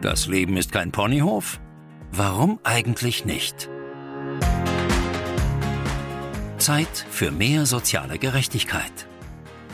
Das 0.00 0.26
Leben 0.28 0.56
ist 0.56 0.72
kein 0.72 0.92
Ponyhof? 0.92 1.60
Warum 2.10 2.58
eigentlich 2.64 3.26
nicht? 3.26 3.68
Zeit 6.56 7.04
für 7.10 7.30
mehr 7.30 7.66
soziale 7.66 8.18
Gerechtigkeit. 8.18 9.06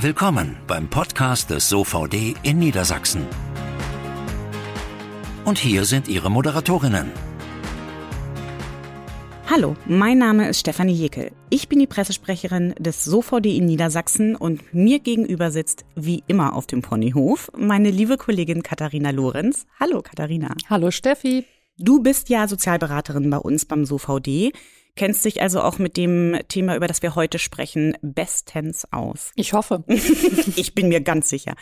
Willkommen 0.00 0.56
beim 0.66 0.88
Podcast 0.90 1.50
des 1.50 1.68
SOVD 1.68 2.34
in 2.42 2.58
Niedersachsen. 2.58 3.24
Und 5.44 5.58
hier 5.58 5.84
sind 5.84 6.08
Ihre 6.08 6.28
Moderatorinnen. 6.28 7.12
Hallo, 9.56 9.74
mein 9.86 10.18
Name 10.18 10.50
ist 10.50 10.60
Stefanie 10.60 10.92
Jekel. 10.92 11.32
Ich 11.48 11.70
bin 11.70 11.78
die 11.78 11.86
Pressesprecherin 11.86 12.74
des 12.78 13.04
SOVD 13.04 13.56
in 13.56 13.64
Niedersachsen 13.64 14.36
und 14.36 14.74
mir 14.74 14.98
gegenüber 14.98 15.50
sitzt, 15.50 15.86
wie 15.94 16.22
immer 16.26 16.54
auf 16.54 16.66
dem 16.66 16.82
Ponyhof, 16.82 17.50
meine 17.56 17.90
liebe 17.90 18.18
Kollegin 18.18 18.62
Katharina 18.62 19.12
Lorenz. 19.12 19.66
Hallo 19.80 20.02
Katharina. 20.02 20.54
Hallo 20.68 20.90
Steffi. 20.90 21.46
Du 21.78 22.02
bist 22.02 22.28
ja 22.28 22.46
Sozialberaterin 22.48 23.30
bei 23.30 23.38
uns 23.38 23.64
beim 23.64 23.86
SOVD, 23.86 24.52
kennst 24.94 25.24
dich 25.24 25.40
also 25.40 25.62
auch 25.62 25.78
mit 25.78 25.96
dem 25.96 26.36
Thema, 26.48 26.76
über 26.76 26.86
das 26.86 27.00
wir 27.00 27.14
heute 27.14 27.38
sprechen, 27.38 27.96
bestens 28.02 28.86
aus. 28.92 29.32
Ich 29.36 29.54
hoffe. 29.54 29.84
ich 29.88 30.74
bin 30.74 30.88
mir 30.88 31.00
ganz 31.00 31.30
sicher. 31.30 31.54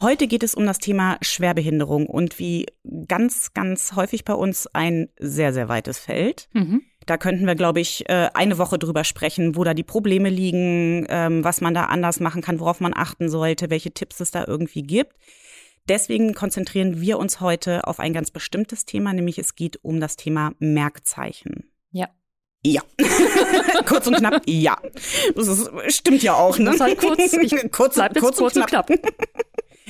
Heute 0.00 0.26
geht 0.26 0.42
es 0.42 0.54
um 0.54 0.66
das 0.66 0.78
Thema 0.78 1.18
Schwerbehinderung 1.22 2.06
und 2.06 2.38
wie 2.38 2.66
ganz, 3.06 3.54
ganz 3.54 3.94
häufig 3.94 4.24
bei 4.24 4.34
uns 4.34 4.66
ein 4.66 5.08
sehr, 5.18 5.52
sehr 5.52 5.68
weites 5.68 5.98
Feld. 5.98 6.48
Mhm. 6.52 6.82
Da 7.06 7.16
könnten 7.16 7.46
wir, 7.46 7.54
glaube 7.54 7.80
ich, 7.80 8.08
äh, 8.08 8.28
eine 8.34 8.58
Woche 8.58 8.78
drüber 8.78 9.04
sprechen, 9.04 9.56
wo 9.56 9.64
da 9.64 9.74
die 9.74 9.82
Probleme 9.82 10.30
liegen, 10.30 11.06
ähm, 11.08 11.44
was 11.44 11.60
man 11.60 11.74
da 11.74 11.86
anders 11.86 12.20
machen 12.20 12.42
kann, 12.42 12.60
worauf 12.60 12.80
man 12.80 12.94
achten 12.94 13.28
sollte, 13.28 13.70
welche 13.70 13.92
Tipps 13.92 14.20
es 14.20 14.30
da 14.30 14.44
irgendwie 14.46 14.82
gibt. 14.82 15.12
Deswegen 15.86 16.32
konzentrieren 16.34 17.00
wir 17.00 17.18
uns 17.18 17.40
heute 17.40 17.86
auf 17.86 18.00
ein 18.00 18.14
ganz 18.14 18.30
bestimmtes 18.30 18.86
Thema, 18.86 19.12
nämlich 19.12 19.38
es 19.38 19.54
geht 19.54 19.78
um 19.82 20.00
das 20.00 20.16
Thema 20.16 20.52
Merkzeichen. 20.58 21.70
Ja. 21.90 22.08
Ja. 22.64 22.80
kurz 23.86 24.06
und 24.06 24.16
knapp, 24.16 24.42
ja. 24.46 24.78
Das 25.34 25.46
ist, 25.46 25.70
stimmt 25.88 26.22
ja 26.22 26.34
auch, 26.34 26.58
ne? 26.58 26.70
Das 26.70 26.80
halt 26.80 26.98
kurz, 26.98 27.34
ich 27.34 27.50
kurz, 27.70 27.96
kurz, 27.96 28.38
kurz 28.38 28.56
und 28.56 28.66
knapp. 28.66 28.86
knapp. 28.86 29.00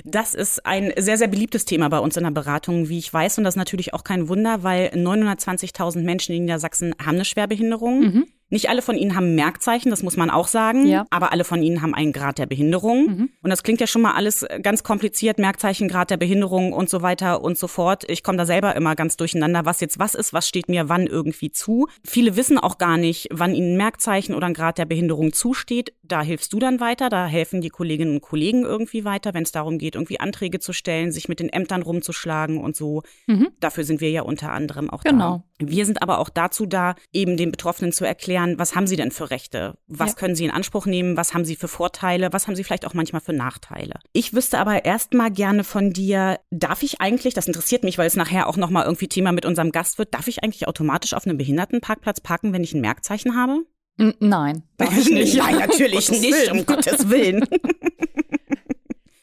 Das 0.04 0.34
ist 0.34 0.64
ein 0.66 0.92
sehr, 0.96 1.16
sehr 1.16 1.28
beliebtes 1.28 1.64
Thema 1.64 1.88
bei 1.88 1.98
uns 1.98 2.16
in 2.16 2.24
der 2.24 2.30
Beratung, 2.30 2.88
wie 2.90 2.98
ich 2.98 3.12
weiß. 3.12 3.38
Und 3.38 3.44
das 3.44 3.54
ist 3.54 3.58
natürlich 3.58 3.94
auch 3.94 4.04
kein 4.04 4.28
Wunder, 4.28 4.62
weil 4.62 4.88
920.000 4.88 6.02
Menschen 6.02 6.34
in 6.34 6.42
Niedersachsen 6.42 6.94
haben 7.04 7.14
eine 7.14 7.24
Schwerbehinderung. 7.24 8.00
Mhm. 8.00 8.26
Nicht 8.50 8.68
alle 8.68 8.82
von 8.82 8.96
ihnen 8.96 9.16
haben 9.16 9.34
Merkzeichen, 9.34 9.90
das 9.90 10.02
muss 10.02 10.16
man 10.16 10.30
auch 10.30 10.46
sagen, 10.46 10.86
ja. 10.86 11.06
aber 11.10 11.32
alle 11.32 11.44
von 11.44 11.62
ihnen 11.62 11.82
haben 11.82 11.94
einen 11.94 12.12
Grad 12.12 12.38
der 12.38 12.46
Behinderung. 12.46 13.06
Mhm. 13.06 13.30
Und 13.42 13.50
das 13.50 13.62
klingt 13.62 13.80
ja 13.80 13.86
schon 13.86 14.02
mal 14.02 14.12
alles 14.12 14.46
ganz 14.62 14.84
kompliziert, 14.84 15.38
Merkzeichen, 15.38 15.88
Grad 15.88 16.10
der 16.10 16.18
Behinderung 16.18 16.72
und 16.72 16.90
so 16.90 17.02
weiter 17.02 17.42
und 17.42 17.58
so 17.58 17.66
fort. 17.66 18.04
Ich 18.08 18.22
komme 18.22 18.38
da 18.38 18.44
selber 18.44 18.76
immer 18.76 18.94
ganz 18.94 19.16
durcheinander, 19.16 19.64
was 19.64 19.80
jetzt 19.80 19.98
was 19.98 20.14
ist, 20.14 20.32
was 20.32 20.46
steht 20.46 20.68
mir 20.68 20.88
wann 20.88 21.06
irgendwie 21.06 21.50
zu. 21.50 21.88
Viele 22.06 22.36
wissen 22.36 22.58
auch 22.58 22.78
gar 22.78 22.98
nicht, 22.98 23.28
wann 23.32 23.54
ihnen 23.54 23.76
Merkzeichen 23.76 24.34
oder 24.34 24.46
ein 24.46 24.54
Grad 24.54 24.78
der 24.78 24.84
Behinderung 24.84 25.32
zusteht. 25.32 25.94
Da 26.06 26.22
hilfst 26.22 26.52
du 26.52 26.58
dann 26.58 26.80
weiter, 26.80 27.08
da 27.08 27.26
helfen 27.26 27.60
die 27.60 27.70
Kolleginnen 27.70 28.14
und 28.14 28.20
Kollegen 28.20 28.62
irgendwie 28.62 29.04
weiter, 29.04 29.32
wenn 29.34 29.42
es 29.42 29.52
darum 29.52 29.78
geht, 29.78 29.94
irgendwie 29.94 30.20
Anträge 30.20 30.60
zu 30.60 30.72
stellen, 30.72 31.12
sich 31.12 31.28
mit 31.28 31.40
den 31.40 31.48
Ämtern 31.48 31.82
rumzuschlagen 31.82 32.58
und 32.58 32.76
so. 32.76 33.02
Mhm. 33.26 33.48
Dafür 33.60 33.84
sind 33.84 34.00
wir 34.00 34.10
ja 34.10 34.22
unter 34.22 34.52
anderem 34.52 34.90
auch 34.90 35.02
genau. 35.02 35.44
da. 35.60 35.66
Wir 35.66 35.86
sind 35.86 36.02
aber 36.02 36.18
auch 36.18 36.28
dazu 36.28 36.66
da, 36.66 36.94
eben 37.12 37.36
den 37.36 37.50
Betroffenen 37.50 37.92
zu 37.92 38.04
erklären, 38.04 38.58
was 38.58 38.74
haben 38.74 38.86
sie 38.86 38.96
denn 38.96 39.12
für 39.12 39.30
Rechte? 39.30 39.78
Was 39.86 40.10
ja. 40.10 40.16
können 40.16 40.34
sie 40.34 40.44
in 40.44 40.50
Anspruch 40.50 40.86
nehmen? 40.86 41.16
Was 41.16 41.32
haben 41.32 41.44
sie 41.44 41.56
für 41.56 41.68
Vorteile? 41.68 42.32
Was 42.32 42.46
haben 42.46 42.56
sie 42.56 42.64
vielleicht 42.64 42.86
auch 42.86 42.94
manchmal 42.94 43.20
für 43.20 43.32
Nachteile? 43.32 43.94
Ich 44.12 44.34
wüsste 44.34 44.58
aber 44.58 44.84
erstmal 44.84 45.30
gerne 45.30 45.64
von 45.64 45.92
dir, 45.92 46.40
darf 46.50 46.82
ich 46.82 47.00
eigentlich, 47.00 47.34
das 47.34 47.46
interessiert 47.46 47.84
mich, 47.84 47.98
weil 47.98 48.06
es 48.06 48.16
nachher 48.16 48.48
auch 48.48 48.56
nochmal 48.56 48.84
irgendwie 48.84 49.08
Thema 49.08 49.32
mit 49.32 49.46
unserem 49.46 49.70
Gast 49.72 49.98
wird, 49.98 50.12
darf 50.12 50.28
ich 50.28 50.42
eigentlich 50.42 50.68
automatisch 50.68 51.14
auf 51.14 51.26
einem 51.26 51.38
Behindertenparkplatz 51.38 52.20
parken, 52.20 52.52
wenn 52.52 52.64
ich 52.64 52.74
ein 52.74 52.80
Merkzeichen 52.80 53.36
habe? 53.36 53.64
Nein, 53.96 54.62
darf 54.76 54.96
ich 54.96 55.10
nicht. 55.10 55.36
Nein, 55.36 55.58
natürlich 55.58 56.10
nicht, 56.20 56.50
um 56.50 56.66
Gottes 56.66 57.08
Willen. 57.08 57.46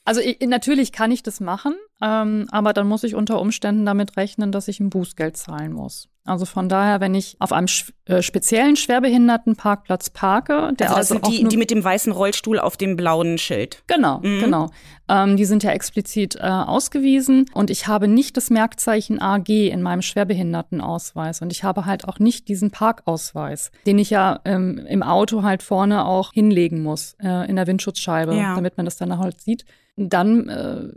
Also 0.04 0.20
ich, 0.20 0.40
natürlich 0.42 0.92
kann 0.92 1.12
ich 1.12 1.22
das 1.22 1.40
machen, 1.40 1.76
ähm, 2.02 2.48
aber 2.52 2.74
dann 2.74 2.88
muss 2.88 3.04
ich 3.04 3.14
unter 3.14 3.40
Umständen 3.40 3.86
damit 3.86 4.18
rechnen, 4.18 4.52
dass 4.52 4.68
ich 4.68 4.80
ein 4.80 4.90
Bußgeld 4.90 5.38
zahlen 5.38 5.72
muss. 5.72 6.10
Also 6.24 6.46
von 6.46 6.70
daher, 6.70 7.02
wenn 7.02 7.16
ich 7.16 7.36
auf 7.40 7.52
einem 7.52 7.68
äh, 8.06 8.22
speziellen 8.22 8.76
Schwerbehindertenparkplatz 8.76 10.12
parke, 10.12 10.72
der 10.80 10.96
also, 10.96 11.16
also 11.16 11.30
die, 11.30 11.48
die 11.48 11.58
mit 11.58 11.72
dem 11.72 11.84
weißen 11.84 12.12
Rollstuhl 12.12 12.60
auf 12.60 12.78
dem 12.78 12.96
blauen 12.96 13.40
Schild. 13.40 13.82
Genau, 13.88 14.20
mhm. 14.20 14.40
genau. 14.40 14.70
Ähm, 15.10 15.36
die 15.36 15.46
sind 15.46 15.64
ja 15.64 15.72
explizit 15.72 16.36
äh, 16.36 16.42
ausgewiesen 16.42 17.48
und 17.54 17.72
ich 17.72 17.88
habe 17.88 18.08
nicht 18.08 18.38
das 18.38 18.52
Merkzeichen 18.52 19.20
AG 19.20 19.50
in 19.50 19.82
meinem 19.82 20.04
Schwerbehindertenausweis 20.04 21.42
und 21.42 21.52
ich 21.52 21.64
habe 21.64 21.86
halt 21.86 22.08
auch 22.08 22.20
nicht 22.20 22.48
diesen 22.48 22.70
Parkausweis, 22.70 23.72
den 23.88 23.98
ich 23.98 24.12
ja 24.12 24.40
ähm, 24.46 24.78
im 24.88 25.02
Auto 25.02 25.42
halt 25.42 25.64
vorne 25.64 26.06
auch 26.06 26.34
hinlegen 26.34 26.84
muss 26.84 27.16
äh, 27.20 27.50
in 27.50 27.56
der 27.56 27.66
Windschutzscheibe, 27.66 28.36
ja. 28.36 28.54
damit 28.54 28.78
man 28.78 28.86
das 28.86 28.98
dann 28.98 29.18
halt 29.18 29.42
sieht. 29.42 29.66
Dann 29.98 30.50
äh, 30.50 30.90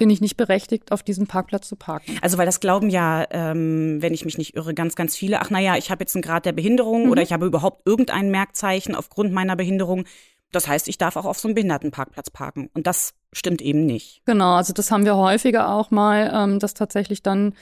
bin 0.00 0.08
ich 0.08 0.22
nicht 0.22 0.38
berechtigt, 0.38 0.92
auf 0.92 1.02
diesem 1.02 1.26
Parkplatz 1.26 1.68
zu 1.68 1.76
parken. 1.76 2.18
Also 2.22 2.38
weil 2.38 2.46
das 2.46 2.58
glauben 2.58 2.88
ja, 2.88 3.26
ähm, 3.30 4.00
wenn 4.00 4.14
ich 4.14 4.24
mich 4.24 4.38
nicht 4.38 4.56
irre, 4.56 4.72
ganz, 4.72 4.96
ganz 4.96 5.14
viele, 5.14 5.42
ach 5.42 5.50
naja, 5.50 5.76
ich 5.76 5.90
habe 5.90 6.02
jetzt 6.02 6.16
einen 6.16 6.22
Grad 6.22 6.46
der 6.46 6.52
Behinderung 6.52 7.04
mhm. 7.04 7.10
oder 7.10 7.20
ich 7.20 7.34
habe 7.34 7.44
überhaupt 7.44 7.86
irgendein 7.86 8.30
Merkzeichen 8.30 8.94
aufgrund 8.94 9.30
meiner 9.32 9.56
Behinderung. 9.56 10.06
Das 10.52 10.66
heißt, 10.66 10.88
ich 10.88 10.96
darf 10.96 11.16
auch 11.16 11.26
auf 11.26 11.38
so 11.38 11.48
einem 11.48 11.54
Behindertenparkplatz 11.54 12.30
parken. 12.30 12.70
Und 12.72 12.86
das 12.86 13.12
stimmt 13.34 13.60
eben 13.60 13.84
nicht. 13.84 14.22
Genau, 14.24 14.54
also 14.54 14.72
das 14.72 14.90
haben 14.90 15.04
wir 15.04 15.16
häufiger 15.16 15.68
auch 15.68 15.90
mal, 15.90 16.32
ähm, 16.34 16.58
dass 16.58 16.72
tatsächlich 16.72 17.22
dann 17.22 17.52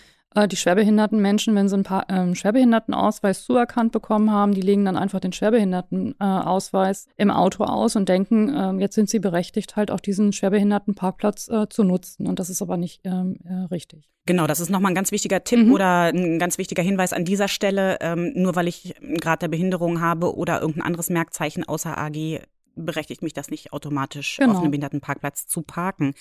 die 0.46 0.56
schwerbehinderten 0.56 1.20
Menschen, 1.20 1.54
wenn 1.54 1.68
sie 1.68 1.74
einen 1.74 1.84
pa 1.84 2.02
äh, 2.08 2.34
Schwerbehindertenausweis 2.34 3.44
zuerkannt 3.44 3.92
bekommen 3.92 4.30
haben, 4.30 4.52
die 4.52 4.60
legen 4.60 4.84
dann 4.84 4.96
einfach 4.96 5.20
den 5.20 5.32
Schwerbehindertenausweis 5.32 7.06
äh, 7.06 7.10
im 7.16 7.30
Auto 7.30 7.64
aus 7.64 7.96
und 7.96 8.08
denken, 8.08 8.54
äh, 8.54 8.72
jetzt 8.80 8.94
sind 8.94 9.08
sie 9.08 9.18
berechtigt, 9.18 9.76
halt 9.76 9.90
auch 9.90 10.00
diesen 10.00 10.32
Schwerbehindertenparkplatz 10.32 11.48
äh, 11.48 11.68
zu 11.68 11.82
nutzen. 11.82 12.26
Und 12.26 12.38
das 12.38 12.50
ist 12.50 12.62
aber 12.62 12.76
nicht 12.76 13.00
ähm, 13.04 13.38
äh, 13.44 13.64
richtig. 13.72 14.10
Genau, 14.26 14.46
das 14.46 14.60
ist 14.60 14.68
nochmal 14.68 14.92
ein 14.92 14.94
ganz 14.94 15.10
wichtiger 15.10 15.42
Tipp 15.42 15.66
mhm. 15.66 15.72
oder 15.72 16.12
ein 16.12 16.38
ganz 16.38 16.58
wichtiger 16.58 16.82
Hinweis 16.82 17.14
an 17.14 17.24
dieser 17.24 17.48
Stelle. 17.48 17.96
Ähm, 18.02 18.32
nur 18.34 18.54
weil 18.54 18.68
ich 18.68 18.94
einen 19.00 19.16
Grad 19.16 19.40
der 19.40 19.48
Behinderung 19.48 20.02
habe 20.02 20.36
oder 20.36 20.60
irgendein 20.60 20.84
anderes 20.84 21.08
Merkzeichen 21.08 21.64
außer 21.64 21.96
AG, 21.96 22.40
berechtigt 22.74 23.22
mich 23.22 23.32
das 23.32 23.50
nicht 23.50 23.72
automatisch 23.72 24.36
genau. 24.36 24.52
auf 24.52 24.60
einem 24.60 24.70
Behindertenparkplatz 24.70 25.46
zu 25.46 25.62
parken. 25.62 26.14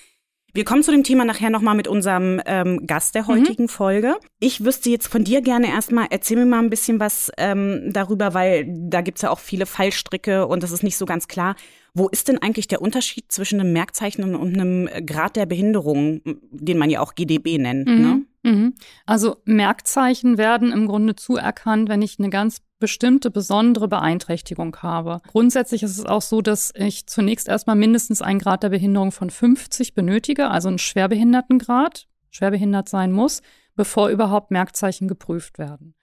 Wir 0.58 0.66
kommen 0.66 0.82
zu 0.82 0.90
dem 0.90 1.04
Thema 1.04 1.24
nachher 1.24 1.52
nochmal 1.52 1.76
mit 1.76 1.88
unserem 1.88 2.42
ähm, 2.48 2.88
Gast 2.88 3.14
der 3.14 3.28
heutigen 3.28 3.66
mhm. 3.66 3.70
Folge. 3.70 4.16
Ich 4.40 4.66
wüsste 4.66 4.90
jetzt 4.90 5.06
von 5.08 5.24
dir 5.24 5.42
gerne 5.42 5.68
erstmal, 5.68 6.08
erzähl 6.10 6.36
mir 6.36 6.48
mal 6.48 6.58
ein 6.58 6.72
bisschen 6.72 7.00
was 7.00 7.32
ähm, 7.38 7.94
darüber, 7.94 8.34
weil 8.34 8.66
da 8.68 9.02
gibt's 9.02 9.22
ja 9.22 9.30
auch 9.30 9.38
viele 9.38 9.68
Fallstricke 9.68 10.48
und 10.48 10.64
das 10.64 10.72
ist 10.72 10.82
nicht 10.82 10.98
so 10.98 11.06
ganz 11.06 11.28
klar. 11.28 11.56
Wo 11.94 12.08
ist 12.08 12.28
denn 12.28 12.42
eigentlich 12.42 12.68
der 12.68 12.82
Unterschied 12.82 13.32
zwischen 13.32 13.60
einem 13.60 13.72
Merkzeichen 13.72 14.34
und 14.34 14.60
einem 14.60 14.90
Grad 15.06 15.36
der 15.36 15.46
Behinderung, 15.46 16.22
den 16.50 16.80
man 16.80 16.90
ja 16.90 17.02
auch 17.02 17.14
GDB 17.14 17.60
nennt? 17.60 17.88
Mhm. 17.88 18.02
Ne? 18.02 18.26
Mhm. 18.42 18.74
Also 19.06 19.36
Merkzeichen 19.46 20.40
werden 20.40 20.72
im 20.72 20.88
Grunde 20.88 21.16
zuerkannt, 21.16 21.88
wenn 21.88 22.02
ich 22.02 22.18
eine 22.18 22.32
ganz 22.32 22.64
bestimmte 22.80 23.32
besondere 23.32 23.88
Beeinträchtigung 23.88 24.76
habe. 24.78 25.22
Grundsätzlich 25.28 25.84
ist 25.84 25.98
es 25.98 26.06
auch 26.06 26.22
so, 26.22 26.42
dass 26.42 26.72
ich 26.76 27.08
zunächst 27.08 27.48
erstmal 27.48 27.76
mindestens 27.76 28.22
einen 28.22 28.40
Grad 28.40 28.64
der 28.64 28.70
Behinderung 28.70 29.12
von 29.12 29.30
50 29.30 29.94
benötige, 29.94 30.50
also 30.50 30.68
einen 30.68 30.78
Schwerbehindertengrad, 30.78 32.08
schwerbehindert 32.30 32.90
sein 32.90 33.12
muss, 33.12 33.42
bevor 33.76 34.10
überhaupt 34.10 34.52
Merkzeichen 34.52 35.08
geprüft 35.08 35.58
werden. 35.58 35.96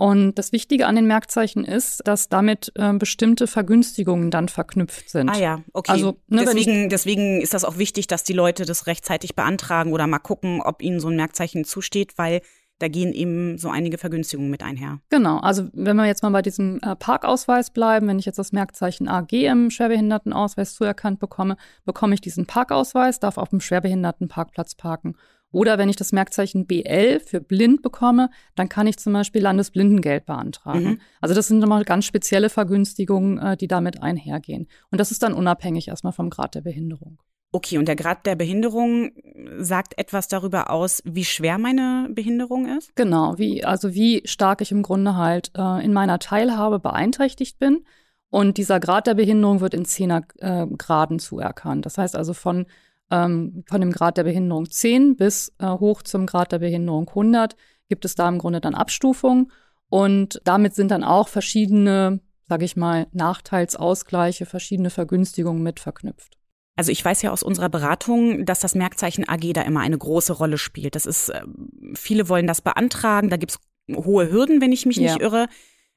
Und 0.00 0.36
das 0.36 0.52
Wichtige 0.52 0.86
an 0.86 0.96
den 0.96 1.06
Merkzeichen 1.06 1.62
ist, 1.62 2.00
dass 2.06 2.30
damit 2.30 2.72
äh, 2.74 2.94
bestimmte 2.94 3.46
Vergünstigungen 3.46 4.30
dann 4.30 4.48
verknüpft 4.48 5.10
sind. 5.10 5.28
Ah 5.28 5.38
ja, 5.38 5.62
okay. 5.74 5.92
Also, 5.92 6.16
ne, 6.26 6.46
deswegen, 6.46 6.88
deswegen 6.88 7.42
ist 7.42 7.52
das 7.52 7.66
auch 7.66 7.76
wichtig, 7.76 8.06
dass 8.06 8.24
die 8.24 8.32
Leute 8.32 8.64
das 8.64 8.86
rechtzeitig 8.86 9.34
beantragen 9.34 9.92
oder 9.92 10.06
mal 10.06 10.18
gucken, 10.18 10.62
ob 10.62 10.80
ihnen 10.80 11.00
so 11.00 11.08
ein 11.08 11.16
Merkzeichen 11.16 11.66
zusteht, 11.66 12.16
weil 12.16 12.40
da 12.80 12.88
gehen 12.88 13.12
eben 13.12 13.58
so 13.58 13.68
einige 13.68 13.98
Vergünstigungen 13.98 14.50
mit 14.50 14.62
einher. 14.62 15.00
Genau, 15.10 15.38
also 15.38 15.68
wenn 15.74 15.96
wir 15.96 16.06
jetzt 16.06 16.22
mal 16.22 16.30
bei 16.30 16.42
diesem 16.42 16.80
äh, 16.82 16.96
Parkausweis 16.96 17.70
bleiben, 17.70 18.08
wenn 18.08 18.18
ich 18.18 18.24
jetzt 18.24 18.38
das 18.38 18.52
Merkzeichen 18.52 19.06
AG 19.06 19.32
im 19.32 19.70
Schwerbehindertenausweis 19.70 20.74
zuerkannt 20.74 21.20
bekomme, 21.20 21.56
bekomme 21.84 22.14
ich 22.14 22.22
diesen 22.22 22.46
Parkausweis, 22.46 23.20
darf 23.20 23.36
auf 23.36 23.50
dem 23.50 23.60
Schwerbehindertenparkplatz 23.60 24.74
parken. 24.74 25.14
Oder 25.52 25.78
wenn 25.78 25.88
ich 25.88 25.96
das 25.96 26.12
Merkzeichen 26.12 26.66
BL 26.66 27.20
für 27.20 27.40
blind 27.40 27.82
bekomme, 27.82 28.30
dann 28.54 28.68
kann 28.68 28.86
ich 28.86 28.98
zum 28.98 29.12
Beispiel 29.12 29.42
Landesblindengeld 29.42 30.24
beantragen. 30.24 30.84
Mhm. 30.84 31.00
Also 31.20 31.34
das 31.34 31.48
sind 31.48 31.58
nochmal 31.58 31.84
ganz 31.84 32.06
spezielle 32.06 32.48
Vergünstigungen, 32.48 33.38
äh, 33.38 33.56
die 33.56 33.68
damit 33.68 34.02
einhergehen. 34.02 34.68
Und 34.90 35.00
das 35.00 35.10
ist 35.10 35.22
dann 35.22 35.34
unabhängig 35.34 35.88
erstmal 35.88 36.12
vom 36.12 36.30
Grad 36.30 36.54
der 36.54 36.62
Behinderung. 36.62 37.18
Okay, 37.52 37.78
und 37.78 37.88
der 37.88 37.96
Grad 37.96 38.26
der 38.26 38.36
Behinderung 38.36 39.10
sagt 39.58 39.98
etwas 39.98 40.28
darüber 40.28 40.70
aus, 40.70 41.02
wie 41.04 41.24
schwer 41.24 41.58
meine 41.58 42.08
Behinderung 42.10 42.66
ist? 42.78 42.94
Genau, 42.94 43.38
wie, 43.38 43.64
also 43.64 43.92
wie 43.92 44.22
stark 44.24 44.60
ich 44.60 44.70
im 44.70 44.82
Grunde 44.82 45.16
halt 45.16 45.50
äh, 45.56 45.84
in 45.84 45.92
meiner 45.92 46.20
Teilhabe 46.20 46.78
beeinträchtigt 46.78 47.58
bin. 47.58 47.84
Und 48.30 48.56
dieser 48.56 48.78
Grad 48.78 49.08
der 49.08 49.14
Behinderung 49.14 49.60
wird 49.60 49.74
in 49.74 49.84
Zehnergraden 49.84 51.16
äh, 51.16 51.20
zuerkannt. 51.20 51.86
Das 51.86 51.98
heißt 51.98 52.14
also 52.14 52.34
von 52.34 52.66
ähm, 53.10 53.64
von 53.68 53.80
dem 53.80 53.90
Grad 53.92 54.16
der 54.16 54.24
Behinderung 54.24 54.70
10 54.70 55.16
bis 55.16 55.52
äh, 55.58 55.66
hoch 55.66 56.02
zum 56.02 56.26
Grad 56.26 56.52
der 56.52 56.60
Behinderung 56.60 57.08
100 57.08 57.56
gibt 57.88 58.04
es 58.04 58.14
da 58.14 58.28
im 58.28 58.38
Grunde 58.38 58.60
dann 58.60 58.74
Abstufungen. 58.74 59.50
Und 59.88 60.40
damit 60.44 60.74
sind 60.76 60.92
dann 60.92 61.02
auch 61.02 61.26
verschiedene, 61.26 62.20
sage 62.48 62.64
ich 62.64 62.76
mal, 62.76 63.08
Nachteilsausgleiche, 63.12 64.46
verschiedene 64.46 64.90
Vergünstigungen 64.90 65.62
mit 65.62 65.80
verknüpft. 65.80 66.39
Also 66.80 66.92
ich 66.92 67.04
weiß 67.04 67.20
ja 67.20 67.30
aus 67.30 67.42
unserer 67.42 67.68
Beratung, 67.68 68.46
dass 68.46 68.58
das 68.58 68.74
Merkzeichen 68.74 69.28
AG 69.28 69.52
da 69.52 69.60
immer 69.60 69.80
eine 69.80 69.98
große 69.98 70.32
Rolle 70.32 70.56
spielt. 70.56 70.94
Das 70.94 71.04
ist, 71.04 71.28
ähm, 71.28 71.92
viele 71.94 72.30
wollen 72.30 72.46
das 72.46 72.62
beantragen, 72.62 73.28
da 73.28 73.36
gibt's 73.36 73.58
hohe 73.94 74.32
Hürden, 74.32 74.62
wenn 74.62 74.72
ich 74.72 74.86
mich 74.86 74.96
ja. 74.96 75.12
nicht 75.12 75.20
irre. 75.20 75.48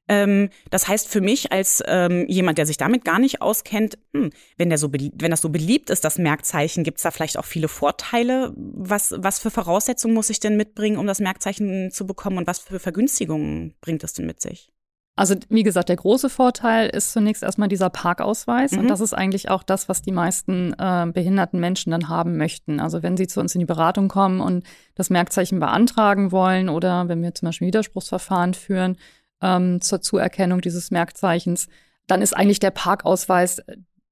Ähm, 0.10 0.50
das 0.72 0.90
heißt 0.90 1.08
für 1.08 1.22
mich 1.22 1.54
als 1.54 1.82
ähm, 1.88 2.26
jemand, 2.28 2.58
der 2.58 2.66
sich 2.66 2.76
damit 2.76 3.06
gar 3.06 3.18
nicht 3.18 3.42
auskennt, 3.42 3.98
hm, 4.14 4.32
wenn, 4.58 4.68
der 4.68 4.78
so 4.78 4.92
wenn 4.92 5.32
das 5.32 5.40
so 5.40 5.48
beliebt 5.48 5.90
ist, 5.90 6.04
das 6.04 6.18
Merkzeichen, 6.18 6.84
gibt 6.84 6.98
es 6.98 7.04
da 7.04 7.12
vielleicht 7.12 7.38
auch 7.38 7.46
viele 7.46 7.70
Vorteile? 7.70 8.52
Was, 8.58 9.16
was 9.18 9.40
für 9.40 9.52
Voraussetzungen 9.52 10.14
muss 10.14 10.30
ich 10.30 10.42
denn 10.42 10.58
mitbringen, 10.58 10.98
um 10.98 11.08
das 11.08 11.22
Merkzeichen 11.22 11.92
zu 11.92 12.06
bekommen 12.06 12.40
und 12.40 12.46
was 12.48 12.60
für 12.60 12.82
Vergünstigungen 12.82 13.74
bringt 13.80 14.04
es 14.04 14.12
denn 14.12 14.26
mit 14.26 14.42
sich? 14.42 14.73
Also 15.16 15.36
wie 15.50 15.62
gesagt, 15.62 15.90
der 15.90 15.96
große 15.96 16.28
Vorteil 16.28 16.90
ist 16.90 17.12
zunächst 17.12 17.44
erstmal 17.44 17.68
dieser 17.68 17.92
Parkausweis. 17.92 18.72
Mhm. 18.72 18.80
Und 18.80 18.88
das 18.88 19.00
ist 19.00 19.14
eigentlich 19.14 19.50
auch 19.50 19.62
das, 19.62 19.88
was 19.88 20.02
die 20.02 20.12
meisten 20.12 20.74
äh, 20.74 21.06
behinderten 21.14 21.60
Menschen 21.60 21.92
dann 21.92 22.10
haben 22.10 22.38
möchten. 22.38 22.80
Also 22.80 23.04
wenn 23.04 23.16
sie 23.16 23.28
zu 23.28 23.40
uns 23.40 23.54
in 23.54 23.60
die 23.60 23.66
Beratung 23.66 24.08
kommen 24.08 24.42
und 24.42 24.66
das 24.96 25.12
Merkzeichen 25.12 25.60
beantragen 25.60 26.32
wollen 26.32 26.68
oder 26.68 27.08
wenn 27.10 27.22
wir 27.22 27.36
zum 27.36 27.48
Beispiel 27.48 27.68
Widerspruchsverfahren 27.68 28.56
führen, 28.56 28.98
ähm, 29.42 29.82
zur 29.82 30.02
Zuerkennung 30.02 30.62
dieses 30.62 30.90
Merkzeichens, 30.90 31.68
dann 32.08 32.24
ist 32.24 32.36
eigentlich 32.36 32.60
der 32.60 32.72
Parkausweis 32.72 33.62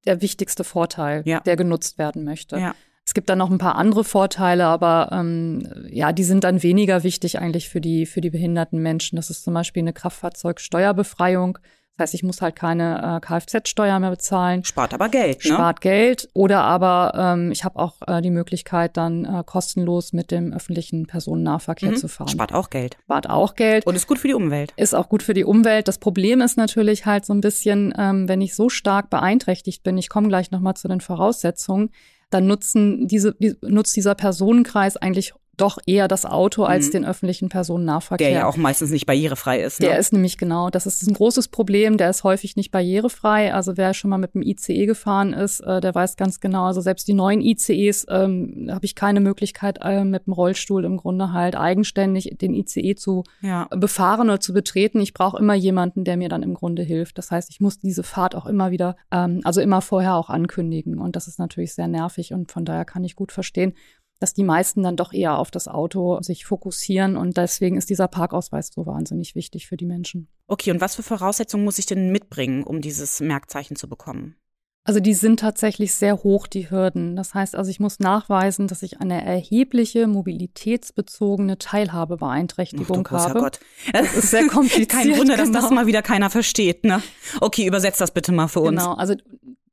der 0.05 0.21
wichtigste 0.21 0.63
Vorteil, 0.63 1.23
ja. 1.25 1.39
der 1.39 1.55
genutzt 1.55 1.97
werden 1.97 2.23
möchte. 2.23 2.57
Ja. 2.57 2.75
Es 3.05 3.13
gibt 3.13 3.29
dann 3.29 3.39
noch 3.39 3.49
ein 3.49 3.57
paar 3.57 3.75
andere 3.75 4.03
Vorteile, 4.03 4.65
aber 4.65 5.09
ähm, 5.11 5.67
ja, 5.89 6.13
die 6.13 6.23
sind 6.23 6.43
dann 6.43 6.63
weniger 6.63 7.03
wichtig 7.03 7.39
eigentlich 7.39 7.67
für 7.67 7.81
die, 7.81 8.05
für 8.05 8.21
die 8.21 8.29
behinderten 8.29 8.81
Menschen. 8.81 9.15
Das 9.15 9.29
ist 9.29 9.43
zum 9.43 9.53
Beispiel 9.53 9.81
eine 9.81 9.93
Kraftfahrzeugsteuerbefreiung 9.93 11.57
das 11.97 12.03
heißt, 12.03 12.13
ich 12.15 12.23
muss 12.23 12.41
halt 12.41 12.55
keine 12.55 13.17
äh, 13.17 13.19
Kfz-Steuer 13.19 13.99
mehr 13.99 14.11
bezahlen. 14.11 14.63
Spart 14.63 14.93
aber 14.93 15.09
Geld, 15.09 15.43
ne? 15.43 15.53
Spart 15.53 15.81
Geld. 15.81 16.29
Oder 16.33 16.63
aber 16.63 17.11
ähm, 17.15 17.51
ich 17.51 17.63
habe 17.65 17.77
auch 17.77 17.95
äh, 18.07 18.21
die 18.21 18.31
Möglichkeit, 18.31 18.95
dann 18.95 19.25
äh, 19.25 19.43
kostenlos 19.45 20.13
mit 20.13 20.31
dem 20.31 20.53
öffentlichen 20.53 21.05
Personennahverkehr 21.05 21.91
mhm. 21.91 21.97
zu 21.97 22.07
fahren. 22.07 22.29
Spart 22.29 22.53
auch 22.53 22.69
Geld. 22.69 22.97
Spart 23.03 23.29
auch 23.29 23.55
Geld. 23.55 23.85
Und 23.85 23.95
ist 23.95 24.07
gut 24.07 24.19
für 24.19 24.29
die 24.29 24.33
Umwelt. 24.33 24.73
Ist 24.77 24.95
auch 24.95 25.09
gut 25.09 25.21
für 25.21 25.33
die 25.33 25.43
Umwelt. 25.43 25.87
Das 25.87 25.97
Problem 25.97 26.41
ist 26.41 26.57
natürlich 26.57 27.05
halt 27.05 27.25
so 27.25 27.33
ein 27.33 27.41
bisschen, 27.41 27.93
ähm, 27.97 28.27
wenn 28.27 28.41
ich 28.41 28.55
so 28.55 28.69
stark 28.69 29.09
beeinträchtigt 29.09 29.83
bin, 29.83 29.97
ich 29.97 30.09
komme 30.09 30.29
gleich 30.29 30.49
nochmal 30.49 30.75
zu 30.75 30.87
den 30.87 31.01
Voraussetzungen, 31.01 31.91
dann 32.31 32.47
nutzen 32.47 33.07
diese, 33.07 33.35
die, 33.35 33.55
nutzt 33.61 33.95
dieser 33.95 34.15
Personenkreis 34.15 34.97
eigentlich 34.97 35.33
doch 35.61 35.77
eher 35.85 36.07
das 36.07 36.25
Auto 36.25 36.63
als 36.63 36.87
mhm. 36.87 36.91
den 36.91 37.05
öffentlichen 37.05 37.49
Personennahverkehr. 37.49 38.29
Der 38.29 38.39
ja 38.39 38.47
auch 38.47 38.57
meistens 38.57 38.89
nicht 38.89 39.05
barrierefrei 39.05 39.61
ist. 39.61 39.79
Ne? 39.79 39.87
Der 39.87 39.99
ist 39.99 40.13
nämlich 40.13 40.37
genau, 40.37 40.69
das 40.69 40.85
ist 40.85 41.07
ein 41.07 41.13
großes 41.13 41.49
Problem, 41.49 41.97
der 41.97 42.09
ist 42.09 42.23
häufig 42.23 42.55
nicht 42.55 42.71
barrierefrei. 42.71 43.53
Also 43.53 43.77
wer 43.77 43.93
schon 43.93 44.09
mal 44.09 44.17
mit 44.17 44.33
dem 44.33 44.41
ICE 44.41 44.85
gefahren 44.85 45.33
ist, 45.33 45.61
äh, 45.61 45.81
der 45.81 45.93
weiß 45.93 46.17
ganz 46.17 46.39
genau, 46.39 46.65
also 46.65 46.81
selbst 46.81 47.07
die 47.07 47.13
neuen 47.13 47.41
ICEs 47.41 48.05
ähm, 48.09 48.69
habe 48.71 48.85
ich 48.85 48.95
keine 48.95 49.19
Möglichkeit, 49.19 49.79
äh, 49.81 50.03
mit 50.03 50.27
dem 50.27 50.33
Rollstuhl 50.33 50.85
im 50.85 50.97
Grunde 50.97 51.33
halt 51.33 51.55
eigenständig 51.55 52.35
den 52.41 52.53
ICE 52.53 52.95
zu 52.95 53.23
ja. 53.41 53.67
befahren 53.69 54.29
oder 54.29 54.39
zu 54.39 54.53
betreten. 54.53 54.99
Ich 54.99 55.13
brauche 55.13 55.37
immer 55.37 55.53
jemanden, 55.53 56.03
der 56.03 56.17
mir 56.17 56.29
dann 56.29 56.43
im 56.43 56.53
Grunde 56.53 56.81
hilft. 56.83 57.17
Das 57.17 57.31
heißt, 57.31 57.49
ich 57.49 57.59
muss 57.59 57.79
diese 57.79 58.03
Fahrt 58.03 58.35
auch 58.35 58.45
immer 58.45 58.71
wieder, 58.71 58.95
ähm, 59.11 59.41
also 59.43 59.61
immer 59.61 59.81
vorher 59.81 60.15
auch 60.15 60.29
ankündigen. 60.29 60.99
Und 60.99 61.15
das 61.15 61.27
ist 61.27 61.39
natürlich 61.39 61.73
sehr 61.73 61.87
nervig 61.87 62.33
und 62.33 62.51
von 62.51 62.65
daher 62.65 62.85
kann 62.85 63.03
ich 63.03 63.15
gut 63.15 63.31
verstehen, 63.31 63.73
dass 64.21 64.33
die 64.35 64.43
meisten 64.43 64.83
dann 64.83 64.95
doch 64.95 65.13
eher 65.13 65.37
auf 65.39 65.49
das 65.49 65.67
Auto 65.67 66.21
sich 66.21 66.45
fokussieren 66.45 67.17
und 67.17 67.37
deswegen 67.37 67.75
ist 67.75 67.89
dieser 67.89 68.07
Parkausweis 68.07 68.69
so 68.73 68.85
wahnsinnig 68.85 69.33
wichtig 69.33 69.67
für 69.67 69.77
die 69.77 69.85
Menschen. 69.85 70.27
Okay, 70.47 70.69
und 70.69 70.79
was 70.79 70.95
für 70.95 71.01
Voraussetzungen 71.03 71.63
muss 71.63 71.79
ich 71.79 71.87
denn 71.87 72.11
mitbringen, 72.11 72.63
um 72.63 72.81
dieses 72.81 73.19
Merkzeichen 73.19 73.75
zu 73.75 73.89
bekommen? 73.89 74.35
Also 74.83 74.99
die 74.99 75.13
sind 75.13 75.39
tatsächlich 75.39 75.93
sehr 75.93 76.23
hoch, 76.23 76.47
die 76.47 76.69
Hürden. 76.69 77.15
Das 77.15 77.33
heißt 77.33 77.55
also, 77.55 77.69
ich 77.69 77.79
muss 77.79 77.99
nachweisen, 77.99 78.67
dass 78.67 78.83
ich 78.83 78.99
eine 78.99 79.23
erhebliche 79.23 80.07
mobilitätsbezogene 80.07 81.57
Teilhabebeeinträchtigung 81.57 83.07
Ach, 83.11 83.27
habe. 83.27 83.39
Gott. 83.39 83.59
Das 83.91 84.15
ist 84.15 84.31
sehr 84.31 84.47
kompliziert. 84.47 84.89
Kein 84.89 85.17
Wunder, 85.17 85.37
dass 85.37 85.49
genau. 85.49 85.61
das 85.61 85.69
mal 85.71 85.85
wieder 85.87 86.01
keiner 86.01 86.29
versteht. 86.29 86.83
Ne? 86.83 87.01
Okay, 87.41 87.65
übersetzt 87.65 88.01
das 88.01 88.11
bitte 88.11 88.31
mal 88.31 88.47
für 88.47 88.61
uns. 88.61 88.81
Genau, 88.81 88.93
also 88.93 89.15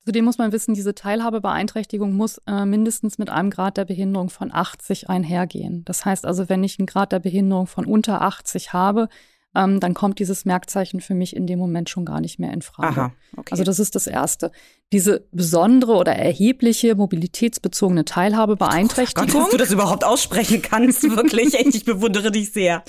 Zudem 0.08 0.24
muss 0.24 0.38
man 0.38 0.52
wissen, 0.52 0.72
diese 0.72 0.94
Teilhabebeeinträchtigung 0.94 2.14
muss 2.14 2.40
äh, 2.46 2.64
mindestens 2.64 3.18
mit 3.18 3.28
einem 3.28 3.50
Grad 3.50 3.76
der 3.76 3.84
Behinderung 3.84 4.30
von 4.30 4.50
80 4.50 5.10
einhergehen. 5.10 5.84
Das 5.84 6.06
heißt 6.06 6.24
also, 6.24 6.48
wenn 6.48 6.64
ich 6.64 6.78
einen 6.78 6.86
Grad 6.86 7.12
der 7.12 7.18
Behinderung 7.18 7.66
von 7.66 7.84
unter 7.84 8.22
80 8.22 8.72
habe, 8.72 9.10
ähm, 9.54 9.80
dann 9.80 9.94
kommt 9.94 10.18
dieses 10.18 10.44
Merkzeichen 10.44 11.00
für 11.00 11.14
mich 11.14 11.34
in 11.34 11.46
dem 11.46 11.58
Moment 11.58 11.88
schon 11.88 12.04
gar 12.04 12.20
nicht 12.20 12.38
mehr 12.38 12.52
in 12.52 12.60
Frage. 12.60 13.00
Aha, 13.00 13.12
okay. 13.36 13.48
Also 13.50 13.64
das 13.64 13.78
ist 13.78 13.94
das 13.94 14.06
Erste. 14.06 14.52
Diese 14.92 15.26
besondere 15.32 15.94
oder 15.94 16.12
erhebliche 16.12 16.94
mobilitätsbezogene 16.94 18.04
Teilhabebeeinträchtigung. 18.04 19.26
Gott, 19.26 19.42
dass 19.42 19.50
du 19.50 19.56
das 19.56 19.70
überhaupt 19.70 20.04
aussprechen 20.04 20.60
kannst, 20.62 21.02
wirklich. 21.02 21.54
Echt, 21.54 21.74
ich 21.74 21.84
bewundere 21.84 22.30
dich 22.30 22.52
sehr. 22.52 22.84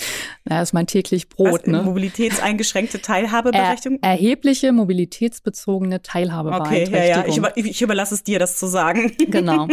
Ja, 0.50 0.60
das 0.60 0.70
ist 0.70 0.74
mein 0.74 0.88
täglich 0.88 1.30
Brot. 1.30 1.62
Was, 1.62 1.68
ne? 1.68 1.82
Mobilitätseingeschränkte 1.82 3.02
Teilhabeberechtigung? 3.02 4.00
Er, 4.02 4.12
erhebliche 4.12 4.72
mobilitätsbezogene 4.74 6.02
Teilhabebeeinträchtigung. 6.02 7.00
Okay, 7.00 7.10
ja, 7.10 7.18
ja. 7.22 7.26
Ich, 7.26 7.38
über, 7.38 7.56
ich 7.56 7.82
überlasse 7.82 8.16
es 8.16 8.24
dir, 8.24 8.40
das 8.40 8.58
zu 8.58 8.68
sagen. 8.68 9.16
Genau. 9.30 9.68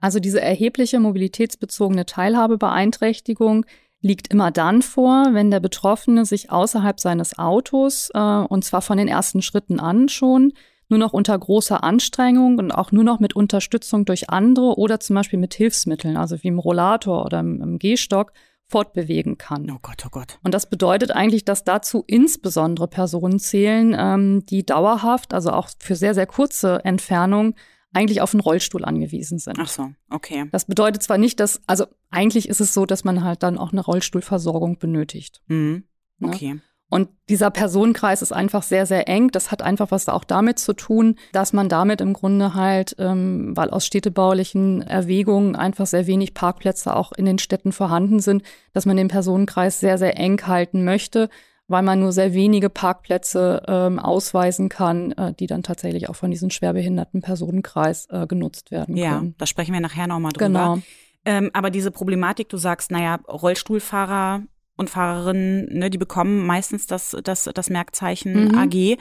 Also 0.00 0.20
diese 0.20 0.40
erhebliche 0.40 1.00
mobilitätsbezogene 1.00 2.04
Teilhabebeeinträchtigung 2.04 3.64
liegt 4.06 4.28
immer 4.32 4.50
dann 4.50 4.82
vor, 4.82 5.28
wenn 5.32 5.50
der 5.50 5.60
Betroffene 5.60 6.24
sich 6.24 6.50
außerhalb 6.50 6.98
seines 7.00 7.38
Autos, 7.38 8.10
äh, 8.14 8.18
und 8.18 8.64
zwar 8.64 8.82
von 8.82 8.96
den 8.96 9.08
ersten 9.08 9.42
Schritten 9.42 9.80
an 9.80 10.08
schon, 10.08 10.52
nur 10.88 10.98
noch 10.98 11.12
unter 11.12 11.36
großer 11.36 11.82
Anstrengung 11.82 12.58
und 12.58 12.70
auch 12.70 12.92
nur 12.92 13.04
noch 13.04 13.18
mit 13.18 13.34
Unterstützung 13.34 14.04
durch 14.04 14.30
andere 14.30 14.78
oder 14.78 15.00
zum 15.00 15.16
Beispiel 15.16 15.38
mit 15.38 15.54
Hilfsmitteln, 15.54 16.16
also 16.16 16.42
wie 16.42 16.48
im 16.48 16.60
Rollator 16.60 17.24
oder 17.24 17.40
im, 17.40 17.60
im 17.60 17.78
Gehstock, 17.78 18.32
fortbewegen 18.68 19.38
kann. 19.38 19.70
Oh 19.70 19.78
Gott, 19.80 20.02
oh 20.06 20.10
Gott. 20.10 20.38
Und 20.42 20.52
das 20.52 20.68
bedeutet 20.68 21.12
eigentlich, 21.12 21.44
dass 21.44 21.64
dazu 21.64 22.02
insbesondere 22.06 22.88
Personen 22.88 23.38
zählen, 23.38 23.94
ähm, 23.96 24.46
die 24.46 24.66
dauerhaft, 24.66 25.34
also 25.34 25.50
auch 25.50 25.68
für 25.78 25.94
sehr, 25.94 26.14
sehr 26.14 26.26
kurze 26.26 26.84
Entfernungen, 26.84 27.54
eigentlich 27.96 28.20
auf 28.20 28.34
einen 28.34 28.40
Rollstuhl 28.40 28.84
angewiesen 28.84 29.38
sind. 29.38 29.58
Ach 29.58 29.68
so, 29.68 29.90
okay. 30.10 30.46
Das 30.52 30.66
bedeutet 30.66 31.02
zwar 31.02 31.18
nicht, 31.18 31.40
dass, 31.40 31.60
also 31.66 31.86
eigentlich 32.10 32.48
ist 32.48 32.60
es 32.60 32.74
so, 32.74 32.86
dass 32.86 33.04
man 33.04 33.24
halt 33.24 33.42
dann 33.42 33.58
auch 33.58 33.72
eine 33.72 33.80
Rollstuhlversorgung 33.80 34.78
benötigt. 34.78 35.42
Mhm. 35.46 35.84
Ne? 36.18 36.28
Okay. 36.28 36.54
Ne? 36.54 36.60
Und 36.88 37.08
dieser 37.28 37.50
Personenkreis 37.50 38.22
ist 38.22 38.32
einfach 38.32 38.62
sehr, 38.62 38.86
sehr 38.86 39.08
eng. 39.08 39.30
Das 39.32 39.50
hat 39.50 39.60
einfach 39.60 39.90
was 39.90 40.08
auch 40.08 40.22
damit 40.22 40.60
zu 40.60 40.72
tun, 40.72 41.16
dass 41.32 41.52
man 41.52 41.68
damit 41.68 42.00
im 42.00 42.12
Grunde 42.12 42.54
halt, 42.54 42.94
ähm, 43.00 43.56
weil 43.56 43.70
aus 43.70 43.86
städtebaulichen 43.86 44.82
Erwägungen 44.82 45.56
einfach 45.56 45.86
sehr 45.86 46.06
wenig 46.06 46.32
Parkplätze 46.32 46.94
auch 46.94 47.10
in 47.12 47.24
den 47.24 47.40
Städten 47.40 47.72
vorhanden 47.72 48.20
sind, 48.20 48.44
dass 48.72 48.86
man 48.86 48.96
den 48.96 49.08
Personenkreis 49.08 49.80
sehr, 49.80 49.98
sehr 49.98 50.16
eng 50.16 50.46
halten 50.46 50.84
möchte, 50.84 51.28
weil 51.68 51.82
man 51.82 52.00
nur 52.00 52.12
sehr 52.12 52.32
wenige 52.32 52.70
Parkplätze 52.70 53.62
ähm, 53.66 53.98
ausweisen 53.98 54.68
kann, 54.68 55.12
äh, 55.12 55.34
die 55.34 55.46
dann 55.46 55.62
tatsächlich 55.62 56.08
auch 56.08 56.16
von 56.16 56.30
diesem 56.30 56.50
schwerbehinderten 56.50 57.22
Personenkreis 57.22 58.06
äh, 58.10 58.26
genutzt 58.26 58.70
werden 58.70 58.96
ja, 58.96 59.14
können. 59.14 59.28
Ja, 59.28 59.34
da 59.38 59.46
sprechen 59.46 59.72
wir 59.72 59.80
nachher 59.80 60.06
nochmal 60.06 60.32
drüber. 60.32 60.46
Genau. 60.46 60.78
Ähm, 61.24 61.50
aber 61.52 61.70
diese 61.70 61.90
Problematik, 61.90 62.48
du 62.48 62.56
sagst, 62.56 62.90
naja, 62.92 63.18
Rollstuhlfahrer 63.28 64.42
und 64.76 64.90
Fahrerinnen, 64.90 65.78
ne, 65.78 65.90
die 65.90 65.98
bekommen 65.98 66.46
meistens 66.46 66.86
das, 66.86 67.16
das, 67.24 67.50
das 67.52 67.70
Merkzeichen 67.70 68.48
mhm. 68.48 68.58
AG. 68.58 68.98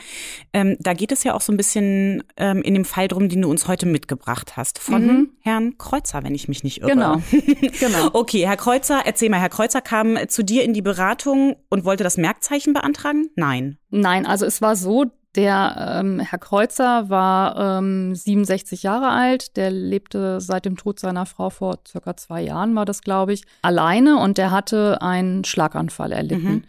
Ähm, 0.54 0.78
da 0.80 0.94
geht 0.94 1.12
es 1.12 1.24
ja 1.24 1.34
auch 1.34 1.42
so 1.42 1.52
ein 1.52 1.58
bisschen 1.58 2.24
ähm, 2.38 2.62
in 2.62 2.74
dem 2.74 2.86
Fall 2.86 3.08
drum, 3.08 3.30
den 3.30 3.42
du 3.42 3.50
uns 3.50 3.68
heute 3.68 3.86
mitgebracht 3.86 4.58
hast, 4.58 4.80
von 4.80 5.06
mhm. 5.06 5.30
Herrn 5.42 5.78
Kreuzer, 5.78 6.24
wenn 6.24 6.34
ich 6.34 6.48
mich 6.48 6.64
nicht 6.64 6.82
irre. 6.82 6.92
Genau. 6.92 7.22
genau. 7.80 8.10
Okay, 8.14 8.46
Herr 8.48 8.58
Kreuzer, 8.58 9.02
erzähl 9.06 9.30
mal, 9.30 9.40
Herr 9.40 9.50
Kreuzer 9.50 9.82
kam 9.82 10.18
zu 10.30 10.44
dir 10.44 10.64
in 10.64 10.74
die 10.74 10.82
Beratung 10.82 11.56
und 11.70 11.84
wollte 11.84 12.04
das 12.04 12.18
Merkzeichen 12.18 12.74
beantragen? 12.74 13.30
Nein. 13.36 13.78
Nein, 13.90 14.26
also 14.26 14.46
es 14.46 14.62
war 14.62 14.76
so, 14.76 15.06
der 15.36 16.00
ähm, 16.00 16.20
Herr 16.20 16.40
Kreuzer 16.40 17.10
war 17.10 17.80
ähm, 17.80 18.16
67 18.16 18.84
Jahre 18.84 19.10
alt. 19.10 19.58
Der 19.58 19.72
lebte 19.72 20.40
seit 20.42 20.66
dem 20.66 20.78
Tod 20.78 21.00
seiner 21.00 21.26
Frau 21.26 21.50
vor 21.50 21.80
circa 21.88 22.16
zwei 22.18 22.42
Jahren, 22.42 22.76
war 22.76 22.86
das, 22.86 23.02
glaube 23.02 23.34
ich, 23.34 23.44
alleine 23.62 24.18
und 24.20 24.38
der 24.38 24.52
hatte 24.52 25.02
einen 25.02 25.44
Schlaganfall 25.44 26.12
erlitten. 26.12 26.54
Mhm. 26.54 26.64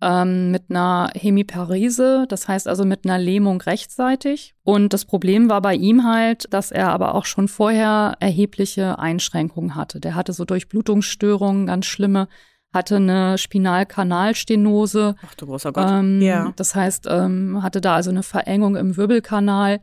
Ähm, 0.00 0.52
mit 0.52 0.70
einer 0.70 1.10
Hemiparise, 1.14 2.26
das 2.28 2.46
heißt 2.46 2.68
also 2.68 2.84
mit 2.84 3.04
einer 3.04 3.18
Lähmung 3.18 3.60
rechtzeitig. 3.60 4.54
Und 4.62 4.92
das 4.92 5.04
Problem 5.04 5.48
war 5.48 5.60
bei 5.60 5.74
ihm 5.74 6.04
halt, 6.04 6.52
dass 6.52 6.70
er 6.70 6.90
aber 6.90 7.14
auch 7.14 7.24
schon 7.24 7.48
vorher 7.48 8.16
erhebliche 8.20 8.98
Einschränkungen 8.98 9.74
hatte. 9.74 9.98
Der 9.98 10.14
hatte 10.14 10.32
so 10.32 10.44
Durchblutungsstörungen, 10.44 11.66
ganz 11.66 11.86
schlimme 11.86 12.28
hatte 12.72 12.96
eine 12.96 13.38
Spinalkanalstenose. 13.38 15.14
Ach 15.26 15.34
du 15.34 15.46
großer 15.46 15.72
Gott. 15.72 15.86
Ähm, 15.90 16.20
ja. 16.20 16.52
Das 16.56 16.74
heißt, 16.74 17.06
ähm, 17.08 17.62
hatte 17.62 17.80
da 17.80 17.94
also 17.94 18.10
eine 18.10 18.22
Verengung 18.22 18.76
im 18.76 18.96
Wirbelkanal. 18.96 19.80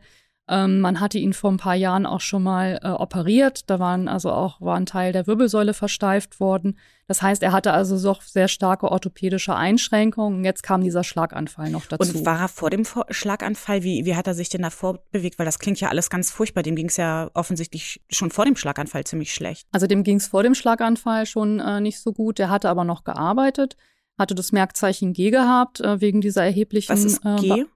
Ähm, 0.48 0.80
man 0.80 1.00
hatte 1.00 1.18
ihn 1.18 1.32
vor 1.32 1.50
ein 1.50 1.56
paar 1.56 1.74
Jahren 1.74 2.06
auch 2.06 2.20
schon 2.20 2.42
mal 2.42 2.78
äh, 2.82 2.88
operiert. 2.88 3.68
Da 3.68 3.80
waren 3.80 4.06
also 4.06 4.30
auch 4.30 4.60
war 4.60 4.76
ein 4.76 4.86
Teil 4.86 5.12
der 5.12 5.26
Wirbelsäule 5.26 5.74
versteift 5.74 6.38
worden. 6.38 6.78
Das 7.08 7.20
heißt, 7.20 7.42
er 7.42 7.52
hatte 7.52 7.72
also 7.72 8.00
doch 8.00 8.22
sehr 8.22 8.46
starke 8.46 8.90
orthopädische 8.90 9.54
Einschränkungen. 9.54 10.44
Jetzt 10.44 10.62
kam 10.62 10.82
dieser 10.82 11.02
Schlaganfall 11.02 11.70
noch 11.70 11.86
dazu. 11.86 12.16
Und 12.16 12.26
war 12.26 12.40
er 12.40 12.48
vor 12.48 12.70
dem 12.70 12.84
Schlaganfall? 13.10 13.82
Wie, 13.82 14.04
wie 14.04 14.14
hat 14.14 14.28
er 14.28 14.34
sich 14.34 14.48
denn 14.48 14.62
davor 14.62 15.00
bewegt? 15.10 15.38
Weil 15.38 15.46
das 15.46 15.58
klingt 15.58 15.80
ja 15.80 15.88
alles 15.88 16.10
ganz 16.10 16.30
furchtbar. 16.30 16.62
Dem 16.62 16.76
ging 16.76 16.88
es 16.88 16.96
ja 16.96 17.28
offensichtlich 17.34 18.00
schon 18.10 18.30
vor 18.30 18.44
dem 18.44 18.56
Schlaganfall 18.56 19.04
ziemlich 19.04 19.34
schlecht. 19.34 19.66
Also 19.72 19.88
dem 19.88 20.04
ging 20.04 20.16
es 20.16 20.28
vor 20.28 20.44
dem 20.44 20.54
Schlaganfall 20.54 21.26
schon 21.26 21.58
äh, 21.58 21.80
nicht 21.80 22.00
so 22.00 22.12
gut. 22.12 22.38
Der 22.38 22.50
hatte 22.50 22.68
aber 22.68 22.84
noch 22.84 23.02
gearbeitet, 23.02 23.76
hatte 24.16 24.36
das 24.36 24.52
Merkzeichen 24.52 25.12
G 25.12 25.30
gehabt 25.30 25.80
äh, 25.80 26.00
wegen 26.00 26.20
dieser 26.20 26.44
erheblichen. 26.44 26.92
Was 26.92 27.04
ist 27.04 27.22
G? 27.40 27.62
Äh, 27.62 27.66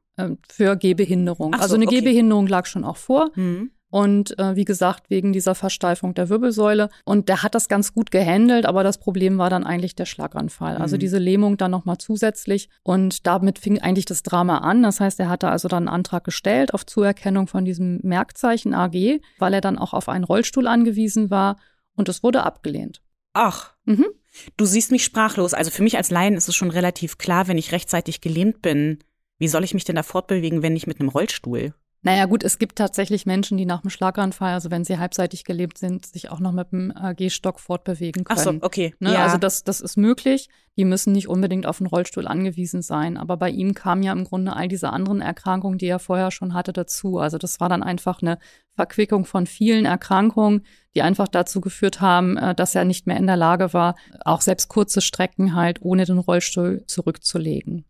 für 0.48 0.76
Gehbehinderung. 0.76 1.54
So, 1.54 1.60
also 1.60 1.74
eine 1.76 1.86
okay. 1.86 1.96
Gehbehinderung 1.96 2.46
lag 2.46 2.66
schon 2.66 2.84
auch 2.84 2.96
vor. 2.96 3.30
Hm. 3.34 3.70
Und 3.92 4.38
äh, 4.38 4.54
wie 4.54 4.64
gesagt, 4.64 5.10
wegen 5.10 5.32
dieser 5.32 5.56
Versteifung 5.56 6.14
der 6.14 6.28
Wirbelsäule. 6.28 6.90
Und 7.04 7.28
der 7.28 7.42
hat 7.42 7.56
das 7.56 7.66
ganz 7.68 7.92
gut 7.92 8.12
gehandelt, 8.12 8.64
aber 8.64 8.84
das 8.84 8.98
Problem 8.98 9.36
war 9.38 9.50
dann 9.50 9.64
eigentlich 9.64 9.96
der 9.96 10.04
Schlaganfall. 10.06 10.76
Also 10.76 10.94
Mhm. 10.94 11.00
diese 11.00 11.18
Lähmung 11.18 11.56
dann 11.56 11.72
nochmal 11.72 11.98
zusätzlich. 11.98 12.68
Und 12.84 13.26
damit 13.26 13.58
fing 13.58 13.80
eigentlich 13.80 14.04
das 14.04 14.22
Drama 14.22 14.58
an. 14.58 14.84
Das 14.84 15.00
heißt, 15.00 15.18
er 15.18 15.28
hatte 15.28 15.48
also 15.48 15.66
dann 15.66 15.88
einen 15.88 15.94
Antrag 15.94 16.22
gestellt 16.22 16.72
auf 16.72 16.86
Zuerkennung 16.86 17.48
von 17.48 17.64
diesem 17.64 17.98
Merkzeichen 18.04 18.74
AG, 18.74 19.20
weil 19.40 19.54
er 19.54 19.60
dann 19.60 19.76
auch 19.76 19.92
auf 19.92 20.08
einen 20.08 20.22
Rollstuhl 20.24 20.68
angewiesen 20.68 21.28
war. 21.30 21.56
Und 21.96 22.08
es 22.08 22.22
wurde 22.22 22.44
abgelehnt. 22.44 23.02
Ach, 23.32 23.74
Mhm. 23.86 24.06
du 24.56 24.66
siehst 24.66 24.92
mich 24.92 25.02
sprachlos. 25.02 25.52
Also 25.52 25.72
für 25.72 25.82
mich 25.82 25.96
als 25.96 26.12
Laien 26.12 26.34
ist 26.34 26.48
es 26.48 26.54
schon 26.54 26.70
relativ 26.70 27.18
klar, 27.18 27.48
wenn 27.48 27.58
ich 27.58 27.72
rechtzeitig 27.72 28.20
gelähmt 28.20 28.62
bin, 28.62 29.00
wie 29.40 29.48
soll 29.48 29.64
ich 29.64 29.74
mich 29.74 29.84
denn 29.84 29.96
da 29.96 30.04
fortbewegen, 30.04 30.62
wenn 30.62 30.74
nicht 30.74 30.86
mit 30.86 31.00
einem 31.00 31.08
Rollstuhl? 31.08 31.74
Naja 32.02 32.24
gut, 32.24 32.44
es 32.44 32.58
gibt 32.58 32.76
tatsächlich 32.76 33.26
Menschen, 33.26 33.58
die 33.58 33.66
nach 33.66 33.82
dem 33.82 33.90
Schlaganfall, 33.90 34.54
also 34.54 34.70
wenn 34.70 34.84
sie 34.84 34.98
halbseitig 34.98 35.44
gelebt 35.44 35.76
sind, 35.76 36.06
sich 36.06 36.30
auch 36.30 36.40
noch 36.40 36.52
mit 36.52 36.72
dem 36.72 36.90
äh, 36.98 37.14
Gehstock 37.14 37.60
fortbewegen 37.60 38.24
Ach 38.26 38.36
können. 38.36 38.60
so, 38.60 38.66
okay. 38.66 38.94
Ne? 39.00 39.12
ja. 39.12 39.24
Also 39.24 39.36
das, 39.36 39.64
das 39.64 39.82
ist 39.82 39.98
möglich. 39.98 40.48
Die 40.78 40.86
müssen 40.86 41.12
nicht 41.12 41.28
unbedingt 41.28 41.66
auf 41.66 41.78
einen 41.78 41.88
Rollstuhl 41.88 42.26
angewiesen 42.26 42.80
sein. 42.80 43.18
Aber 43.18 43.36
bei 43.36 43.50
ihm 43.50 43.74
kamen 43.74 44.02
ja 44.02 44.12
im 44.12 44.24
Grunde 44.24 44.56
all 44.56 44.68
diese 44.68 44.90
anderen 44.90 45.20
Erkrankungen, 45.20 45.76
die 45.76 45.88
er 45.88 45.98
vorher 45.98 46.30
schon 46.30 46.54
hatte, 46.54 46.72
dazu. 46.72 47.18
Also 47.18 47.36
das 47.36 47.60
war 47.60 47.68
dann 47.68 47.82
einfach 47.82 48.22
eine 48.22 48.38
Verquickung 48.76 49.26
von 49.26 49.46
vielen 49.46 49.84
Erkrankungen, 49.84 50.64
die 50.94 51.02
einfach 51.02 51.28
dazu 51.28 51.60
geführt 51.60 52.00
haben, 52.00 52.38
äh, 52.38 52.54
dass 52.54 52.74
er 52.74 52.86
nicht 52.86 53.06
mehr 53.06 53.18
in 53.18 53.26
der 53.26 53.36
Lage 53.36 53.74
war, 53.74 53.94
auch 54.24 54.40
selbst 54.40 54.68
kurze 54.68 55.02
Strecken 55.02 55.54
halt 55.54 55.82
ohne 55.82 56.06
den 56.06 56.18
Rollstuhl 56.18 56.82
zurückzulegen. 56.86 57.84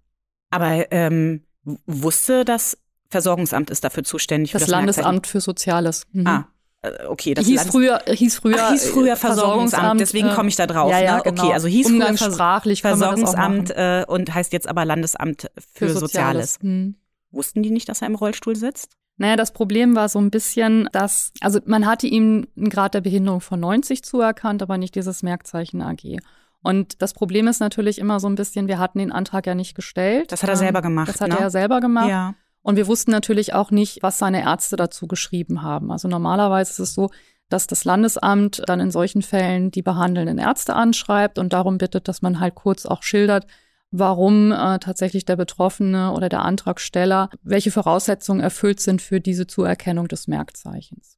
Aber 0.50 0.90
ähm, 0.92 1.44
wusste 1.86 2.44
das 2.44 2.76
Versorgungsamt 3.08 3.70
ist 3.70 3.82
dafür 3.82 4.04
zuständig 4.04 4.52
Das, 4.52 4.62
für 4.62 4.66
das 4.66 4.70
Landesamt 4.70 5.26
für 5.26 5.40
Soziales. 5.40 6.06
Mhm. 6.12 6.26
Ah, 6.26 6.48
äh, 6.82 7.06
okay. 7.06 7.34
Das 7.34 7.44
hieß, 7.44 7.56
Landes- 7.56 7.72
früher, 7.72 8.02
hieß 8.06 8.38
früher, 8.38 8.56
Ach, 8.60 8.70
hieß 8.70 8.86
früher 8.88 9.12
äh, 9.12 9.16
Versorgungsamt, 9.16 10.00
deswegen 10.00 10.28
äh, 10.28 10.34
komme 10.34 10.48
ich 10.48 10.56
da 10.56 10.66
drauf. 10.66 10.90
Ja, 10.90 11.00
ja, 11.00 11.16
ne? 11.16 11.22
genau. 11.24 11.42
Okay, 11.42 11.52
also 11.52 11.66
hieß 11.68 11.88
früher 11.88 12.76
Versorgungsamt 12.76 13.70
äh, 13.70 14.04
und 14.06 14.32
heißt 14.32 14.52
jetzt 14.52 14.68
aber 14.68 14.84
Landesamt 14.84 15.50
für, 15.74 15.90
Soziales. 15.90 16.58
Hm. 16.60 16.94
Wussten 17.32 17.62
die 17.62 17.70
nicht, 17.70 17.88
dass 17.88 18.02
er 18.02 18.08
im 18.08 18.14
Rollstuhl 18.14 18.56
sitzt? 18.56 18.96
Naja, 19.16 19.36
das 19.36 19.52
Problem 19.52 19.94
war 19.94 20.08
so 20.08 20.18
ein 20.18 20.30
bisschen, 20.30 20.88
dass, 20.92 21.32
also 21.40 21.60
man 21.66 21.86
hatte 21.86 22.06
ihm 22.06 22.46
einen 22.56 22.70
Grad 22.70 22.94
der 22.94 23.02
Behinderung 23.02 23.40
von 23.42 23.60
90 23.60 24.02
zuerkannt, 24.02 24.62
aber 24.62 24.78
nicht 24.78 24.94
dieses 24.94 25.22
Merkzeichen 25.22 25.82
AG. 25.82 26.20
Und 26.62 27.00
das 27.00 27.14
Problem 27.14 27.48
ist 27.48 27.60
natürlich 27.60 27.98
immer 27.98 28.20
so 28.20 28.28
ein 28.28 28.34
bisschen, 28.34 28.68
wir 28.68 28.78
hatten 28.78 28.98
den 28.98 29.12
Antrag 29.12 29.46
ja 29.46 29.54
nicht 29.54 29.74
gestellt. 29.74 30.30
Das 30.30 30.42
hat 30.42 30.50
er 30.50 30.54
Ähm, 30.54 30.58
selber 30.58 30.82
gemacht, 30.82 31.08
Das 31.08 31.20
hat 31.20 31.30
ne? 31.30 31.38
er 31.38 31.50
selber 31.50 31.80
gemacht. 31.80 32.08
Ja. 32.08 32.34
Und 32.62 32.76
wir 32.76 32.86
wussten 32.86 33.10
natürlich 33.10 33.54
auch 33.54 33.70
nicht, 33.70 34.02
was 34.02 34.18
seine 34.18 34.42
Ärzte 34.42 34.76
dazu 34.76 35.06
geschrieben 35.06 35.62
haben. 35.62 35.90
Also 35.90 36.08
normalerweise 36.08 36.72
ist 36.72 36.78
es 36.78 36.94
so, 36.94 37.10
dass 37.48 37.66
das 37.66 37.84
Landesamt 37.84 38.62
dann 38.66 38.80
in 38.80 38.90
solchen 38.90 39.22
Fällen 39.22 39.70
die 39.70 39.82
behandelnden 39.82 40.38
Ärzte 40.38 40.74
anschreibt 40.74 41.38
und 41.38 41.52
darum 41.52 41.78
bittet, 41.78 42.06
dass 42.06 42.22
man 42.22 42.38
halt 42.38 42.54
kurz 42.54 42.84
auch 42.86 43.02
schildert, 43.02 43.46
warum 43.90 44.52
äh, 44.52 44.78
tatsächlich 44.78 45.24
der 45.24 45.36
Betroffene 45.36 46.12
oder 46.12 46.28
der 46.28 46.42
Antragsteller, 46.42 47.30
welche 47.42 47.70
Voraussetzungen 47.70 48.40
erfüllt 48.40 48.80
sind 48.80 49.02
für 49.02 49.20
diese 49.20 49.46
Zuerkennung 49.46 50.06
des 50.06 50.28
Merkzeichens. 50.28 51.16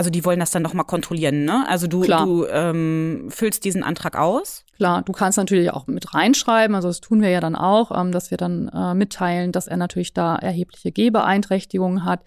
Also 0.00 0.08
die 0.08 0.24
wollen 0.24 0.40
das 0.40 0.50
dann 0.50 0.62
nochmal 0.62 0.86
kontrollieren, 0.86 1.44
ne? 1.44 1.66
Also 1.68 1.86
du, 1.86 2.00
Klar. 2.00 2.24
du 2.24 2.46
ähm, 2.46 3.26
füllst 3.28 3.66
diesen 3.66 3.82
Antrag 3.82 4.16
aus. 4.16 4.64
Klar, 4.78 5.02
du 5.02 5.12
kannst 5.12 5.36
natürlich 5.36 5.70
auch 5.72 5.86
mit 5.88 6.14
reinschreiben, 6.14 6.74
also 6.74 6.88
das 6.88 7.02
tun 7.02 7.20
wir 7.20 7.28
ja 7.28 7.40
dann 7.40 7.54
auch, 7.54 7.90
ähm, 7.94 8.10
dass 8.10 8.30
wir 8.30 8.38
dann 8.38 8.68
äh, 8.68 8.94
mitteilen, 8.94 9.52
dass 9.52 9.66
er 9.66 9.76
natürlich 9.76 10.14
da 10.14 10.36
erhebliche 10.36 10.90
Gehbeeinträchtigungen 10.90 12.06
hat. 12.06 12.22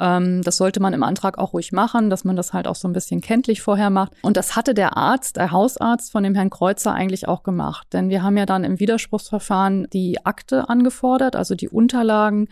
Ähm, 0.00 0.40
das 0.40 0.56
sollte 0.56 0.80
man 0.80 0.94
im 0.94 1.02
Antrag 1.02 1.36
auch 1.36 1.52
ruhig 1.52 1.72
machen, 1.72 2.08
dass 2.08 2.24
man 2.24 2.36
das 2.36 2.54
halt 2.54 2.66
auch 2.66 2.74
so 2.74 2.88
ein 2.88 2.94
bisschen 2.94 3.20
kenntlich 3.20 3.60
vorher 3.60 3.90
macht. 3.90 4.12
Und 4.22 4.38
das 4.38 4.56
hatte 4.56 4.72
der 4.72 4.96
Arzt, 4.96 5.36
der 5.36 5.50
Hausarzt 5.50 6.10
von 6.10 6.22
dem 6.22 6.34
Herrn 6.34 6.48
Kreuzer 6.48 6.94
eigentlich 6.94 7.28
auch 7.28 7.42
gemacht. 7.42 7.88
Denn 7.92 8.08
wir 8.08 8.22
haben 8.22 8.38
ja 8.38 8.46
dann 8.46 8.64
im 8.64 8.80
Widerspruchsverfahren 8.80 9.88
die 9.92 10.24
Akte 10.24 10.70
angefordert, 10.70 11.36
also 11.36 11.54
die 11.54 11.68
Unterlagen, 11.68 12.48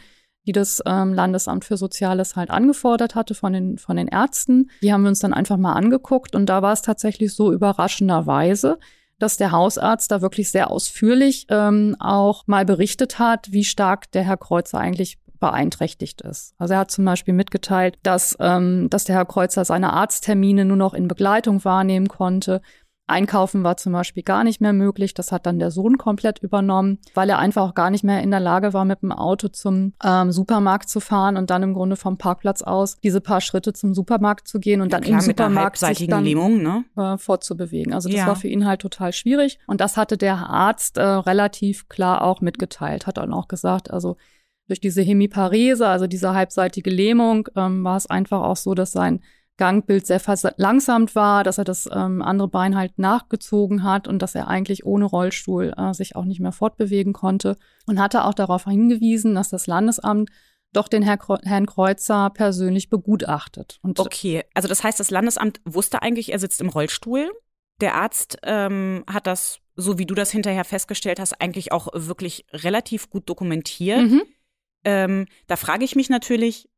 die 0.48 0.52
das 0.52 0.82
ähm, 0.86 1.12
Landesamt 1.12 1.66
für 1.66 1.76
Soziales 1.76 2.34
halt 2.34 2.50
angefordert 2.50 3.14
hatte 3.14 3.34
von 3.34 3.52
den, 3.52 3.76
von 3.76 3.96
den 3.96 4.08
Ärzten. 4.08 4.70
Die 4.82 4.92
haben 4.92 5.02
wir 5.02 5.10
uns 5.10 5.20
dann 5.20 5.34
einfach 5.34 5.58
mal 5.58 5.74
angeguckt 5.74 6.34
und 6.34 6.46
da 6.46 6.62
war 6.62 6.72
es 6.72 6.80
tatsächlich 6.80 7.34
so 7.34 7.52
überraschenderweise, 7.52 8.78
dass 9.18 9.36
der 9.36 9.52
Hausarzt 9.52 10.10
da 10.10 10.22
wirklich 10.22 10.50
sehr 10.50 10.70
ausführlich 10.70 11.46
ähm, 11.50 11.96
auch 12.00 12.46
mal 12.46 12.64
berichtet 12.64 13.18
hat, 13.18 13.52
wie 13.52 13.64
stark 13.64 14.10
der 14.12 14.24
Herr 14.24 14.38
Kreuzer 14.38 14.78
eigentlich 14.78 15.18
beeinträchtigt 15.38 16.22
ist. 16.22 16.54
Also 16.56 16.74
er 16.74 16.80
hat 16.80 16.90
zum 16.90 17.04
Beispiel 17.04 17.34
mitgeteilt, 17.34 17.98
dass, 18.02 18.34
ähm, 18.40 18.88
dass 18.88 19.04
der 19.04 19.16
Herr 19.16 19.26
Kreuzer 19.26 19.66
seine 19.66 19.92
Arzttermine 19.92 20.64
nur 20.64 20.78
noch 20.78 20.94
in 20.94 21.08
Begleitung 21.08 21.62
wahrnehmen 21.64 22.08
konnte. 22.08 22.62
Einkaufen 23.08 23.64
war 23.64 23.76
zum 23.76 23.92
Beispiel 23.92 24.22
gar 24.22 24.44
nicht 24.44 24.60
mehr 24.60 24.72
möglich. 24.72 25.14
Das 25.14 25.32
hat 25.32 25.46
dann 25.46 25.58
der 25.58 25.70
Sohn 25.70 25.98
komplett 25.98 26.38
übernommen, 26.40 26.98
weil 27.14 27.28
er 27.30 27.38
einfach 27.38 27.62
auch 27.68 27.74
gar 27.74 27.90
nicht 27.90 28.04
mehr 28.04 28.22
in 28.22 28.30
der 28.30 28.40
Lage 28.40 28.72
war, 28.72 28.84
mit 28.84 29.02
dem 29.02 29.12
Auto 29.12 29.48
zum 29.48 29.94
ähm, 30.04 30.30
Supermarkt 30.30 30.88
zu 30.88 31.00
fahren 31.00 31.36
und 31.36 31.50
dann 31.50 31.62
im 31.62 31.74
Grunde 31.74 31.96
vom 31.96 32.18
Parkplatz 32.18 32.62
aus 32.62 32.98
diese 33.02 33.20
paar 33.20 33.40
Schritte 33.40 33.72
zum 33.72 33.94
Supermarkt 33.94 34.46
zu 34.46 34.60
gehen 34.60 34.80
und 34.80 34.92
dann 34.92 35.02
Klar, 35.02 35.20
im 35.20 35.24
Supermarkt 35.24 35.78
sich 35.78 36.06
dann 36.06 36.24
Lähmung, 36.24 36.62
ne? 36.62 36.84
äh, 36.96 37.16
fortzubewegen. 37.18 37.92
Also 37.94 38.08
das 38.08 38.18
Ja. 38.18 38.26
war 38.26 38.36
für 38.36 38.48
ihn 38.48 38.66
halt 38.66 38.80
total 38.80 39.12
schwierig. 39.12 39.58
Und 39.66 39.80
das 39.80 39.96
hatte 39.96 40.16
der 40.16 40.36
Arzt 40.48 40.98
äh, 40.98 41.02
relativ 41.02 41.88
klar 41.88 42.22
auch 42.22 42.40
mitgeteilt, 42.40 43.06
hat 43.06 43.16
dann 43.16 43.32
auch 43.32 43.48
gesagt, 43.48 43.90
also 43.90 44.16
durch 44.66 44.80
diese 44.80 45.00
Hemiparese, 45.00 45.88
also 45.88 46.06
diese 46.06 46.34
halbseitige 46.34 46.90
Lähmung, 46.90 47.48
ähm, 47.56 47.84
war 47.84 47.96
es 47.96 48.06
einfach 48.08 48.42
auch 48.42 48.56
so, 48.56 48.74
dass 48.74 48.92
sein 48.92 49.20
Gangbild 49.58 50.06
sehr 50.06 50.20
verlangsamt 50.20 51.14
war, 51.14 51.44
dass 51.44 51.58
er 51.58 51.64
das 51.64 51.88
ähm, 51.92 52.22
andere 52.22 52.48
Bein 52.48 52.76
halt 52.76 52.98
nachgezogen 52.98 53.82
hat 53.82 54.08
und 54.08 54.20
dass 54.22 54.34
er 54.34 54.48
eigentlich 54.48 54.86
ohne 54.86 55.04
Rollstuhl 55.04 55.74
äh, 55.76 55.92
sich 55.92 56.16
auch 56.16 56.24
nicht 56.24 56.40
mehr 56.40 56.52
fortbewegen 56.52 57.12
konnte 57.12 57.56
und 57.86 58.00
hatte 58.00 58.24
auch 58.24 58.34
darauf 58.34 58.64
hingewiesen, 58.64 59.34
dass 59.34 59.50
das 59.50 59.66
Landesamt 59.66 60.30
doch 60.72 60.88
den 60.88 61.02
Herr 61.02 61.16
Kreu 61.16 61.38
Herrn 61.44 61.66
Kreuzer 61.66 62.30
persönlich 62.30 62.88
begutachtet. 62.88 63.78
Und 63.82 63.98
Okay, 63.98 64.44
also 64.54 64.68
das 64.68 64.84
heißt, 64.84 65.00
das 65.00 65.10
Landesamt 65.10 65.60
wusste 65.64 66.02
eigentlich, 66.02 66.32
er 66.32 66.38
sitzt 66.38 66.60
im 66.60 66.68
Rollstuhl. 66.68 67.30
Der 67.80 67.94
Arzt 67.94 68.38
ähm, 68.44 69.04
hat 69.10 69.26
das, 69.26 69.60
so 69.76 69.98
wie 69.98 70.06
du 70.06 70.14
das 70.14 70.30
hinterher 70.30 70.64
festgestellt 70.64 71.20
hast, 71.20 71.40
eigentlich 71.40 71.72
auch 71.72 71.88
wirklich 71.94 72.46
relativ 72.52 73.10
gut 73.10 73.28
dokumentiert. 73.28 74.02
Mhm. 74.02 74.22
Ähm, 74.84 75.26
da 75.46 75.56
frage 75.56 75.84
ich 75.84 75.96
mich 75.96 76.10
natürlich, 76.10 76.68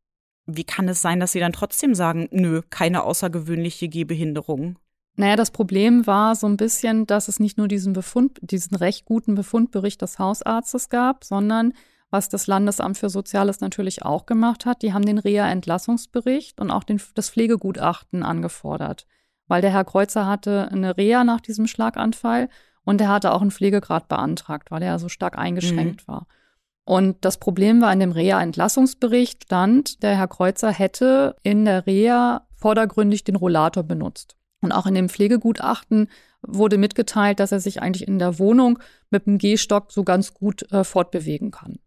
wie 0.56 0.64
kann 0.64 0.88
es 0.88 1.02
sein, 1.02 1.20
dass 1.20 1.32
sie 1.32 1.40
dann 1.40 1.52
trotzdem 1.52 1.94
sagen, 1.94 2.28
nö, 2.30 2.62
keine 2.70 3.02
außergewöhnliche 3.02 3.88
Gehbehinderung? 3.88 4.78
Naja, 5.16 5.36
das 5.36 5.50
Problem 5.50 6.06
war 6.06 6.34
so 6.34 6.46
ein 6.46 6.56
bisschen, 6.56 7.06
dass 7.06 7.28
es 7.28 7.40
nicht 7.40 7.58
nur 7.58 7.68
diesen 7.68 7.92
Befund, 7.92 8.38
diesen 8.42 8.76
recht 8.76 9.04
guten 9.04 9.34
Befundbericht 9.34 10.00
des 10.00 10.18
Hausarztes 10.18 10.88
gab, 10.88 11.24
sondern 11.24 11.74
was 12.10 12.28
das 12.28 12.46
Landesamt 12.46 12.98
für 12.98 13.08
Soziales 13.08 13.60
natürlich 13.60 14.02
auch 14.02 14.26
gemacht 14.26 14.66
hat, 14.66 14.82
die 14.82 14.92
haben 14.92 15.04
den 15.04 15.18
Reha-Entlassungsbericht 15.18 16.60
und 16.60 16.70
auch 16.70 16.84
den, 16.84 17.00
das 17.14 17.30
Pflegegutachten 17.30 18.22
angefordert. 18.22 19.06
Weil 19.46 19.62
der 19.62 19.72
Herr 19.72 19.84
Kreuzer 19.84 20.26
hatte 20.26 20.68
eine 20.70 20.96
Reha 20.96 21.24
nach 21.24 21.40
diesem 21.40 21.66
Schlaganfall 21.66 22.48
und 22.84 23.00
er 23.00 23.08
hatte 23.08 23.32
auch 23.32 23.42
einen 23.42 23.50
Pflegegrad 23.50 24.08
beantragt, 24.08 24.70
weil 24.70 24.82
er 24.82 24.98
so 24.98 25.08
stark 25.08 25.38
eingeschränkt 25.38 26.08
war. 26.08 26.26
Und 26.90 27.18
das 27.20 27.38
Problem 27.38 27.80
war, 27.80 27.92
in 27.92 28.00
dem 28.00 28.10
Reha-Entlassungsbericht 28.10 29.44
stand, 29.44 30.02
der 30.02 30.18
Herr 30.18 30.26
Kreuzer 30.26 30.72
hätte 30.72 31.36
in 31.44 31.64
der 31.64 31.86
Reha 31.86 32.48
vordergründig 32.56 33.22
den 33.22 33.36
Rollator 33.36 33.84
benutzt. 33.84 34.34
Und 34.60 34.72
auch 34.72 34.86
in 34.86 34.96
dem 34.96 35.08
Pflegegutachten 35.08 36.08
wurde 36.42 36.78
mitgeteilt, 36.78 37.38
dass 37.38 37.52
er 37.52 37.60
sich 37.60 37.80
eigentlich 37.80 38.08
in 38.08 38.18
der 38.18 38.40
Wohnung 38.40 38.80
mit 39.08 39.26
dem 39.26 39.38
Gehstock 39.38 39.92
so 39.92 40.02
ganz 40.02 40.34
gut 40.34 40.66
äh, 40.72 40.82
fortbewegen 40.82 41.52
kann. 41.52 41.78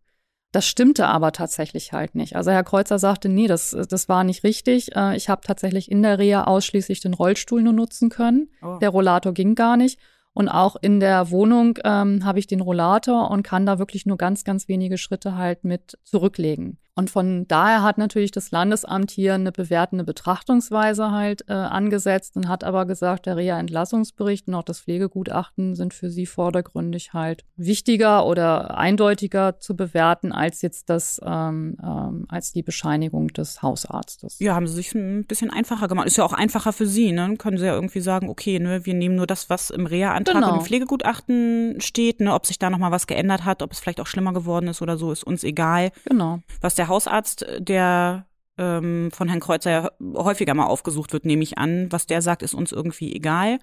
Das 0.53 0.65
stimmte 0.65 1.07
aber 1.07 1.33
tatsächlich 1.33 1.91
halt 1.91 2.15
nicht. 2.15 2.37
Also 2.37 2.51
Herr 2.51 2.63
Kreuzer 2.63 2.97
sagte, 2.97 3.27
nee, 3.27 3.47
das, 3.47 3.75
das 3.89 4.07
war 4.07 4.23
nicht 4.23 4.45
richtig. 4.45 4.95
Äh, 4.95 5.17
ich 5.17 5.27
habe 5.27 5.41
tatsächlich 5.45 5.91
in 5.91 6.01
der 6.01 6.17
Reha 6.17 6.45
ausschließlich 6.45 7.01
den 7.01 7.13
Rollstuhl 7.13 7.61
nur 7.61 7.73
nutzen 7.73 8.07
können. 8.07 8.51
Oh. 8.61 8.77
Der 8.79 8.91
Rollator 8.91 9.33
ging 9.33 9.55
gar 9.55 9.75
nicht. 9.75 9.99
Und 10.33 10.49
auch 10.49 10.75
in 10.81 10.99
der 10.99 11.29
Wohnung 11.29 11.77
ähm, 11.83 12.25
habe 12.25 12.39
ich 12.39 12.47
den 12.47 12.61
Rollator 12.61 13.29
und 13.29 13.43
kann 13.43 13.65
da 13.65 13.77
wirklich 13.77 14.05
nur 14.05 14.17
ganz, 14.17 14.43
ganz 14.43 14.67
wenige 14.67 14.97
Schritte 14.97 15.37
halt 15.37 15.63
mit 15.63 15.97
zurücklegen. 16.03 16.79
Und 16.95 17.09
von 17.09 17.47
daher 17.47 17.81
hat 17.81 17.97
natürlich 17.97 18.31
das 18.31 18.51
Landesamt 18.51 19.09
hier 19.09 19.33
eine 19.33 19.51
bewertende 19.51 20.03
Betrachtungsweise 20.03 21.11
halt 21.11 21.43
äh, 21.47 21.53
angesetzt 21.53 22.35
und 22.35 22.47
hat 22.47 22.63
aber 22.63 22.85
gesagt, 22.85 23.25
der 23.25 23.35
Reha-Entlassungsbericht 23.35 24.47
und 24.47 24.53
auch 24.53 24.63
das 24.63 24.81
Pflegegutachten 24.81 25.75
sind 25.75 25.93
für 25.93 26.11
sie 26.11 26.27
vordergründig 26.27 27.13
halt 27.13 27.45
wichtiger 27.55 28.25
oder 28.27 28.77
eindeutiger 28.77 29.59
zu 29.59 29.75
bewerten 29.75 30.31
als 30.31 30.61
jetzt 30.61 30.89
das, 30.89 31.19
ähm, 31.25 31.77
ähm, 31.83 32.25
als 32.29 32.51
die 32.51 32.61
Bescheinigung 32.61 33.29
des 33.29 33.63
Hausarztes. 33.63 34.37
Ja, 34.39 34.53
haben 34.53 34.67
sie 34.67 34.75
sich 34.75 34.93
ein 34.93 35.25
bisschen 35.25 35.49
einfacher 35.49 35.87
gemacht. 35.87 36.05
Ist 36.05 36.17
ja 36.17 36.23
auch 36.23 36.33
einfacher 36.33 36.73
für 36.73 36.85
sie, 36.85 37.11
ne? 37.11 37.35
Können 37.37 37.57
sie 37.57 37.65
ja 37.65 37.73
irgendwie 37.73 38.01
sagen, 38.01 38.29
okay, 38.29 38.59
ne, 38.59 38.85
wir 38.85 38.93
nehmen 38.93 39.15
nur 39.15 39.27
das, 39.27 39.49
was 39.49 39.71
im 39.71 39.87
Reha-Antrag 39.87 40.35
genau. 40.35 40.51
und 40.51 40.59
im 40.59 40.65
Pflegegutachten 40.65 41.81
steht, 41.81 42.19
ne, 42.19 42.33
ob 42.33 42.45
sich 42.45 42.59
da 42.59 42.69
nochmal 42.69 42.91
was 42.91 43.07
geändert 43.07 43.45
hat, 43.45 43.63
ob 43.63 43.71
es 43.71 43.79
vielleicht 43.79 43.99
auch 43.99 44.07
schlimmer 44.07 44.33
geworden 44.33 44.67
ist 44.67 44.83
oder 44.83 44.97
so, 44.97 45.11
ist 45.11 45.23
uns 45.23 45.43
egal. 45.43 45.91
Genau. 46.05 46.39
Was 46.61 46.75
der 46.75 46.82
der 46.83 46.89
Hausarzt, 46.89 47.45
der 47.59 48.27
ähm, 48.57 49.09
von 49.11 49.29
Herrn 49.29 49.39
Kreuzer 49.39 49.93
häufiger 50.15 50.53
mal 50.53 50.65
aufgesucht 50.65 51.13
wird, 51.13 51.25
nehme 51.25 51.43
ich 51.43 51.57
an. 51.57 51.89
Was 51.91 52.07
der 52.07 52.21
sagt, 52.21 52.43
ist 52.43 52.53
uns 52.53 52.73
irgendwie 52.73 53.15
egal. 53.15 53.59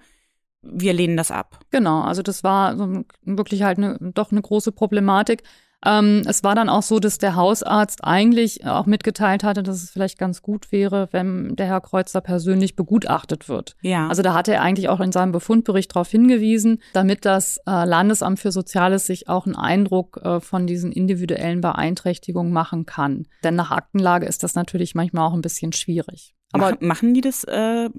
Wir 0.63 0.93
lehnen 0.93 1.17
das 1.17 1.29
ab. 1.29 1.59
Genau, 1.69 2.01
also 2.01 2.23
das 2.23 2.43
war 2.43 3.03
wirklich 3.21 3.61
halt 3.61 3.77
eine, 3.77 3.97
doch 3.99 4.31
eine 4.31 4.41
große 4.41 4.71
Problematik. 4.71 5.43
Ähm, 5.85 6.21
es 6.25 6.43
war 6.43 6.55
dann 6.55 6.69
auch 6.69 6.83
so, 6.83 6.99
dass 6.99 7.17
der 7.17 7.35
Hausarzt 7.35 8.03
eigentlich 8.03 8.65
auch 8.65 8.85
mitgeteilt 8.85 9.43
hatte, 9.43 9.63
dass 9.63 9.81
es 9.83 9.91
vielleicht 9.91 10.17
ganz 10.17 10.41
gut 10.41 10.71
wäre, 10.71 11.09
wenn 11.11 11.55
der 11.55 11.67
Herr 11.67 11.81
Kreuzer 11.81 12.21
persönlich 12.21 12.75
begutachtet 12.75 13.49
wird. 13.49 13.75
Ja. 13.81 14.07
Also 14.07 14.21
da 14.21 14.33
hatte 14.33 14.53
er 14.53 14.61
eigentlich 14.61 14.89
auch 14.89 14.99
in 14.99 15.11
seinem 15.11 15.31
Befundbericht 15.31 15.95
darauf 15.95 16.09
hingewiesen, 16.09 16.81
damit 16.93 17.25
das 17.25 17.57
äh, 17.67 17.85
Landesamt 17.85 18.39
für 18.39 18.51
Soziales 18.51 19.05
sich 19.05 19.27
auch 19.29 19.45
einen 19.45 19.55
Eindruck 19.55 20.19
äh, 20.23 20.39
von 20.39 20.67
diesen 20.67 20.91
individuellen 20.91 21.61
Beeinträchtigungen 21.61 22.53
machen 22.53 22.85
kann. 22.85 23.27
Denn 23.43 23.55
nach 23.55 23.71
Aktenlage 23.71 24.25
ist 24.25 24.43
das 24.43 24.55
natürlich 24.55 24.95
manchmal 24.95 25.27
auch 25.27 25.33
ein 25.33 25.41
bisschen 25.41 25.73
schwierig. 25.73 26.35
Aber 26.53 26.71
Mach, 26.71 26.81
machen 26.81 27.13
die 27.13 27.21
das 27.21 27.43
äh, 27.45 27.89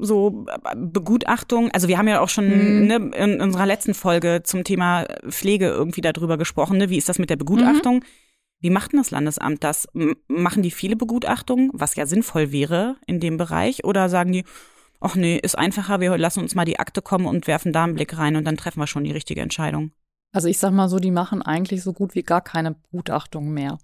so 0.00 0.46
Begutachtung? 0.76 1.70
Also 1.72 1.88
wir 1.88 1.98
haben 1.98 2.08
ja 2.08 2.20
auch 2.20 2.28
schon 2.28 2.46
mhm. 2.46 2.86
ne, 2.86 2.96
in 3.16 3.40
unserer 3.40 3.66
letzten 3.66 3.94
Folge 3.94 4.42
zum 4.44 4.64
Thema 4.64 5.06
Pflege 5.28 5.68
irgendwie 5.68 6.00
darüber 6.00 6.36
gesprochen. 6.36 6.78
Ne? 6.78 6.90
Wie 6.90 6.98
ist 6.98 7.08
das 7.08 7.18
mit 7.18 7.30
der 7.30 7.36
Begutachtung? 7.36 7.96
Mhm. 7.96 8.04
Wie 8.60 8.70
macht 8.70 8.92
denn 8.92 8.98
das 8.98 9.10
Landesamt 9.10 9.62
das? 9.62 9.88
Machen 10.26 10.62
die 10.62 10.70
viele 10.70 10.96
Begutachtungen, 10.96 11.70
was 11.72 11.94
ja 11.94 12.06
sinnvoll 12.06 12.50
wäre 12.50 12.96
in 13.06 13.20
dem 13.20 13.36
Bereich? 13.36 13.84
Oder 13.84 14.08
sagen 14.08 14.32
die, 14.32 14.44
ach 15.00 15.14
nee, 15.14 15.38
ist 15.38 15.56
einfacher, 15.56 16.00
wir 16.00 16.16
lassen 16.18 16.40
uns 16.40 16.54
mal 16.54 16.64
die 16.64 16.80
Akte 16.80 17.00
kommen 17.00 17.26
und 17.26 17.46
werfen 17.46 17.72
da 17.72 17.84
einen 17.84 17.94
Blick 17.94 18.18
rein 18.18 18.36
und 18.36 18.44
dann 18.44 18.56
treffen 18.56 18.80
wir 18.80 18.88
schon 18.88 19.04
die 19.04 19.12
richtige 19.12 19.40
Entscheidung? 19.40 19.92
Also 20.32 20.48
ich 20.48 20.58
sag 20.58 20.72
mal 20.72 20.88
so, 20.88 20.98
die 20.98 21.10
machen 21.10 21.40
eigentlich 21.40 21.82
so 21.82 21.92
gut 21.92 22.14
wie 22.14 22.22
gar 22.22 22.40
keine 22.40 22.72
Begutachtung 22.72 23.52
mehr. 23.52 23.78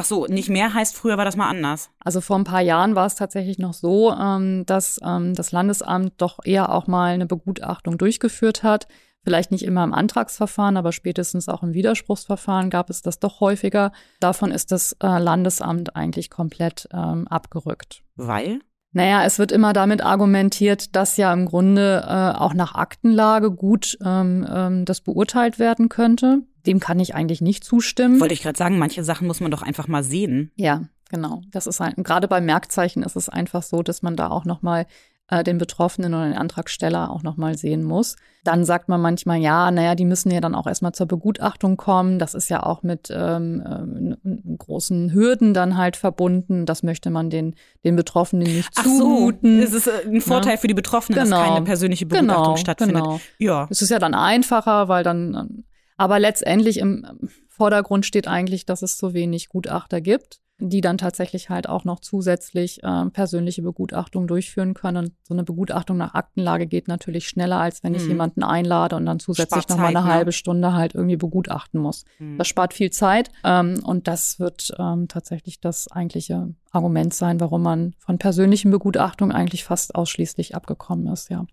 Ach 0.00 0.04
so, 0.06 0.24
nicht 0.24 0.48
mehr 0.48 0.72
heißt, 0.72 0.96
früher 0.96 1.18
war 1.18 1.26
das 1.26 1.36
mal 1.36 1.50
anders. 1.50 1.90
Also 2.02 2.22
vor 2.22 2.38
ein 2.38 2.44
paar 2.44 2.62
Jahren 2.62 2.94
war 2.94 3.04
es 3.04 3.16
tatsächlich 3.16 3.58
noch 3.58 3.74
so, 3.74 4.10
ähm, 4.14 4.64
dass 4.64 4.98
ähm, 5.04 5.34
das 5.34 5.52
Landesamt 5.52 6.14
doch 6.16 6.38
eher 6.42 6.72
auch 6.72 6.86
mal 6.86 7.12
eine 7.12 7.26
Begutachtung 7.26 7.98
durchgeführt 7.98 8.62
hat. 8.62 8.88
Vielleicht 9.24 9.50
nicht 9.50 9.62
immer 9.62 9.84
im 9.84 9.92
Antragsverfahren, 9.92 10.78
aber 10.78 10.92
spätestens 10.92 11.50
auch 11.50 11.62
im 11.62 11.74
Widerspruchsverfahren 11.74 12.70
gab 12.70 12.88
es 12.88 13.02
das 13.02 13.18
doch 13.18 13.40
häufiger. 13.40 13.92
Davon 14.20 14.52
ist 14.52 14.72
das 14.72 14.96
äh, 15.02 15.18
Landesamt 15.18 15.94
eigentlich 15.94 16.30
komplett 16.30 16.88
ähm, 16.94 17.28
abgerückt. 17.28 18.02
Weil? 18.16 18.60
Naja, 18.92 19.22
es 19.26 19.38
wird 19.38 19.52
immer 19.52 19.74
damit 19.74 20.02
argumentiert, 20.02 20.96
dass 20.96 21.18
ja 21.18 21.30
im 21.30 21.44
Grunde 21.44 22.06
äh, 22.08 22.38
auch 22.38 22.54
nach 22.54 22.74
Aktenlage 22.74 23.50
gut 23.50 23.98
ähm, 24.02 24.48
ähm, 24.50 24.84
das 24.86 25.02
beurteilt 25.02 25.58
werden 25.58 25.90
könnte. 25.90 26.40
Dem 26.66 26.80
kann 26.80 27.00
ich 27.00 27.14
eigentlich 27.14 27.40
nicht 27.40 27.64
zustimmen. 27.64 28.20
Wollte 28.20 28.34
ich 28.34 28.42
gerade 28.42 28.58
sagen, 28.58 28.78
manche 28.78 29.04
Sachen 29.04 29.26
muss 29.26 29.40
man 29.40 29.50
doch 29.50 29.62
einfach 29.62 29.88
mal 29.88 30.02
sehen. 30.02 30.50
Ja, 30.56 30.84
genau. 31.10 31.42
Das 31.50 31.66
ist 31.66 31.80
ein, 31.80 31.94
gerade 31.96 32.28
bei 32.28 32.40
Merkzeichen 32.40 33.02
ist 33.02 33.16
es 33.16 33.28
einfach 33.28 33.62
so, 33.62 33.82
dass 33.82 34.02
man 34.02 34.16
da 34.16 34.28
auch 34.28 34.44
noch 34.44 34.62
mal 34.62 34.86
äh, 35.30 35.44
den 35.44 35.58
Betroffenen 35.58 36.12
oder 36.12 36.24
den 36.24 36.36
Antragsteller 36.36 37.10
auch 37.10 37.22
nochmal 37.22 37.56
sehen 37.56 37.84
muss. 37.84 38.16
Dann 38.42 38.64
sagt 38.64 38.88
man 38.88 39.00
manchmal, 39.00 39.38
ja, 39.38 39.70
naja, 39.70 39.94
die 39.94 40.04
müssen 40.04 40.30
ja 40.30 40.40
dann 40.40 40.54
auch 40.54 40.66
erstmal 40.66 40.92
zur 40.92 41.06
Begutachtung 41.06 41.76
kommen. 41.76 42.18
Das 42.18 42.34
ist 42.34 42.48
ja 42.48 42.62
auch 42.62 42.82
mit 42.82 43.08
ähm, 43.14 44.16
äh, 44.24 44.56
großen 44.56 45.12
Hürden 45.12 45.54
dann 45.54 45.76
halt 45.76 45.96
verbunden. 45.96 46.66
Das 46.66 46.82
möchte 46.82 47.10
man 47.10 47.30
den, 47.30 47.54
den 47.84 47.96
Betroffenen 47.96 48.44
nicht 48.52 48.70
Ach 48.76 48.82
zumuten. 48.82 49.58
So, 49.60 49.66
es 49.66 49.74
ist 49.74 49.86
äh, 49.86 50.08
ein 50.08 50.20
Vorteil 50.20 50.54
ja. 50.54 50.58
für 50.58 50.68
die 50.68 50.74
Betroffenen, 50.74 51.22
genau. 51.22 51.36
dass 51.36 51.48
keine 51.48 51.64
persönliche 51.64 52.06
Begutachtung 52.06 52.44
genau, 52.44 52.56
stattfindet. 52.56 53.02
Genau. 53.04 53.20
Ja. 53.38 53.68
Es 53.70 53.82
ist 53.82 53.90
ja 53.90 53.98
dann 53.98 54.14
einfacher, 54.14 54.88
weil 54.88 55.04
dann, 55.04 55.64
aber 56.00 56.18
letztendlich 56.18 56.78
im 56.78 57.06
Vordergrund 57.46 58.06
steht 58.06 58.26
eigentlich, 58.26 58.64
dass 58.64 58.80
es 58.80 58.96
so 58.96 59.12
wenig 59.12 59.50
Gutachter 59.50 60.00
gibt 60.00 60.40
die 60.62 60.82
dann 60.82 60.98
tatsächlich 60.98 61.48
halt 61.48 61.68
auch 61.68 61.84
noch 61.84 62.00
zusätzlich 62.00 62.82
äh, 62.82 63.06
persönliche 63.06 63.62
Begutachtung 63.62 64.26
durchführen 64.26 64.74
können. 64.74 65.06
Und 65.06 65.12
so 65.22 65.32
eine 65.34 65.42
Begutachtung 65.42 65.96
nach 65.96 66.12
Aktenlage 66.12 66.66
geht 66.66 66.86
natürlich 66.86 67.28
schneller, 67.28 67.58
als 67.58 67.82
wenn 67.82 67.94
ich 67.94 68.02
mhm. 68.02 68.10
jemanden 68.10 68.42
einlade 68.42 68.94
und 68.96 69.06
dann 69.06 69.20
zusätzlich 69.20 69.66
noch 69.68 69.78
mal 69.78 69.86
eine 69.86 70.02
ne? 70.02 70.12
halbe 70.12 70.32
Stunde 70.32 70.74
halt 70.74 70.94
irgendwie 70.94 71.16
begutachten 71.16 71.80
muss. 71.80 72.04
Mhm. 72.18 72.36
Das 72.36 72.46
spart 72.46 72.74
viel 72.74 72.90
Zeit 72.90 73.30
ähm, 73.42 73.80
und 73.82 74.06
das 74.06 74.38
wird 74.38 74.72
ähm, 74.78 75.08
tatsächlich 75.08 75.60
das 75.60 75.90
eigentliche 75.90 76.54
Argument 76.72 77.14
sein, 77.14 77.40
warum 77.40 77.62
man 77.62 77.94
von 77.98 78.18
persönlichen 78.18 78.70
Begutachtungen 78.70 79.34
eigentlich 79.34 79.64
fast 79.64 79.94
ausschließlich 79.94 80.54
abgekommen 80.54 81.06
ist, 81.06 81.30
ja. 81.30 81.46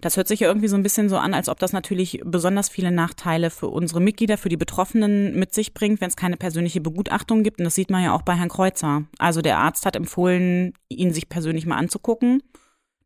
Das 0.00 0.16
hört 0.16 0.28
sich 0.28 0.40
ja 0.40 0.48
irgendwie 0.48 0.68
so 0.68 0.76
ein 0.76 0.82
bisschen 0.82 1.08
so 1.08 1.16
an, 1.16 1.34
als 1.34 1.48
ob 1.48 1.58
das 1.58 1.72
natürlich 1.72 2.20
besonders 2.24 2.68
viele 2.68 2.90
Nachteile 2.90 3.50
für 3.50 3.68
unsere 3.68 4.00
Mitglieder, 4.00 4.38
für 4.38 4.48
die 4.48 4.56
Betroffenen 4.56 5.38
mit 5.38 5.54
sich 5.54 5.74
bringt, 5.74 6.00
wenn 6.00 6.08
es 6.08 6.16
keine 6.16 6.36
persönliche 6.36 6.80
Begutachtung 6.80 7.42
gibt. 7.42 7.58
Und 7.58 7.64
das 7.64 7.74
sieht 7.74 7.90
man 7.90 8.02
ja 8.02 8.12
auch 8.12 8.22
bei 8.22 8.34
Herrn 8.34 8.48
Kreuzer. 8.48 9.04
Also 9.18 9.42
der 9.42 9.58
Arzt 9.58 9.86
hat 9.86 9.96
empfohlen, 9.96 10.74
ihn 10.88 11.12
sich 11.12 11.28
persönlich 11.28 11.66
mal 11.66 11.76
anzugucken. 11.76 12.42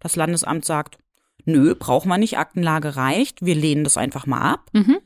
Das 0.00 0.16
Landesamt 0.16 0.64
sagt, 0.64 0.98
nö, 1.44 1.74
brauchen 1.74 2.08
wir 2.08 2.18
nicht, 2.18 2.38
Aktenlage 2.38 2.96
reicht, 2.96 3.44
wir 3.44 3.54
lehnen 3.54 3.84
das 3.84 3.96
einfach 3.96 4.26
mal 4.26 4.40
ab. 4.40 4.68
Mhm. 4.72 4.98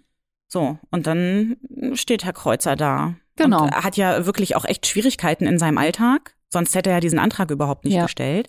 So, 0.49 0.79
und 0.91 1.07
dann 1.07 1.57
steht 1.95 2.25
Herr 2.25 2.33
Kreuzer 2.33 2.77
da. 2.77 3.15
Genau. 3.37 3.65
Und 3.65 3.69
er 3.69 3.85
hat 3.85 3.97
ja 3.97 4.27
wirklich 4.27 4.57
auch 4.57 4.65
echt 4.65 4.87
Schwierigkeiten 4.87 5.47
in 5.47 5.59
seinem 5.59 5.79
Alltag. 5.79 6.35
Sonst 6.49 6.75
hätte 6.75 6.91
er 6.91 6.97
ja 6.97 7.01
diesen 7.01 7.19
Antrag 7.19 7.51
überhaupt 7.51 7.85
nicht 7.85 7.95
ja. 7.95 8.05
gestellt 8.05 8.49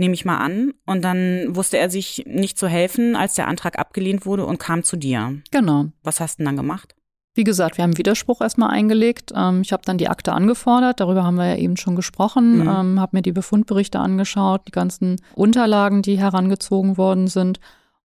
nehme 0.00 0.14
ich 0.14 0.24
mal 0.24 0.38
an. 0.38 0.72
Und 0.86 1.04
dann 1.04 1.54
wusste 1.54 1.78
er 1.78 1.90
sich 1.90 2.24
nicht 2.26 2.58
zu 2.58 2.66
helfen, 2.66 3.14
als 3.14 3.34
der 3.34 3.46
Antrag 3.46 3.78
abgelehnt 3.78 4.26
wurde 4.26 4.44
und 4.44 4.58
kam 4.58 4.82
zu 4.82 4.96
dir. 4.96 5.40
Genau. 5.52 5.86
Was 6.02 6.18
hast 6.18 6.34
du 6.34 6.36
denn 6.38 6.46
dann 6.46 6.56
gemacht? 6.56 6.96
Wie 7.34 7.44
gesagt, 7.44 7.78
wir 7.78 7.84
haben 7.84 7.96
Widerspruch 7.96 8.40
erstmal 8.40 8.70
eingelegt. 8.70 9.32
Ähm, 9.36 9.60
ich 9.62 9.72
habe 9.72 9.84
dann 9.84 9.98
die 9.98 10.08
Akte 10.08 10.32
angefordert, 10.32 10.98
darüber 10.98 11.22
haben 11.22 11.36
wir 11.36 11.46
ja 11.46 11.56
eben 11.56 11.76
schon 11.76 11.94
gesprochen, 11.94 12.62
mhm. 12.62 12.68
ähm, 12.68 13.00
habe 13.00 13.16
mir 13.16 13.22
die 13.22 13.30
Befundberichte 13.30 14.00
angeschaut, 14.00 14.62
die 14.66 14.72
ganzen 14.72 15.20
Unterlagen, 15.36 16.02
die 16.02 16.18
herangezogen 16.18 16.96
worden 16.96 17.28
sind. 17.28 17.60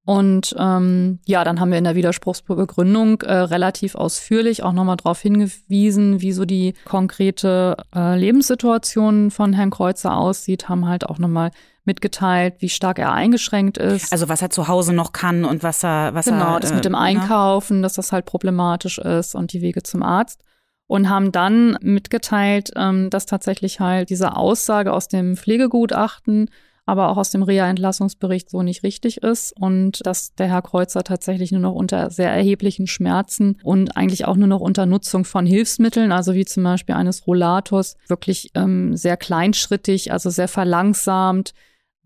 Und 0.05 0.55
ähm, 0.59 1.17
ja, 1.25 1.43
dann 1.43 1.59
haben 1.59 1.71
wir 1.71 1.79
in 1.79 1.83
der 1.83 1.95
Widerspruchsbegründung 1.95 3.23
äh, 3.23 3.33
relativ 3.33 3.95
ausführlich 3.95 4.61
auch 4.61 4.73
nochmal 4.73 4.97
darauf 4.97 5.19
hingewiesen, 5.19 6.21
wie 6.21 6.31
so 6.31 6.45
die 6.45 6.75
konkrete 6.85 7.75
äh, 7.95 8.15
Lebenssituation 8.15 9.31
von 9.31 9.53
Herrn 9.53 9.71
Kreuzer 9.71 10.15
aussieht, 10.15 10.69
haben 10.69 10.87
halt 10.87 11.09
auch 11.09 11.17
nochmal 11.17 11.49
mitgeteilt, 11.85 12.55
wie 12.59 12.69
stark 12.69 12.99
er 12.99 13.11
eingeschränkt 13.11 13.77
ist. 13.77 14.11
Also 14.11 14.27
was 14.29 14.41
er 14.41 14.49
zu 14.49 14.67
Hause 14.67 14.93
noch 14.93 15.13
kann 15.13 15.45
und 15.45 15.63
was 15.63 15.83
er, 15.83 16.13
was 16.13 16.25
genau, 16.25 16.37
er. 16.37 16.45
Genau, 16.45 16.59
das 16.59 16.73
mit 16.73 16.85
dem 16.85 16.93
äh, 16.93 16.97
ne? 16.97 17.03
Einkaufen, 17.03 17.81
dass 17.81 17.93
das 17.93 18.11
halt 18.11 18.25
problematisch 18.25 18.97
ist 18.97 19.35
und 19.35 19.53
die 19.53 19.61
Wege 19.61 19.83
zum 19.83 20.03
Arzt. 20.03 20.41
Und 20.87 21.09
haben 21.09 21.31
dann 21.31 21.79
mitgeteilt, 21.81 22.71
ähm, 22.75 23.09
dass 23.09 23.25
tatsächlich 23.25 23.79
halt 23.79 24.11
diese 24.11 24.35
Aussage 24.35 24.93
aus 24.93 25.07
dem 25.07 25.35
Pflegegutachten 25.35 26.47
aber 26.85 27.09
auch 27.09 27.17
aus 27.17 27.31
dem 27.31 27.43
Reha-Entlassungsbericht 27.43 28.49
so 28.49 28.61
nicht 28.61 28.83
richtig 28.83 29.23
ist 29.23 29.53
und 29.59 30.05
dass 30.05 30.35
der 30.35 30.47
Herr 30.47 30.61
Kreuzer 30.61 31.03
tatsächlich 31.03 31.51
nur 31.51 31.61
noch 31.61 31.73
unter 31.73 32.11
sehr 32.11 32.31
erheblichen 32.31 32.87
Schmerzen 32.87 33.57
und 33.63 33.97
eigentlich 33.97 34.25
auch 34.25 34.35
nur 34.35 34.47
noch 34.47 34.61
unter 34.61 34.85
Nutzung 34.85 35.25
von 35.25 35.45
Hilfsmitteln, 35.45 36.11
also 36.11 36.33
wie 36.35 36.45
zum 36.45 36.63
Beispiel 36.63 36.95
eines 36.95 37.25
Rollators, 37.25 37.97
wirklich 38.07 38.51
ähm, 38.53 38.95
sehr 38.95 39.17
kleinschrittig, 39.17 40.11
also 40.11 40.29
sehr 40.29 40.47
verlangsamt, 40.47 41.53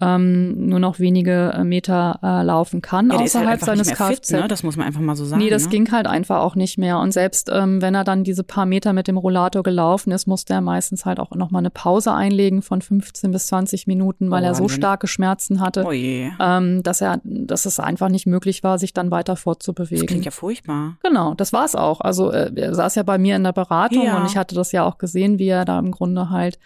ähm, 0.01 0.67
nur 0.67 0.79
noch 0.79 0.99
wenige 0.99 1.53
äh, 1.53 1.63
Meter 1.63 2.19
äh, 2.23 2.43
laufen 2.43 2.81
kann 2.81 3.09
ja, 3.09 3.17
außerhalb 3.17 3.49
halt 3.49 3.65
seines 3.65 3.89
Kfz. 3.89 4.31
Ne? 4.31 4.47
Das 4.47 4.63
muss 4.63 4.77
man 4.77 4.87
einfach 4.87 5.01
mal 5.01 5.15
so 5.15 5.25
sagen. 5.25 5.41
Nee, 5.41 5.49
das 5.49 5.65
ne? 5.65 5.71
ging 5.71 5.91
halt 5.91 6.07
einfach 6.07 6.39
auch 6.39 6.55
nicht 6.55 6.77
mehr. 6.77 6.99
Und 6.99 7.11
selbst 7.11 7.49
ähm, 7.53 7.81
wenn 7.81 7.95
er 7.95 8.03
dann 8.03 8.23
diese 8.23 8.43
paar 8.43 8.65
Meter 8.65 8.93
mit 8.93 9.07
dem 9.07 9.17
Rollator 9.17 9.61
gelaufen 9.61 10.11
ist, 10.11 10.25
musste 10.25 10.53
er 10.53 10.61
meistens 10.61 11.05
halt 11.05 11.19
auch 11.19 11.31
noch 11.31 11.51
mal 11.51 11.59
eine 11.59 11.69
Pause 11.69 12.13
einlegen 12.13 12.61
von 12.61 12.81
15 12.81 13.31
bis 13.31 13.47
20 13.47 13.87
Minuten, 13.87 14.31
weil 14.31 14.43
oh, 14.43 14.47
er 14.47 14.55
so 14.55 14.69
starke 14.69 15.07
Schmerzen 15.07 15.59
hatte, 15.59 15.83
oh 15.85 15.91
ähm, 15.91 16.81
dass 16.83 17.01
er, 17.01 17.19
dass 17.23 17.65
es 17.65 17.79
einfach 17.79 18.09
nicht 18.09 18.25
möglich 18.25 18.63
war, 18.63 18.79
sich 18.79 18.93
dann 18.93 19.11
weiter 19.11 19.35
fortzubewegen. 19.35 19.99
Das 19.99 20.07
klingt 20.07 20.25
ja 20.25 20.31
furchtbar. 20.31 20.97
Genau, 21.03 21.33
das 21.33 21.51
war 21.51 21.65
es 21.65 21.75
auch. 21.75 22.01
Also 22.01 22.31
äh, 22.31 22.51
er 22.55 22.73
saß 22.73 22.95
ja 22.95 23.03
bei 23.03 23.17
mir 23.17 23.35
in 23.35 23.43
der 23.43 23.53
Beratung 23.53 24.05
ja. 24.05 24.17
und 24.17 24.27
ich 24.27 24.37
hatte 24.37 24.55
das 24.55 24.71
ja 24.71 24.85
auch 24.85 24.97
gesehen, 24.97 25.39
wie 25.39 25.47
er 25.47 25.65
da 25.65 25.77
im 25.79 25.91
Grunde 25.91 26.29
halt 26.29 26.57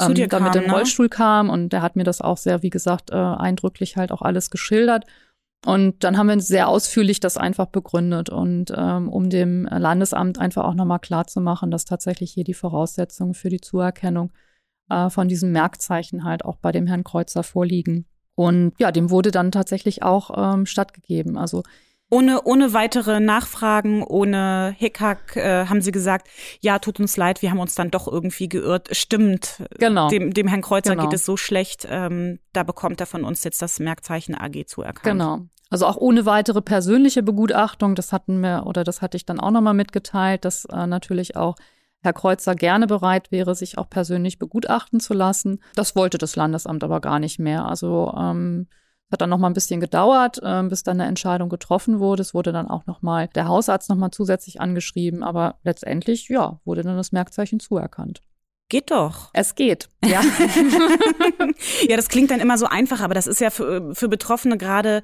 ähm, 0.00 0.28
kam, 0.28 0.44
mit 0.44 0.54
dem 0.54 0.66
ne? 0.66 0.72
Rollstuhl 0.72 1.08
kam 1.08 1.50
und 1.50 1.70
der 1.70 1.82
hat 1.82 1.96
mir 1.96 2.04
das 2.04 2.20
auch 2.20 2.36
sehr, 2.36 2.62
wie 2.62 2.70
gesagt, 2.70 3.10
äh, 3.10 3.16
eindrücklich 3.16 3.96
halt 3.96 4.12
auch 4.12 4.22
alles 4.22 4.50
geschildert. 4.50 5.04
Und 5.66 6.04
dann 6.04 6.16
haben 6.16 6.28
wir 6.28 6.40
sehr 6.40 6.68
ausführlich 6.68 7.20
das 7.20 7.36
einfach 7.36 7.66
begründet 7.66 8.30
und 8.30 8.72
ähm, 8.74 9.10
um 9.10 9.28
dem 9.28 9.66
Landesamt 9.66 10.38
einfach 10.38 10.64
auch 10.64 10.74
nochmal 10.74 11.00
klarzumachen, 11.00 11.70
dass 11.70 11.84
tatsächlich 11.84 12.32
hier 12.32 12.44
die 12.44 12.54
Voraussetzungen 12.54 13.34
für 13.34 13.50
die 13.50 13.60
Zuerkennung 13.60 14.32
äh, 14.88 15.10
von 15.10 15.28
diesem 15.28 15.52
Merkzeichen 15.52 16.24
halt 16.24 16.46
auch 16.46 16.56
bei 16.56 16.72
dem 16.72 16.86
Herrn 16.86 17.04
Kreuzer 17.04 17.42
vorliegen. 17.42 18.06
Und 18.34 18.72
ja, 18.78 18.90
dem 18.90 19.10
wurde 19.10 19.30
dann 19.30 19.52
tatsächlich 19.52 20.02
auch 20.02 20.54
ähm, 20.54 20.64
stattgegeben. 20.64 21.36
Also 21.36 21.62
ohne, 22.10 22.42
ohne 22.42 22.72
weitere 22.72 23.20
Nachfragen, 23.20 24.02
ohne 24.02 24.74
Hickhack 24.76 25.36
äh, 25.36 25.66
haben 25.66 25.80
sie 25.80 25.92
gesagt, 25.92 26.28
ja, 26.60 26.78
tut 26.80 26.98
uns 27.00 27.16
leid, 27.16 27.40
wir 27.40 27.50
haben 27.50 27.60
uns 27.60 27.74
dann 27.76 27.90
doch 27.90 28.08
irgendwie 28.08 28.48
geirrt. 28.48 28.88
Stimmt, 28.92 29.62
genau. 29.78 30.08
dem, 30.08 30.34
dem 30.34 30.48
Herrn 30.48 30.60
Kreuzer 30.62 30.96
genau. 30.96 31.08
geht 31.08 31.14
es 31.14 31.24
so 31.24 31.36
schlecht, 31.36 31.86
ähm, 31.88 32.40
da 32.52 32.64
bekommt 32.64 33.00
er 33.00 33.06
von 33.06 33.24
uns 33.24 33.44
jetzt 33.44 33.62
das 33.62 33.78
Merkzeichen 33.78 34.34
AG 34.34 34.66
zuerkannt. 34.66 35.04
Genau. 35.04 35.40
Also 35.70 35.86
auch 35.86 35.96
ohne 35.96 36.26
weitere 36.26 36.60
persönliche 36.60 37.22
Begutachtung, 37.22 37.94
das 37.94 38.12
hatten 38.12 38.40
wir 38.40 38.64
oder 38.66 38.82
das 38.82 39.02
hatte 39.02 39.16
ich 39.16 39.24
dann 39.24 39.38
auch 39.38 39.52
nochmal 39.52 39.74
mitgeteilt, 39.74 40.44
dass 40.44 40.64
äh, 40.64 40.86
natürlich 40.88 41.36
auch 41.36 41.54
Herr 42.02 42.12
Kreuzer 42.12 42.54
gerne 42.54 42.86
bereit 42.86 43.30
wäre, 43.30 43.54
sich 43.54 43.78
auch 43.78 43.88
persönlich 43.88 44.38
begutachten 44.38 45.00
zu 45.00 45.14
lassen. 45.14 45.60
Das 45.74 45.94
wollte 45.94 46.18
das 46.18 46.34
Landesamt 46.34 46.82
aber 46.82 47.00
gar 47.00 47.20
nicht 47.20 47.38
mehr. 47.38 47.66
Also 47.66 48.12
ähm, 48.18 48.68
hat 49.10 49.20
dann 49.20 49.30
noch 49.30 49.38
mal 49.38 49.48
ein 49.48 49.54
bisschen 49.54 49.80
gedauert, 49.80 50.40
äh, 50.42 50.62
bis 50.64 50.82
dann 50.82 51.00
eine 51.00 51.08
Entscheidung 51.08 51.48
getroffen 51.48 51.98
wurde. 51.98 52.22
Es 52.22 52.34
wurde 52.34 52.52
dann 52.52 52.68
auch 52.68 52.86
noch 52.86 53.02
mal 53.02 53.28
der 53.28 53.48
Hausarzt 53.48 53.88
noch 53.90 53.96
mal 53.96 54.10
zusätzlich 54.10 54.60
angeschrieben, 54.60 55.22
aber 55.22 55.56
letztendlich 55.64 56.28
ja 56.28 56.60
wurde 56.64 56.82
dann 56.82 56.96
das 56.96 57.12
Merkzeichen 57.12 57.60
zuerkannt. 57.60 58.22
Geht 58.70 58.92
doch. 58.92 59.30
Es 59.32 59.56
geht. 59.56 59.88
Ja. 60.04 60.22
ja, 61.88 61.96
das 61.96 62.08
klingt 62.08 62.30
dann 62.30 62.38
immer 62.38 62.56
so 62.56 62.66
einfach, 62.66 63.00
aber 63.00 63.14
das 63.14 63.26
ist 63.26 63.40
ja 63.40 63.50
für, 63.50 63.96
für 63.96 64.08
Betroffene 64.08 64.56
gerade 64.56 65.02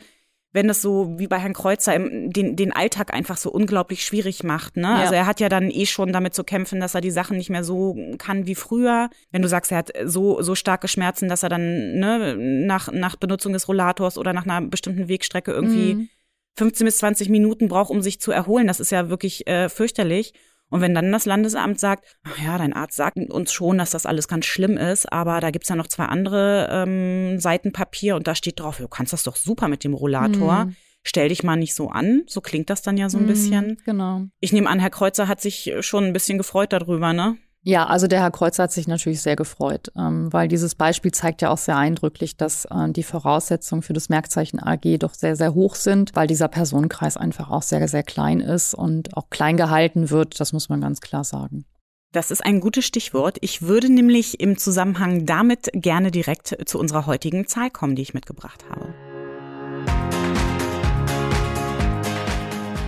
wenn 0.56 0.68
das 0.68 0.80
so 0.80 1.18
wie 1.18 1.26
bei 1.26 1.38
Herrn 1.38 1.52
Kreuzer 1.52 1.98
den, 1.98 2.56
den 2.56 2.72
Alltag 2.72 3.12
einfach 3.12 3.36
so 3.36 3.52
unglaublich 3.52 4.02
schwierig 4.02 4.42
macht. 4.42 4.78
Ne? 4.78 4.88
Ja. 4.88 4.94
Also 4.96 5.12
er 5.12 5.26
hat 5.26 5.38
ja 5.38 5.50
dann 5.50 5.70
eh 5.70 5.84
schon 5.84 6.14
damit 6.14 6.32
zu 6.32 6.44
kämpfen, 6.44 6.80
dass 6.80 6.94
er 6.94 7.02
die 7.02 7.10
Sachen 7.10 7.36
nicht 7.36 7.50
mehr 7.50 7.62
so 7.62 7.94
kann 8.16 8.46
wie 8.46 8.54
früher. 8.54 9.10
Wenn 9.30 9.42
du 9.42 9.48
sagst, 9.48 9.70
er 9.70 9.76
hat 9.76 9.92
so, 10.04 10.40
so 10.40 10.54
starke 10.54 10.88
Schmerzen, 10.88 11.28
dass 11.28 11.42
er 11.42 11.50
dann 11.50 11.98
ne, 11.98 12.36
nach, 12.38 12.90
nach 12.90 13.16
Benutzung 13.16 13.52
des 13.52 13.68
Rollators 13.68 14.16
oder 14.16 14.32
nach 14.32 14.46
einer 14.46 14.66
bestimmten 14.66 15.08
Wegstrecke 15.08 15.52
irgendwie 15.52 15.94
mhm. 15.94 16.08
15 16.56 16.86
bis 16.86 16.98
20 16.98 17.28
Minuten 17.28 17.68
braucht, 17.68 17.90
um 17.90 18.00
sich 18.00 18.18
zu 18.18 18.32
erholen. 18.32 18.66
Das 18.66 18.80
ist 18.80 18.90
ja 18.90 19.10
wirklich 19.10 19.46
äh, 19.46 19.68
fürchterlich. 19.68 20.32
Und 20.68 20.81
wenn 20.81 20.94
dann 20.94 21.12
das 21.12 21.26
Landesamt 21.26 21.79
sagt, 21.79 22.05
ach 22.24 22.38
ja, 22.42 22.59
dein 22.59 22.72
Arzt 22.72 22.96
sagt 22.96 23.18
uns 23.18 23.52
schon, 23.52 23.79
dass 23.79 23.90
das 23.90 24.07
alles 24.07 24.26
ganz 24.26 24.46
schlimm 24.46 24.76
ist, 24.76 25.12
aber 25.12 25.40
da 25.40 25.50
gibt's 25.50 25.68
ja 25.68 25.76
noch 25.76 25.87
zwei 25.87 26.07
andere 26.07 26.68
ähm, 26.70 27.38
Seiten 27.38 27.72
Papier 27.72 28.16
und 28.16 28.26
da 28.26 28.35
steht 28.35 28.59
drauf, 28.59 28.79
du 28.79 28.88
kannst 28.88 29.12
das 29.12 29.22
doch 29.22 29.37
super 29.37 29.68
mit 29.68 29.85
dem 29.85 29.94
Rollator. 29.94 30.66
Mhm. 30.66 30.76
Stell 31.05 31.29
dich 31.29 31.44
mal 31.44 31.55
nicht 31.55 31.76
so 31.76 31.88
an. 31.88 32.24
So 32.26 32.40
klingt 32.40 32.68
das 32.68 32.83
dann 32.83 32.96
ja 32.96 33.09
so 33.09 33.18
ein 33.18 33.24
mhm, 33.24 33.29
bisschen. 33.29 33.76
Genau. 33.85 34.22
Ich 34.40 34.52
nehme 34.52 34.68
an, 34.68 34.81
Herr 34.81 34.90
Kreuzer 34.90 35.29
hat 35.29 35.40
sich 35.40 35.72
schon 35.81 36.05
ein 36.05 36.12
bisschen 36.12 36.37
gefreut 36.37 36.72
darüber, 36.72 37.12
ne? 37.12 37.37
Ja, 37.68 37.87
also 37.87 38.07
der 38.07 38.20
Herr 38.20 38.31
Kreuzer 38.31 38.62
hat 38.62 38.72
sich 38.72 38.87
natürlich 38.87 39.22
sehr 39.22 39.35
gefreut, 39.35 39.90
ähm, 39.96 40.33
weil 40.33 40.46
dieses 40.46 40.76
Beispiel 40.76 41.11
zeigt 41.11 41.42
ja 41.42 41.50
auch 41.50 41.59
sehr 41.59 41.76
eindrücklich, 41.76 42.37
dass 42.37 42.64
äh, 42.66 42.90
die 42.90 43.02
Voraussetzungen 43.02 43.83
für 43.83 43.92
das 43.92 44.09
Merkzeichen 44.09 44.62
AG 44.62 44.98
doch 45.00 45.14
sehr, 45.14 45.35
sehr 45.35 45.52
hoch 45.52 45.74
sind, 45.74 46.14
weil 46.14 46.29
dieser 46.29 46.46
Personenkreis 46.46 47.16
einfach 47.16 47.50
auch 47.50 47.62
sehr, 47.62 47.88
sehr 47.88 48.05
klein 48.05 48.38
ist 48.38 48.72
und 48.72 49.16
auch 49.16 49.31
klein 49.31 49.57
gehalten 49.57 50.11
wird. 50.11 50.38
Das 50.38 50.52
muss 50.52 50.68
man 50.68 50.81
ganz 50.81 51.00
klar 51.00 51.24
sagen. 51.24 51.64
Das 52.12 52.31
ist 52.31 52.46
ein 52.46 52.61
gutes 52.61 52.85
Stichwort. 52.85 53.38
Ich 53.40 53.62
würde 53.62 53.92
nämlich 53.92 54.38
im 54.38 54.59
Zusammenhang 54.59 55.26
damit 55.26 55.68
gerne 55.72 56.12
direkt 56.12 56.57
zu 56.66 56.79
unserer 56.79 57.07
heutigen 57.07 57.48
Zahl 57.48 57.70
kommen, 57.70 57.96
die 57.96 58.02
ich 58.02 58.14
mitgebracht 58.14 58.64
habe. 58.70 58.94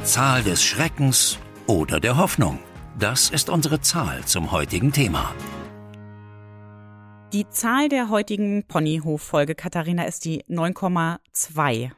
Zahl 0.04 0.44
des 0.44 0.62
Schreckens 0.62 1.40
oder 1.66 1.98
der 1.98 2.16
Hoffnung. 2.16 2.60
Das 2.98 3.30
ist 3.30 3.48
unsere 3.48 3.80
Zahl 3.80 4.24
zum 4.24 4.50
heutigen 4.50 4.90
Thema. 4.90 5.32
Die 7.32 7.48
Zahl 7.48 7.88
der 7.88 8.08
heutigen 8.08 8.64
Ponyhof-Folge, 8.64 9.54
Katharina, 9.54 10.04
ist 10.04 10.24
die 10.24 10.42
9,2. 10.46 11.92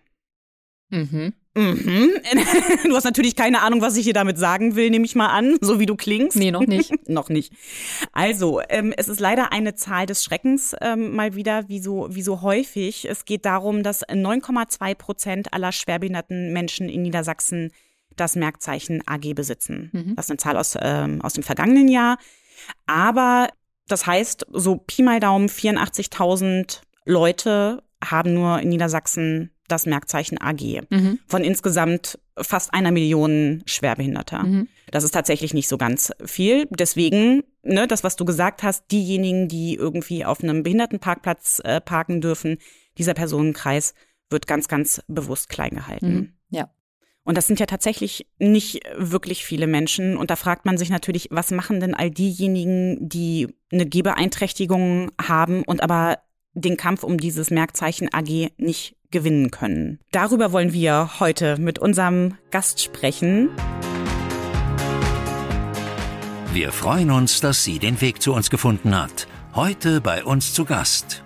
Mhm. 0.90 1.32
Mhm. 1.54 2.10
Du 2.84 2.94
hast 2.94 3.04
natürlich 3.04 3.34
keine 3.34 3.62
Ahnung, 3.62 3.80
was 3.80 3.96
ich 3.96 4.04
dir 4.04 4.12
damit 4.12 4.36
sagen 4.36 4.76
will, 4.76 4.90
nehme 4.90 5.06
ich 5.06 5.14
mal 5.14 5.28
an, 5.28 5.56
so 5.62 5.80
wie 5.80 5.86
du 5.86 5.96
klingst. 5.96 6.36
Nee, 6.36 6.50
noch 6.50 6.66
nicht. 6.66 6.92
noch 7.08 7.30
nicht. 7.30 7.54
Also, 8.12 8.60
ähm, 8.68 8.92
es 8.94 9.08
ist 9.08 9.20
leider 9.20 9.52
eine 9.52 9.74
Zahl 9.74 10.04
des 10.04 10.22
Schreckens 10.22 10.76
ähm, 10.82 11.16
mal 11.16 11.34
wieder, 11.34 11.66
wie 11.70 11.80
so, 11.80 12.08
wie 12.10 12.22
so 12.22 12.42
häufig. 12.42 13.08
Es 13.08 13.24
geht 13.24 13.46
darum, 13.46 13.82
dass 13.82 14.06
9,2 14.06 14.94
Prozent 14.96 15.54
aller 15.54 15.72
schwerbehinderten 15.72 16.52
Menschen 16.52 16.90
in 16.90 17.00
Niedersachsen 17.00 17.72
das 18.20 18.36
Merkzeichen 18.36 19.02
AG 19.06 19.34
besitzen. 19.34 19.90
Mhm. 19.92 20.16
Das 20.16 20.26
ist 20.26 20.30
eine 20.30 20.38
Zahl 20.38 20.56
aus, 20.56 20.76
ähm, 20.80 21.20
aus 21.22 21.32
dem 21.32 21.42
vergangenen 21.42 21.88
Jahr. 21.88 22.18
Aber 22.86 23.48
das 23.88 24.06
heißt, 24.06 24.46
so 24.52 24.76
Pi 24.76 25.02
mal 25.02 25.20
Daumen 25.20 25.48
84.000 25.48 26.82
Leute 27.04 27.82
haben 28.02 28.34
nur 28.34 28.60
in 28.60 28.68
Niedersachsen 28.68 29.50
das 29.68 29.86
Merkzeichen 29.86 30.40
AG 30.40 30.82
mhm. 30.90 31.18
von 31.26 31.44
insgesamt 31.44 32.18
fast 32.36 32.74
einer 32.74 32.90
Million 32.90 33.62
Schwerbehinderter. 33.66 34.42
Mhm. 34.42 34.68
Das 34.90 35.04
ist 35.04 35.12
tatsächlich 35.12 35.54
nicht 35.54 35.68
so 35.68 35.78
ganz 35.78 36.12
viel. 36.24 36.66
Deswegen, 36.70 37.44
ne, 37.62 37.86
das, 37.86 38.02
was 38.02 38.16
du 38.16 38.24
gesagt 38.24 38.62
hast, 38.62 38.90
diejenigen, 38.90 39.48
die 39.48 39.74
irgendwie 39.74 40.24
auf 40.24 40.42
einem 40.42 40.62
Behindertenparkplatz 40.62 41.60
äh, 41.64 41.80
parken 41.80 42.20
dürfen, 42.20 42.58
dieser 42.98 43.14
Personenkreis 43.14 43.94
wird 44.30 44.46
ganz, 44.46 44.68
ganz 44.68 45.02
bewusst 45.06 45.48
klein 45.48 45.70
gehalten. 45.70 46.14
Mhm. 46.14 46.32
Ja. 46.50 46.70
Und 47.30 47.36
das 47.36 47.46
sind 47.46 47.60
ja 47.60 47.66
tatsächlich 47.66 48.26
nicht 48.40 48.80
wirklich 48.96 49.44
viele 49.44 49.68
Menschen. 49.68 50.16
Und 50.16 50.32
da 50.32 50.34
fragt 50.34 50.66
man 50.66 50.76
sich 50.76 50.90
natürlich, 50.90 51.28
was 51.30 51.52
machen 51.52 51.78
denn 51.78 51.94
all 51.94 52.10
diejenigen, 52.10 53.08
die 53.08 53.46
eine 53.70 53.86
Gehbeeinträchtigung 53.86 55.12
haben 55.22 55.62
und 55.62 55.80
aber 55.80 56.18
den 56.54 56.76
Kampf 56.76 57.04
um 57.04 57.18
dieses 57.18 57.52
Merkzeichen 57.52 58.12
AG 58.12 58.50
nicht 58.56 58.96
gewinnen 59.12 59.52
können. 59.52 60.00
Darüber 60.10 60.50
wollen 60.50 60.72
wir 60.72 61.20
heute 61.20 61.56
mit 61.56 61.78
unserem 61.78 62.36
Gast 62.50 62.82
sprechen. 62.82 63.48
Wir 66.52 66.72
freuen 66.72 67.12
uns, 67.12 67.40
dass 67.40 67.62
sie 67.62 67.78
den 67.78 68.00
Weg 68.00 68.20
zu 68.22 68.32
uns 68.32 68.50
gefunden 68.50 69.00
hat. 69.00 69.28
Heute 69.54 70.00
bei 70.00 70.24
uns 70.24 70.52
zu 70.52 70.64
Gast. 70.64 71.22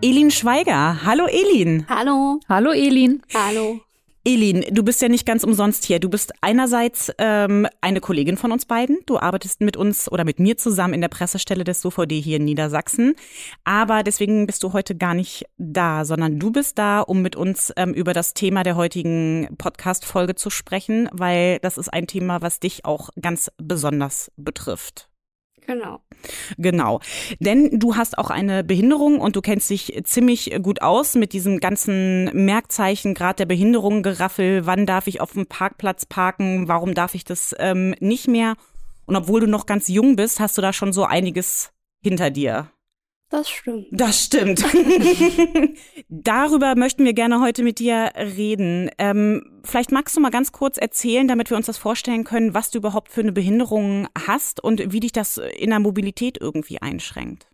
Elin 0.00 0.30
Schweiger. 0.30 1.04
Hallo 1.04 1.26
Elin. 1.26 1.86
Hallo. 1.88 2.38
Hallo 2.48 2.70
Elin. 2.70 3.20
Hallo. 3.34 3.80
Elin, 4.22 4.66
du 4.70 4.82
bist 4.82 5.00
ja 5.00 5.08
nicht 5.08 5.24
ganz 5.24 5.44
umsonst 5.44 5.86
hier. 5.86 5.98
Du 5.98 6.10
bist 6.10 6.32
einerseits 6.42 7.10
ähm, 7.16 7.66
eine 7.80 8.00
Kollegin 8.00 8.36
von 8.36 8.52
uns 8.52 8.66
beiden. 8.66 8.98
Du 9.06 9.18
arbeitest 9.18 9.62
mit 9.62 9.78
uns 9.78 10.12
oder 10.12 10.24
mit 10.24 10.38
mir 10.38 10.58
zusammen 10.58 10.92
in 10.92 11.00
der 11.00 11.08
Pressestelle 11.08 11.64
des 11.64 11.80
SOVD 11.80 12.20
hier 12.20 12.36
in 12.36 12.44
Niedersachsen. 12.44 13.14
Aber 13.64 14.02
deswegen 14.02 14.46
bist 14.46 14.62
du 14.62 14.74
heute 14.74 14.94
gar 14.94 15.14
nicht 15.14 15.46
da, 15.56 16.04
sondern 16.04 16.38
du 16.38 16.52
bist 16.52 16.78
da, 16.78 17.00
um 17.00 17.22
mit 17.22 17.34
uns 17.34 17.72
ähm, 17.76 17.94
über 17.94 18.12
das 18.12 18.34
Thema 18.34 18.62
der 18.62 18.76
heutigen 18.76 19.48
Podcast-Folge 19.56 20.34
zu 20.34 20.50
sprechen, 20.50 21.08
weil 21.12 21.58
das 21.60 21.78
ist 21.78 21.88
ein 21.88 22.06
Thema, 22.06 22.42
was 22.42 22.60
dich 22.60 22.84
auch 22.84 23.08
ganz 23.22 23.50
besonders 23.56 24.30
betrifft. 24.36 25.08
Genau. 25.66 26.00
Genau. 26.58 27.00
Denn 27.38 27.78
du 27.78 27.96
hast 27.96 28.18
auch 28.18 28.30
eine 28.30 28.64
Behinderung 28.64 29.20
und 29.20 29.36
du 29.36 29.40
kennst 29.40 29.70
dich 29.70 30.00
ziemlich 30.04 30.52
gut 30.62 30.82
aus 30.82 31.14
mit 31.14 31.32
diesem 31.32 31.60
ganzen 31.60 32.24
Merkzeichen, 32.32 33.14
Grad 33.14 33.38
der 33.38 33.46
Behinderung, 33.46 34.02
Geraffel, 34.02 34.66
wann 34.66 34.86
darf 34.86 35.06
ich 35.06 35.20
auf 35.20 35.32
dem 35.32 35.46
Parkplatz 35.46 36.06
parken, 36.06 36.68
warum 36.68 36.94
darf 36.94 37.14
ich 37.14 37.24
das 37.24 37.54
ähm, 37.58 37.94
nicht 38.00 38.28
mehr? 38.28 38.54
Und 39.06 39.16
obwohl 39.16 39.40
du 39.40 39.46
noch 39.46 39.66
ganz 39.66 39.88
jung 39.88 40.16
bist, 40.16 40.40
hast 40.40 40.56
du 40.56 40.62
da 40.62 40.72
schon 40.72 40.92
so 40.92 41.04
einiges 41.04 41.72
hinter 42.02 42.30
dir. 42.30 42.70
Das 43.30 43.48
stimmt. 43.48 43.86
Das 43.92 44.24
stimmt. 44.24 44.64
Darüber 46.08 46.74
möchten 46.74 47.04
wir 47.04 47.12
gerne 47.12 47.40
heute 47.40 47.62
mit 47.62 47.78
dir 47.78 48.10
reden. 48.16 48.90
Ähm, 48.98 49.60
vielleicht 49.62 49.92
magst 49.92 50.16
du 50.16 50.20
mal 50.20 50.30
ganz 50.30 50.50
kurz 50.50 50.78
erzählen, 50.78 51.28
damit 51.28 51.48
wir 51.48 51.56
uns 51.56 51.66
das 51.66 51.78
vorstellen 51.78 52.24
können, 52.24 52.54
was 52.54 52.72
du 52.72 52.78
überhaupt 52.78 53.08
für 53.08 53.20
eine 53.20 53.30
Behinderung 53.30 54.08
hast 54.26 54.62
und 54.62 54.92
wie 54.92 54.98
dich 54.98 55.12
das 55.12 55.38
in 55.38 55.70
der 55.70 55.78
Mobilität 55.78 56.38
irgendwie 56.40 56.82
einschränkt. 56.82 57.46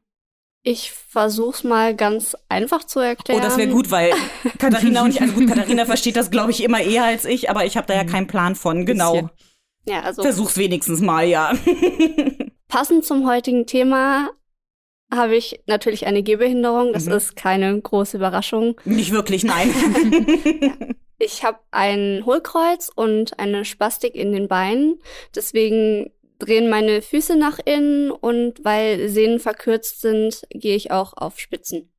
Ich 0.63 0.93
versuch's 0.93 1.63
mal 1.63 1.95
ganz 1.95 2.35
einfach 2.49 2.85
zu 2.85 2.99
erklären. 3.01 3.41
Oh, 3.41 3.45
das 3.45 3.59
wäre 3.59 3.69
gut, 3.69 3.91
weil 3.91 4.13
Katharina 4.59 5.03
und 5.03 5.11
ich, 5.11 5.21
also 5.21 5.35
gut, 5.35 5.47
Katharina 5.49 5.85
versteht 5.85 6.17
das, 6.17 6.31
glaube 6.31 6.53
ich, 6.53 6.65
immer 6.65 6.81
eher 6.81 7.05
als 7.05 7.27
ich, 7.27 7.51
aber 7.51 7.67
ich 7.67 7.77
habe 7.77 7.87
da 7.87 7.95
ja 7.95 8.05
mhm. 8.05 8.09
keinen 8.09 8.27
Plan 8.27 8.55
von. 8.55 8.87
Genau. 8.87 9.29
Ja, 9.85 10.01
also. 10.01 10.23
Versuch's 10.23 10.57
wenigstens 10.57 11.03
mal, 11.03 11.27
ja. 11.27 11.53
Passend 12.67 13.05
zum 13.05 13.29
heutigen 13.29 13.67
Thema 13.67 14.31
habe 15.13 15.37
ich 15.37 15.61
natürlich 15.67 16.07
eine 16.07 16.23
Gehbehinderung. 16.23 16.93
Das 16.93 17.07
mhm. 17.07 17.13
ist 17.13 17.37
keine 17.37 17.81
große 17.81 18.17
Überraschung. 18.17 18.81
Nicht 18.85 19.13
wirklich, 19.13 19.45
nein. 19.45 19.73
ja. 20.61 20.73
Ich 21.19 21.45
habe 21.45 21.59
ein 21.71 22.25
Hohlkreuz 22.27 22.91
und 22.95 23.39
eine 23.39 23.65
Spastik 23.65 24.15
in 24.15 24.33
den 24.33 24.49
Beinen. 24.49 25.01
Deswegen 25.35 26.11
drehen 26.39 26.69
meine 26.69 27.01
Füße 27.01 27.37
nach 27.37 27.59
innen 27.65 28.11
und 28.11 28.63
weil 28.65 29.09
Sehnen 29.09 29.41
verkürzt 29.41 30.03
sind, 30.03 30.43
gehe 30.51 30.77
ich 30.77 30.91
auch 30.91 31.15
auf 31.17 31.39
Spitzen. 31.39 31.91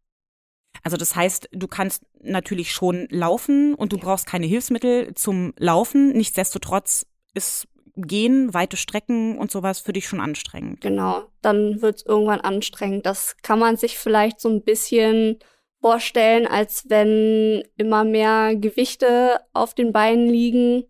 Also 0.83 0.97
das 0.97 1.15
heißt, 1.15 1.49
du 1.51 1.67
kannst 1.67 2.03
natürlich 2.21 2.71
schon 2.71 3.07
laufen 3.09 3.73
und 3.73 3.91
du 3.91 3.97
brauchst 3.97 4.27
keine 4.27 4.45
Hilfsmittel 4.45 5.15
zum 5.15 5.53
Laufen. 5.57 6.11
Nichtsdestotrotz 6.11 7.07
ist 7.33 7.67
Gehen, 7.97 8.53
weite 8.53 8.77
Strecken 8.77 9.38
und 9.38 9.51
sowas 9.51 9.79
für 9.79 9.93
dich 9.93 10.07
schon 10.07 10.21
anstrengend. 10.21 10.81
Genau, 10.81 11.25
dann 11.41 11.81
wird 11.81 11.97
es 11.97 12.05
irgendwann 12.05 12.41
anstrengend. 12.41 13.05
Das 13.05 13.36
kann 13.41 13.60
man 13.60 13.75
sich 13.75 13.97
vielleicht 13.97 14.39
so 14.39 14.49
ein 14.49 14.63
bisschen 14.63 15.39
vorstellen, 15.81 16.47
als 16.47 16.86
wenn 16.89 17.63
immer 17.75 18.03
mehr 18.03 18.55
Gewichte 18.55 19.41
auf 19.53 19.73
den 19.73 19.91
Beinen 19.91 20.27
liegen 20.29 20.83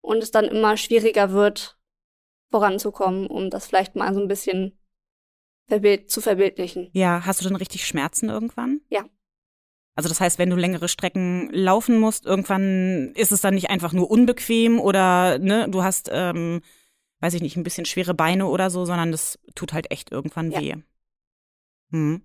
und 0.00 0.22
es 0.22 0.30
dann 0.30 0.46
immer 0.46 0.76
schwieriger 0.76 1.32
wird, 1.32 1.78
voranzukommen, 2.50 3.26
um 3.26 3.50
das 3.50 3.66
vielleicht 3.66 3.94
mal 3.94 4.12
so 4.14 4.20
ein 4.20 4.28
bisschen 4.28 4.78
verbild 5.66 6.10
zu 6.10 6.20
verbildlichen. 6.20 6.88
Ja, 6.92 7.22
hast 7.24 7.40
du 7.40 7.44
dann 7.44 7.56
richtig 7.56 7.86
Schmerzen 7.86 8.28
irgendwann? 8.28 8.80
Ja. 8.88 9.04
Also 9.98 10.08
das 10.08 10.20
heißt, 10.20 10.38
wenn 10.38 10.48
du 10.48 10.54
längere 10.54 10.86
Strecken 10.86 11.50
laufen 11.52 11.98
musst, 11.98 12.24
irgendwann 12.24 13.10
ist 13.16 13.32
es 13.32 13.40
dann 13.40 13.54
nicht 13.54 13.68
einfach 13.68 13.92
nur 13.92 14.08
unbequem 14.08 14.78
oder 14.78 15.40
ne, 15.40 15.66
du 15.68 15.82
hast, 15.82 16.08
ähm, 16.12 16.60
weiß 17.18 17.34
ich 17.34 17.42
nicht, 17.42 17.56
ein 17.56 17.64
bisschen 17.64 17.84
schwere 17.84 18.14
Beine 18.14 18.46
oder 18.46 18.70
so, 18.70 18.84
sondern 18.84 19.10
das 19.10 19.40
tut 19.56 19.72
halt 19.72 19.90
echt 19.90 20.12
irgendwann 20.12 20.52
Ja. 20.52 20.60
weh. 20.60 20.74
Hm. 21.90 22.22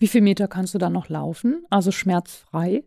Wie 0.00 0.08
viel 0.08 0.22
Meter 0.22 0.48
kannst 0.48 0.74
du 0.74 0.78
dann 0.78 0.92
noch 0.92 1.08
laufen? 1.08 1.64
Also 1.70 1.92
schmerzfrei? 1.92 2.82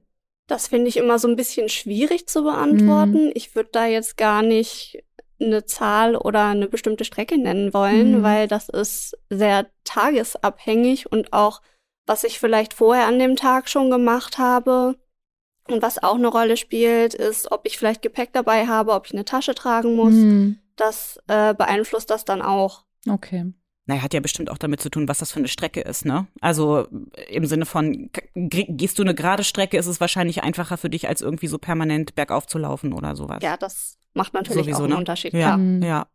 Das 0.48 0.68
finde 0.68 0.89
ich 0.89 0.98
immer 0.98 1.18
so 1.18 1.30
ein 1.30 1.38
bisschen 1.38 1.70
schwierig 1.70 2.28
zu 2.28 2.44
beantworten. 2.44 3.28
Mhm. 3.28 3.32
Ich 3.34 3.56
würde 3.56 3.70
da 3.72 3.86
jetzt 3.86 4.18
gar 4.18 4.42
nicht 4.42 5.02
eine 5.39 5.63
Zahl 5.63 6.18
oder 6.18 6.48
eine 6.48 6.68
bestimmte 6.68 7.06
Strecke 7.06 7.38
nennen 7.38 7.74
wollen, 7.74 8.18
Mhm. 8.18 8.24
weil 8.24 8.50
das 8.50 8.68
ist 8.68 9.18
sehr 9.30 9.68
tagesabhängig 9.86 11.10
und 11.10 11.32
auch, 11.32 11.62
was 12.10 12.24
ich 12.24 12.39
vielleicht 12.39 12.74
vorher 12.74 13.06
an 13.06 13.19
dem 13.19 13.36
Tag 13.36 13.69
schon 13.69 13.91
gemacht 13.91 14.39
habe. 14.39 14.95
Und 15.67 15.84
was 15.84 16.02
auch 16.02 16.15
eine 16.15 16.28
Rolle 16.28 16.58
spielt, 16.58 17.13
ist, 17.13 17.52
ob 17.52 17.67
ich 17.67 17.78
vielleicht 17.78 18.02
Gepäck 18.02 18.34
dabei 18.34 18.65
habe, 18.65 18.93
ob 18.93 19.06
ich 19.06 19.13
eine 19.13 19.26
Tasche 19.26 19.54
tragen 19.54 19.95
muss. 19.95 20.13
Hm, 20.13 20.58
Das 20.76 21.19
äh, 21.28 21.54
beeinflusst 21.54 22.10
das 22.10 22.26
dann 22.26 22.41
auch. 22.41 22.84
Okay. 23.08 23.54
Naja, 23.86 24.02
hat 24.02 24.15
ja 24.15 24.22
bestimmt 24.22 24.50
auch 24.50 24.58
damit 24.58 24.82
zu 24.82 24.89
tun, 24.89 25.08
was 25.08 25.19
das 25.19 25.32
für 25.32 25.38
eine 25.38 25.48
Strecke 25.48 25.82
ist, 25.82 26.04
ne? 26.04 26.26
Also 26.41 26.88
im 27.30 27.45
Sinne 27.45 27.67
von, 27.67 28.10
gehst 28.34 28.98
du 28.98 29.04
eine 29.04 29.13
gerade 29.13 29.43
Strecke, 29.43 29.78
ist 29.78 29.86
es 29.86 30.02
wahrscheinlich 30.02 30.41
einfacher 30.41 30.78
für 30.78 30.89
dich, 30.89 31.08
als 31.08 31.22
irgendwie 31.22 31.48
so 31.48 31.60
permanent 31.60 32.15
bergauf 32.15 32.48
zu 32.48 32.58
laufen 32.58 32.91
oder 32.91 33.15
sowas. 33.15 33.43
Ja, 33.43 33.56
das 33.56 34.00
macht 34.15 34.34
natürlich 34.34 34.63
Sowieso, 34.63 34.80
auch 34.80 34.84
einen 34.86 34.93
ne? 34.93 34.98
Unterschied. 34.98 35.34
Ja, 35.34 35.39
klar. 35.39 35.58
Mhm. 35.58 35.84
ja. 35.84 36.08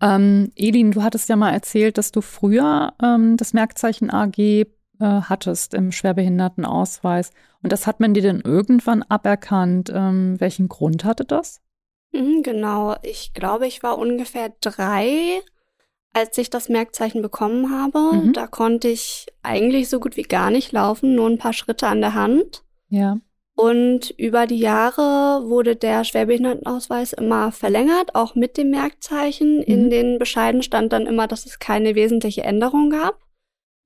Ähm, 0.00 0.52
Elin, 0.54 0.92
du 0.92 1.02
hattest 1.02 1.28
ja 1.28 1.34
mal 1.34 1.50
erzählt, 1.50 1.98
dass 1.98 2.12
du 2.12 2.20
früher 2.20 2.92
ähm, 3.02 3.36
das 3.36 3.52
Merkzeichen 3.52 4.10
AG 4.10 4.66
äh, 5.00 5.04
hattest 5.04 5.74
im 5.74 5.92
Schwerbehindertenausweis. 5.92 7.30
Und 7.62 7.72
das 7.72 7.86
hat 7.86 8.00
man 8.00 8.14
dir 8.14 8.22
dann 8.22 8.40
irgendwann 8.40 9.02
aberkannt. 9.02 9.90
Ähm, 9.94 10.38
welchen 10.40 10.68
Grund 10.68 11.04
hatte 11.04 11.24
das? 11.24 11.60
Mhm, 12.12 12.42
genau. 12.42 12.96
Ich 13.02 13.32
glaube, 13.34 13.66
ich 13.66 13.82
war 13.82 13.98
ungefähr 13.98 14.52
drei, 14.60 15.40
als 16.12 16.38
ich 16.38 16.50
das 16.50 16.68
Merkzeichen 16.68 17.22
bekommen 17.22 17.70
habe. 17.70 18.16
Mhm. 18.16 18.32
Da 18.32 18.46
konnte 18.46 18.88
ich 18.88 19.26
eigentlich 19.42 19.88
so 19.88 19.98
gut 20.00 20.16
wie 20.16 20.22
gar 20.22 20.50
nicht 20.50 20.72
laufen, 20.72 21.14
nur 21.14 21.28
ein 21.28 21.38
paar 21.38 21.52
Schritte 21.52 21.88
an 21.88 22.00
der 22.00 22.14
Hand. 22.14 22.62
Ja. 22.88 23.18
Und 23.56 24.10
über 24.18 24.46
die 24.46 24.58
Jahre 24.58 25.48
wurde 25.48 25.76
der 25.76 26.02
Schwerbehindertenausweis 26.04 27.12
immer 27.12 27.52
verlängert, 27.52 28.14
auch 28.14 28.34
mit 28.34 28.56
dem 28.56 28.70
Merkzeichen. 28.70 29.62
In 29.62 29.84
Mhm. 29.86 29.90
den 29.90 30.18
Bescheiden 30.18 30.62
stand 30.62 30.92
dann 30.92 31.06
immer, 31.06 31.28
dass 31.28 31.46
es 31.46 31.60
keine 31.60 31.94
wesentliche 31.94 32.42
Änderung 32.42 32.90
gab. 32.90 33.18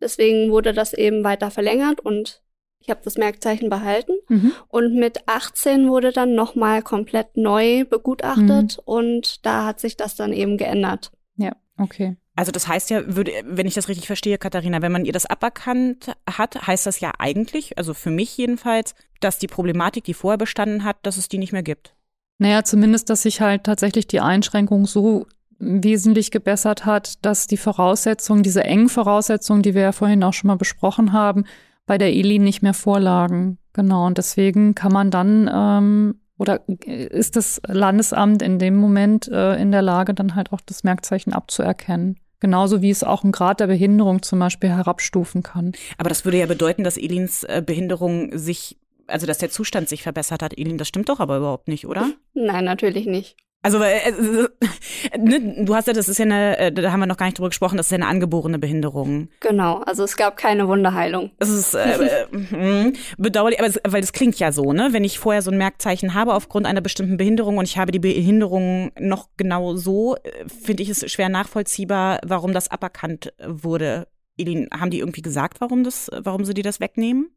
Deswegen 0.00 0.50
wurde 0.50 0.72
das 0.72 0.92
eben 0.92 1.24
weiter 1.24 1.50
verlängert 1.50 2.00
und 2.00 2.42
ich 2.80 2.90
habe 2.90 3.00
das 3.02 3.16
Merkzeichen 3.16 3.68
behalten. 3.68 4.12
Mhm. 4.28 4.52
Und 4.68 4.94
mit 4.94 5.28
18 5.28 5.88
wurde 5.88 6.12
dann 6.12 6.34
nochmal 6.34 6.82
komplett 6.82 7.36
neu 7.36 7.84
begutachtet 7.84 8.78
und 8.84 9.44
da 9.44 9.66
hat 9.66 9.80
sich 9.80 9.96
das 9.96 10.14
dann 10.14 10.32
eben 10.32 10.56
geändert. 10.56 11.10
Ja, 11.36 11.52
okay. 11.78 12.16
Also 12.36 12.52
das 12.52 12.68
heißt 12.68 12.90
ja, 12.90 13.16
würde, 13.16 13.32
wenn 13.44 13.66
ich 13.66 13.74
das 13.74 13.88
richtig 13.88 14.06
verstehe, 14.06 14.38
Katharina, 14.38 14.80
wenn 14.80 14.92
man 14.92 15.04
ihr 15.04 15.12
das 15.12 15.26
aberkannt 15.26 16.12
hat, 16.30 16.68
heißt 16.68 16.86
das 16.86 17.00
ja 17.00 17.10
eigentlich, 17.18 17.76
also 17.76 17.94
für 17.94 18.10
mich 18.10 18.36
jedenfalls, 18.36 18.94
dass 19.18 19.40
die 19.40 19.48
Problematik, 19.48 20.04
die 20.04 20.14
vorher 20.14 20.38
bestanden 20.38 20.84
hat, 20.84 20.98
dass 21.02 21.16
es 21.16 21.28
die 21.28 21.38
nicht 21.38 21.52
mehr 21.52 21.64
gibt. 21.64 21.96
Naja, 22.38 22.62
zumindest, 22.62 23.10
dass 23.10 23.22
sich 23.22 23.40
halt 23.40 23.64
tatsächlich 23.64 24.06
die 24.06 24.20
Einschränkung 24.20 24.86
so 24.86 25.26
wesentlich 25.58 26.30
gebessert 26.30 26.86
hat, 26.86 27.24
dass 27.24 27.46
die 27.46 27.56
Voraussetzungen, 27.56 28.42
diese 28.42 28.64
engen 28.64 28.88
Voraussetzungen, 28.88 29.62
die 29.62 29.74
wir 29.74 29.82
ja 29.82 29.92
vorhin 29.92 30.22
auch 30.22 30.32
schon 30.32 30.48
mal 30.48 30.56
besprochen 30.56 31.12
haben, 31.12 31.44
bei 31.86 31.98
der 31.98 32.12
ELI 32.12 32.38
nicht 32.38 32.62
mehr 32.62 32.74
vorlagen. 32.74 33.58
Genau, 33.72 34.06
und 34.06 34.18
deswegen 34.18 34.74
kann 34.74 34.92
man 34.92 35.10
dann 35.10 35.50
ähm, 35.52 36.14
oder 36.38 36.62
ist 36.68 37.36
das 37.36 37.60
Landesamt 37.66 38.42
in 38.42 38.58
dem 38.58 38.76
Moment 38.76 39.28
äh, 39.28 39.56
in 39.56 39.72
der 39.72 39.82
Lage, 39.82 40.14
dann 40.14 40.34
halt 40.34 40.52
auch 40.52 40.60
das 40.60 40.84
Merkzeichen 40.84 41.32
abzuerkennen. 41.32 42.18
Genauso 42.40 42.80
wie 42.80 42.90
es 42.90 43.02
auch 43.02 43.24
einen 43.24 43.32
Grad 43.32 43.58
der 43.58 43.66
Behinderung 43.66 44.22
zum 44.22 44.38
Beispiel 44.38 44.70
herabstufen 44.70 45.42
kann. 45.42 45.72
Aber 45.98 46.08
das 46.08 46.24
würde 46.24 46.38
ja 46.38 46.46
bedeuten, 46.46 46.84
dass 46.84 46.96
Elins 46.96 47.42
äh, 47.42 47.60
Behinderung 47.66 48.38
sich, 48.38 48.78
also 49.08 49.26
dass 49.26 49.38
der 49.38 49.50
Zustand 49.50 49.88
sich 49.88 50.04
verbessert 50.04 50.42
hat. 50.42 50.56
Elin, 50.56 50.78
das 50.78 50.86
stimmt 50.86 51.08
doch 51.08 51.18
aber 51.18 51.38
überhaupt 51.38 51.66
nicht, 51.66 51.88
oder? 51.88 52.08
Nein, 52.34 52.64
natürlich 52.64 53.06
nicht. 53.06 53.36
Also, 53.60 53.82
äh, 53.82 53.98
äh, 54.08 55.18
ne, 55.18 55.64
du 55.64 55.74
hast 55.74 55.88
ja, 55.88 55.92
das 55.92 56.08
ist 56.08 56.18
ja 56.18 56.24
eine, 56.24 56.58
äh, 56.58 56.72
da 56.72 56.92
haben 56.92 57.00
wir 57.00 57.06
noch 57.06 57.16
gar 57.16 57.26
nicht 57.26 57.38
drüber 57.38 57.48
gesprochen, 57.48 57.76
das 57.76 57.86
ist 57.86 57.90
ja 57.90 57.96
eine 57.96 58.06
angeborene 58.06 58.58
Behinderung. 58.58 59.28
Genau, 59.40 59.78
also 59.78 60.04
es 60.04 60.16
gab 60.16 60.36
keine 60.36 60.68
Wunderheilung. 60.68 61.32
Es 61.38 61.48
ist 61.48 61.74
äh, 61.74 62.24
äh, 62.24 62.26
mh, 62.30 62.92
bedauerlich, 63.18 63.58
aber 63.58 63.68
es, 63.68 63.80
weil 63.86 64.00
das 64.00 64.12
klingt 64.12 64.38
ja 64.38 64.52
so, 64.52 64.72
ne? 64.72 64.92
Wenn 64.92 65.02
ich 65.02 65.18
vorher 65.18 65.42
so 65.42 65.50
ein 65.50 65.58
Merkzeichen 65.58 66.14
habe 66.14 66.34
aufgrund 66.34 66.66
einer 66.66 66.80
bestimmten 66.80 67.16
Behinderung 67.16 67.58
und 67.58 67.66
ich 67.66 67.78
habe 67.78 67.90
die 67.90 67.98
Behinderung 67.98 68.92
noch 68.98 69.28
genau 69.36 69.74
so, 69.74 70.16
finde 70.46 70.84
ich 70.84 70.88
es 70.88 71.10
schwer 71.10 71.28
nachvollziehbar, 71.28 72.20
warum 72.24 72.52
das 72.52 72.70
aberkannt 72.70 73.32
wurde. 73.44 74.06
Elin, 74.38 74.68
haben 74.72 74.90
die 74.90 75.00
irgendwie 75.00 75.22
gesagt, 75.22 75.60
warum 75.60 75.82
das, 75.82 76.08
warum 76.16 76.44
sie 76.44 76.54
dir 76.54 76.62
das 76.62 76.78
wegnehmen? 76.78 77.30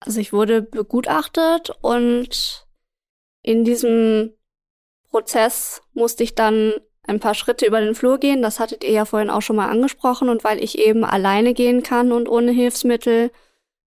Also 0.00 0.18
ich 0.18 0.32
wurde 0.32 0.62
begutachtet 0.62 1.70
und 1.82 2.66
in 3.42 3.64
diesem 3.64 4.32
Prozess 5.10 5.82
musste 5.94 6.22
ich 6.22 6.34
dann 6.34 6.74
ein 7.06 7.20
paar 7.20 7.34
Schritte 7.34 7.66
über 7.66 7.80
den 7.80 7.94
Flur 7.94 8.18
gehen. 8.18 8.42
Das 8.42 8.60
hattet 8.60 8.84
ihr 8.84 8.92
ja 8.92 9.04
vorhin 9.04 9.30
auch 9.30 9.42
schon 9.42 9.56
mal 9.56 9.68
angesprochen. 9.70 10.28
Und 10.28 10.44
weil 10.44 10.62
ich 10.62 10.78
eben 10.78 11.04
alleine 11.04 11.54
gehen 11.54 11.82
kann 11.82 12.12
und 12.12 12.28
ohne 12.28 12.52
Hilfsmittel, 12.52 13.30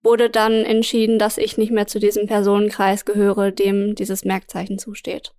wurde 0.03 0.29
dann 0.29 0.53
entschieden, 0.53 1.19
dass 1.19 1.37
ich 1.37 1.57
nicht 1.57 1.71
mehr 1.71 1.87
zu 1.87 1.99
diesem 1.99 2.27
Personenkreis 2.27 3.05
gehöre, 3.05 3.51
dem 3.51 3.95
dieses 3.95 4.23
Merkzeichen 4.23 4.79
zusteht. 4.79 5.33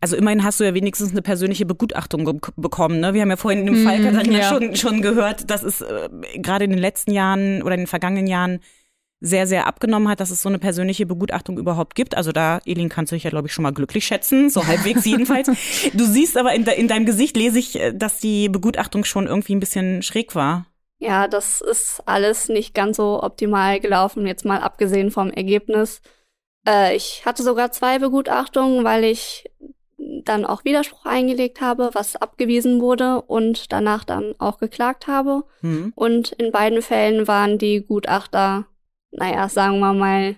Also 0.00 0.16
immerhin 0.16 0.44
hast 0.44 0.60
du 0.60 0.64
ja 0.64 0.74
wenigstens 0.74 1.12
eine 1.12 1.22
persönliche 1.22 1.66
Begutachtung 1.66 2.40
bekommen. 2.56 3.00
Ne? 3.00 3.14
Wir 3.14 3.22
haben 3.22 3.30
ja 3.30 3.36
vorhin 3.36 3.60
in 3.60 3.66
dem 3.66 3.82
Mm, 3.82 3.86
Fall 3.86 4.02
Katharina 4.02 4.38
ja. 4.38 4.48
schon, 4.48 4.76
schon 4.76 5.02
gehört, 5.02 5.50
dass 5.50 5.62
es 5.62 5.80
äh, 5.80 6.08
gerade 6.36 6.64
in 6.64 6.70
den 6.70 6.78
letzten 6.78 7.12
Jahren 7.12 7.62
oder 7.62 7.74
in 7.74 7.82
den 7.82 7.86
vergangenen 7.86 8.26
Jahren 8.26 8.60
sehr, 9.20 9.46
sehr 9.46 9.66
abgenommen 9.66 10.08
hat, 10.08 10.20
dass 10.20 10.30
es 10.30 10.42
so 10.42 10.48
eine 10.48 10.58
persönliche 10.58 11.06
Begutachtung 11.06 11.58
überhaupt 11.58 11.94
gibt. 11.94 12.16
Also 12.16 12.32
da, 12.32 12.60
Elin, 12.66 12.88
kannst 12.88 13.10
du 13.12 13.16
dich 13.16 13.24
ja, 13.24 13.30
glaube 13.30 13.48
ich, 13.48 13.54
schon 13.54 13.62
mal 13.62 13.72
glücklich 13.72 14.04
schätzen, 14.04 14.50
so 14.50 14.66
halbwegs 14.66 15.04
jedenfalls. 15.04 15.50
Du 15.92 16.04
siehst 16.04 16.36
aber 16.36 16.52
in, 16.54 16.64
de 16.64 16.78
in 16.78 16.88
deinem 16.88 17.06
Gesicht 17.06 17.36
lese 17.36 17.58
ich, 17.58 17.80
äh, 17.80 17.92
dass 17.92 18.18
die 18.18 18.48
Begutachtung 18.48 19.04
schon 19.04 19.26
irgendwie 19.26 19.54
ein 19.54 19.60
bisschen 19.60 20.02
schräg 20.02 20.34
war. 20.34 20.66
Ja, 20.98 21.28
das 21.28 21.60
ist 21.60 22.02
alles 22.06 22.48
nicht 22.48 22.74
ganz 22.74 22.96
so 22.96 23.22
optimal 23.22 23.80
gelaufen, 23.80 24.26
jetzt 24.26 24.44
mal 24.44 24.60
abgesehen 24.60 25.10
vom 25.10 25.30
Ergebnis. 25.30 26.00
Äh, 26.66 26.96
ich 26.96 27.22
hatte 27.24 27.42
sogar 27.42 27.72
zwei 27.72 27.98
Begutachtungen, 27.98 28.84
weil 28.84 29.04
ich 29.04 29.50
dann 30.24 30.44
auch 30.44 30.64
Widerspruch 30.64 31.06
eingelegt 31.06 31.60
habe, 31.60 31.90
was 31.92 32.16
abgewiesen 32.16 32.80
wurde 32.80 33.22
und 33.22 33.72
danach 33.72 34.04
dann 34.04 34.34
auch 34.38 34.58
geklagt 34.58 35.06
habe. 35.06 35.44
Hm. 35.60 35.92
Und 35.94 36.32
in 36.32 36.52
beiden 36.52 36.82
Fällen 36.82 37.26
waren 37.26 37.58
die 37.58 37.84
Gutachter, 37.84 38.66
naja, 39.14 39.48
sagen 39.48 39.78
wir 39.80 39.92
mal, 39.92 40.36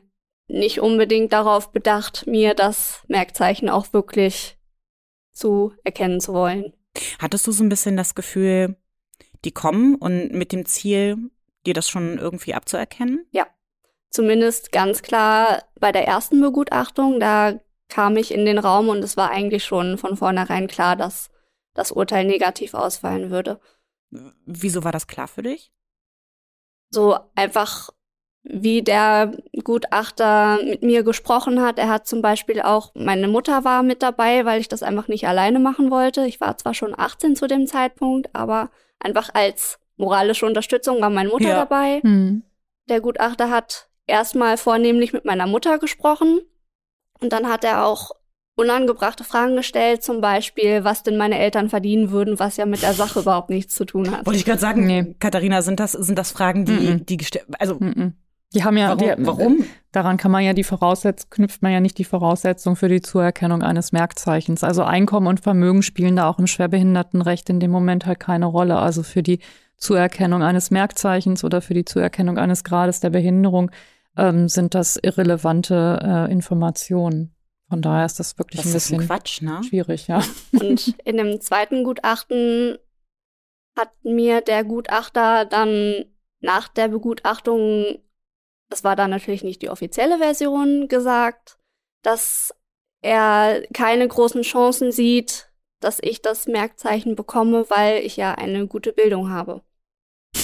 nicht 0.48 0.80
unbedingt 0.80 1.32
darauf 1.32 1.72
bedacht, 1.72 2.26
mir 2.26 2.54
das 2.54 3.02
Merkzeichen 3.08 3.68
auch 3.68 3.92
wirklich 3.92 4.58
zu 5.32 5.72
erkennen 5.84 6.20
zu 6.20 6.32
wollen. 6.32 6.72
Hattest 7.18 7.46
du 7.46 7.52
so 7.52 7.64
ein 7.64 7.68
bisschen 7.68 7.96
das 7.96 8.14
Gefühl, 8.14 8.76
die 9.44 9.52
kommen 9.52 9.96
und 9.96 10.32
mit 10.32 10.52
dem 10.52 10.64
Ziel, 10.64 11.16
dir 11.66 11.74
das 11.74 11.88
schon 11.88 12.18
irgendwie 12.18 12.54
abzuerkennen? 12.54 13.26
Zumindest 14.10 14.72
ganz 14.72 15.02
klar 15.02 15.64
bei 15.78 15.92
der 15.92 16.06
ersten 16.06 16.40
Begutachtung, 16.40 17.20
da 17.20 17.58
kam 17.88 18.16
ich 18.16 18.32
in 18.32 18.46
den 18.46 18.58
Raum 18.58 18.88
und 18.88 19.02
es 19.02 19.16
war 19.16 19.30
eigentlich 19.30 19.64
schon 19.64 19.98
von 19.98 20.16
vornherein 20.16 20.68
klar, 20.68 20.96
dass 20.96 21.28
das 21.74 21.92
Urteil 21.92 22.24
negativ 22.24 22.74
ausfallen 22.74 23.30
würde. 23.30 23.60
Wieso 24.10 24.84
war 24.84 24.92
das 24.92 25.06
klar 25.06 25.28
für 25.28 25.42
dich? 25.42 25.72
So 26.90 27.18
einfach, 27.34 27.90
wie 28.48 28.82
der 28.82 29.32
Gutachter 29.64 30.58
mit 30.62 30.82
mir 30.82 31.02
gesprochen 31.02 31.60
hat. 31.60 31.78
Er 31.78 31.88
hat 31.88 32.06
zum 32.06 32.22
Beispiel 32.22 32.60
auch, 32.60 32.92
meine 32.94 33.28
Mutter 33.28 33.64
war 33.64 33.82
mit 33.82 34.02
dabei, 34.02 34.44
weil 34.44 34.60
ich 34.60 34.68
das 34.68 34.82
einfach 34.82 35.08
nicht 35.08 35.26
alleine 35.26 35.58
machen 35.58 35.90
wollte. 35.90 36.26
Ich 36.26 36.40
war 36.40 36.56
zwar 36.56 36.74
schon 36.74 36.94
18 36.96 37.34
zu 37.34 37.48
dem 37.48 37.66
Zeitpunkt, 37.66 38.28
aber 38.34 38.70
einfach 39.00 39.30
als 39.34 39.78
moralische 39.96 40.46
Unterstützung 40.46 41.00
war 41.00 41.10
meine 41.10 41.30
Mutter 41.30 41.48
Ja. 41.48 41.56
dabei. 41.56 42.00
Hm. 42.02 42.44
Der 42.88 43.00
Gutachter 43.00 43.50
hat 43.50 43.88
erstmal 44.06 44.56
vornehmlich 44.56 45.12
mit 45.12 45.24
meiner 45.24 45.46
Mutter 45.46 45.78
gesprochen. 45.78 46.40
Und 47.20 47.32
dann 47.32 47.48
hat 47.48 47.64
er 47.64 47.84
auch 47.84 48.12
unangebrachte 48.54 49.24
Fragen 49.24 49.56
gestellt, 49.56 50.02
zum 50.02 50.20
Beispiel, 50.20 50.84
was 50.84 51.02
denn 51.02 51.16
meine 51.16 51.38
Eltern 51.38 51.68
verdienen 51.68 52.10
würden, 52.10 52.38
was 52.38 52.56
ja 52.56 52.64
mit 52.64 52.82
der 52.82 52.94
Sache 52.94 53.20
überhaupt 53.20 53.50
nichts 53.50 53.74
zu 53.74 53.84
tun 53.84 54.10
hat. 54.10 54.24
Wollte 54.24 54.38
ich 54.38 54.44
gerade 54.44 54.60
sagen, 54.60 54.86
nee. 54.86 55.14
Katharina, 55.18 55.62
sind 55.62 55.80
das, 55.80 55.92
sind 55.92 56.16
das 56.16 56.30
Fragen, 56.30 56.64
die, 56.64 56.72
mm 56.72 56.76
-mm. 56.76 57.04
die 57.04 57.16
gestellt, 57.16 57.46
also. 57.58 57.74
Mm 57.74 58.14
die 58.54 58.64
haben 58.64 58.76
ja, 58.76 58.88
warum, 58.88 58.98
die, 58.98 59.26
warum? 59.26 59.64
Daran 59.92 60.16
kann 60.16 60.30
man 60.30 60.44
ja 60.44 60.52
die 60.52 60.64
Voraussetzung, 60.64 61.30
knüpft 61.30 61.62
man 61.62 61.72
ja 61.72 61.80
nicht 61.80 61.98
die 61.98 62.04
Voraussetzung 62.04 62.76
für 62.76 62.88
die 62.88 63.00
Zuerkennung 63.00 63.62
eines 63.62 63.92
Merkzeichens. 63.92 64.62
Also 64.62 64.82
Einkommen 64.82 65.26
und 65.26 65.40
Vermögen 65.40 65.82
spielen 65.82 66.16
da 66.16 66.28
auch 66.28 66.38
im 66.38 66.46
Schwerbehindertenrecht 66.46 67.48
in 67.50 67.60
dem 67.60 67.70
Moment 67.70 68.06
halt 68.06 68.20
keine 68.20 68.46
Rolle. 68.46 68.76
Also 68.76 69.02
für 69.02 69.22
die 69.22 69.40
Zuerkennung 69.76 70.42
eines 70.42 70.70
Merkzeichens 70.70 71.44
oder 71.44 71.60
für 71.60 71.74
die 71.74 71.84
Zuerkennung 71.84 72.38
eines 72.38 72.64
Grades 72.64 73.00
der 73.00 73.10
Behinderung 73.10 73.70
ähm, 74.16 74.48
sind 74.48 74.74
das 74.74 74.98
irrelevante 75.02 75.98
äh, 76.02 76.32
Informationen. 76.32 77.34
Von 77.68 77.82
daher 77.82 78.06
ist 78.06 78.20
das 78.20 78.38
wirklich 78.38 78.62
das 78.62 78.70
ein 78.70 78.74
bisschen 78.74 79.00
ein 79.00 79.06
Quatsch, 79.06 79.42
ne? 79.42 79.60
schwierig, 79.64 80.06
ja. 80.06 80.22
Und 80.52 80.94
in 81.04 81.16
dem 81.16 81.40
zweiten 81.40 81.84
Gutachten 81.84 82.78
hat 83.76 83.90
mir 84.04 84.40
der 84.40 84.64
Gutachter 84.64 85.44
dann 85.44 86.04
nach 86.40 86.68
der 86.68 86.88
Begutachtung, 86.88 87.98
das 88.68 88.84
war 88.84 88.96
dann 88.96 89.10
natürlich 89.10 89.44
nicht 89.44 89.62
die 89.62 89.70
offizielle 89.70 90.18
Version, 90.18 90.88
gesagt, 90.88 91.58
dass 92.02 92.54
er 93.02 93.62
keine 93.72 94.08
großen 94.08 94.42
Chancen 94.42 94.92
sieht, 94.92 95.50
dass 95.80 95.98
ich 96.00 96.22
das 96.22 96.46
Merkzeichen 96.46 97.14
bekomme, 97.14 97.66
weil 97.68 98.04
ich 98.04 98.16
ja 98.16 98.34
eine 98.34 98.66
gute 98.66 98.92
Bildung 98.92 99.30
habe. 99.30 99.62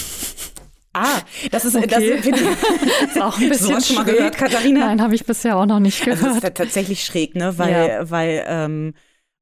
Ah, 0.95 1.21
das 1.49 1.65
ist, 1.65 1.75
okay. 1.75 1.87
das, 1.87 2.03
ist, 2.03 2.27
ist 2.27 3.19
auch 3.19 3.39
ein 3.39 3.49
bisschen 3.49 3.81
so, 3.81 3.81
schon 3.81 3.95
mal 3.95 4.05
gehört, 4.05 4.37
Katharina? 4.37 4.81
Nein, 4.81 5.01
habe 5.01 5.15
ich 5.15 5.25
bisher 5.25 5.57
auch 5.57 5.65
noch 5.65 5.79
nicht 5.79 6.05
gehört. 6.05 6.23
Also 6.23 6.39
das 6.39 6.49
ist 6.51 6.55
tatsächlich 6.55 7.03
schräg, 7.03 7.33
ne? 7.33 7.57
Weil, 7.57 7.87
ja. 7.87 8.11
weil 8.11 8.45
ähm, 8.47 8.93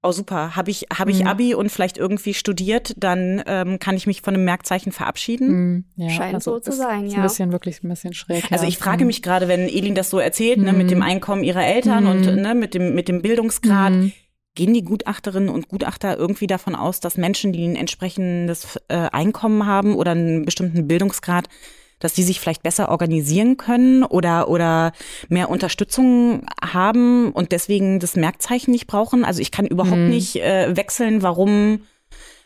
oh 0.03 0.11
super, 0.11 0.55
habe 0.55 0.71
ich, 0.71 0.87
hab 0.97 1.07
ich 1.09 1.21
mhm. 1.21 1.27
Abi 1.27 1.53
und 1.53 1.71
vielleicht 1.71 1.97
irgendwie 1.97 2.33
studiert, 2.33 2.93
dann 2.97 3.43
ähm, 3.45 3.79
kann 3.79 3.95
ich 3.95 4.07
mich 4.07 4.21
von 4.21 4.33
einem 4.33 4.45
Merkzeichen 4.45 4.91
verabschieden. 4.91 5.47
Mhm. 5.47 5.85
Ja, 5.95 6.09
Scheint 6.09 6.33
also 6.35 6.55
so 6.55 6.59
zu 6.59 6.71
sein, 6.71 7.07
ja. 7.07 7.17
Ein 7.17 7.23
bisschen, 7.23 7.51
wirklich 7.51 7.83
ein 7.83 7.89
bisschen 7.89 8.13
schräg. 8.13 8.51
Also 8.51 8.65
ich 8.65 8.77
frage 8.77 9.03
mhm. 9.03 9.07
mich 9.07 9.21
gerade, 9.21 9.47
wenn 9.47 9.61
Elin 9.61 9.95
das 9.95 10.09
so 10.09 10.19
erzählt, 10.19 10.59
ne, 10.59 10.73
mit 10.73 10.89
dem 10.89 10.99
mhm. 10.99 11.03
Einkommen 11.03 11.43
ihrer 11.43 11.65
Eltern 11.65 12.07
und 12.07 12.25
mhm. 12.25 12.41
ne, 12.41 12.55
mit 12.55 12.73
dem, 12.73 12.95
mit 12.95 13.07
dem 13.07 13.21
Bildungsgrad, 13.21 13.93
Gehen 14.53 14.73
die 14.73 14.83
Gutachterinnen 14.83 15.47
und 15.47 15.69
Gutachter 15.69 16.17
irgendwie 16.17 16.45
davon 16.45 16.75
aus, 16.75 16.99
dass 16.99 17.15
Menschen, 17.15 17.53
die 17.53 17.65
ein 17.65 17.77
entsprechendes 17.77 18.77
äh, 18.89 19.07
Einkommen 19.09 19.65
haben 19.65 19.95
oder 19.95 20.11
einen 20.11 20.43
bestimmten 20.43 20.89
Bildungsgrad, 20.89 21.47
dass 22.01 22.13
die 22.13 22.23
sich 22.23 22.39
vielleicht 22.39 22.63
besser 22.63 22.89
organisieren 22.89 23.55
können 23.55 24.03
oder, 24.03 24.49
oder 24.49 24.91
mehr 25.29 25.49
Unterstützung 25.49 26.45
haben 26.61 27.31
und 27.31 27.53
deswegen 27.53 27.99
das 27.99 28.15
Merkzeichen 28.15 28.71
nicht 28.71 28.87
brauchen? 28.87 29.23
Also 29.23 29.41
ich 29.41 29.51
kann 29.51 29.65
überhaupt 29.65 29.93
hm. 29.93 30.09
nicht 30.09 30.35
äh, 30.35 30.75
wechseln, 30.75 31.23
warum 31.23 31.81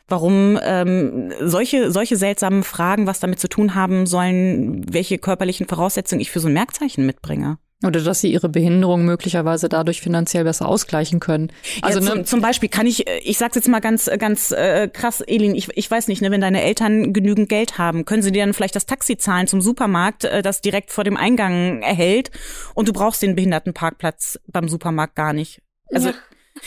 warum 0.07 0.59
ähm, 0.63 1.33
solche, 1.41 1.91
solche 1.91 2.15
seltsamen 2.15 2.63
Fragen 2.63 3.07
was 3.07 3.19
damit 3.19 3.39
zu 3.39 3.49
tun 3.49 3.73
haben 3.73 4.05
sollen, 4.05 4.85
welche 4.87 5.17
körperlichen 5.17 5.67
Voraussetzungen 5.67 6.21
ich 6.21 6.29
für 6.29 6.39
so 6.39 6.47
ein 6.47 6.53
Merkzeichen 6.53 7.07
mitbringe. 7.07 7.57
Oder 7.85 8.01
dass 8.01 8.21
sie 8.21 8.31
ihre 8.31 8.49
Behinderung 8.49 9.05
möglicherweise 9.05 9.69
dadurch 9.69 10.01
finanziell 10.01 10.43
besser 10.43 10.67
ausgleichen 10.67 11.19
können. 11.19 11.51
Also 11.81 11.99
ja, 11.99 12.05
zum, 12.05 12.17
ne, 12.19 12.25
zum 12.25 12.41
Beispiel 12.41 12.69
kann 12.69 12.87
ich, 12.87 13.07
äh, 13.07 13.19
ich 13.19 13.37
sag's 13.37 13.55
jetzt 13.55 13.67
mal 13.67 13.79
ganz, 13.79 14.09
ganz 14.17 14.51
äh, 14.51 14.87
krass, 14.87 15.21
Elin, 15.21 15.55
ich, 15.55 15.69
ich 15.75 15.89
weiß 15.89 16.07
nicht, 16.07 16.21
ne, 16.21 16.31
wenn 16.31 16.41
deine 16.41 16.63
Eltern 16.63 17.13
genügend 17.13 17.47
Geld 17.47 17.77
haben, 17.77 18.05
können 18.05 18.23
sie 18.23 18.31
dir 18.31 18.43
dann 18.43 18.53
vielleicht 18.53 18.75
das 18.75 18.85
Taxi 18.85 19.17
zahlen 19.17 19.47
zum 19.47 19.61
Supermarkt, 19.61 20.25
äh, 20.25 20.41
das 20.41 20.61
direkt 20.61 20.91
vor 20.91 21.03
dem 21.03 21.15
Eingang 21.15 21.83
erhält 21.83 22.31
und 22.73 22.87
du 22.87 22.93
brauchst 22.93 23.21
den 23.21 23.35
Behindertenparkplatz 23.35 24.39
beim 24.47 24.67
Supermarkt 24.67 25.15
gar 25.15 25.33
nicht. 25.33 25.61
Also 25.93 26.09
ja. 26.09 26.15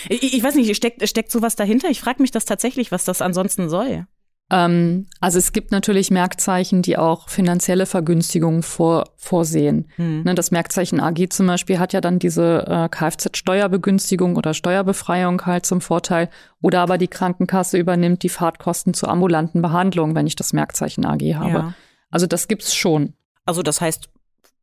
ich, 0.08 0.34
ich 0.34 0.42
weiß 0.42 0.54
nicht, 0.54 0.74
steckt, 0.76 1.06
steckt 1.08 1.32
sowas 1.32 1.56
dahinter? 1.56 1.90
Ich 1.90 2.00
frage 2.00 2.22
mich 2.22 2.30
das 2.30 2.44
tatsächlich, 2.44 2.92
was 2.92 3.04
das 3.04 3.22
ansonsten 3.22 3.68
soll. 3.68 4.06
Ähm, 4.50 5.06
also 5.20 5.38
es 5.38 5.52
gibt 5.52 5.72
natürlich 5.72 6.10
Merkzeichen, 6.10 6.82
die 6.82 6.96
auch 6.96 7.28
finanzielle 7.28 7.86
Vergünstigungen 7.86 8.62
vor, 8.62 9.10
vorsehen. 9.16 9.90
Mhm. 9.96 10.22
Ne, 10.24 10.34
das 10.34 10.50
Merkzeichen 10.50 11.00
AG 11.00 11.30
zum 11.30 11.46
Beispiel 11.46 11.78
hat 11.78 11.92
ja 11.92 12.00
dann 12.00 12.18
diese 12.18 12.66
äh, 12.66 12.88
Kfz-Steuerbegünstigung 12.88 14.36
oder 14.36 14.54
Steuerbefreiung 14.54 15.44
halt 15.44 15.66
zum 15.66 15.80
Vorteil. 15.80 16.30
Oder 16.62 16.80
aber 16.80 16.98
die 16.98 17.08
Krankenkasse 17.08 17.78
übernimmt 17.78 18.22
die 18.22 18.30
Fahrtkosten 18.30 18.94
zur 18.94 19.10
ambulanten 19.10 19.60
Behandlung, 19.60 20.14
wenn 20.14 20.26
ich 20.26 20.36
das 20.36 20.52
Merkzeichen 20.52 21.04
AG 21.04 21.34
habe. 21.34 21.50
Ja. 21.50 21.74
Also 22.10 22.26
das 22.26 22.48
gibt's 22.48 22.74
schon. 22.74 23.12
Also 23.44 23.62
das 23.62 23.80
heißt, 23.80 24.08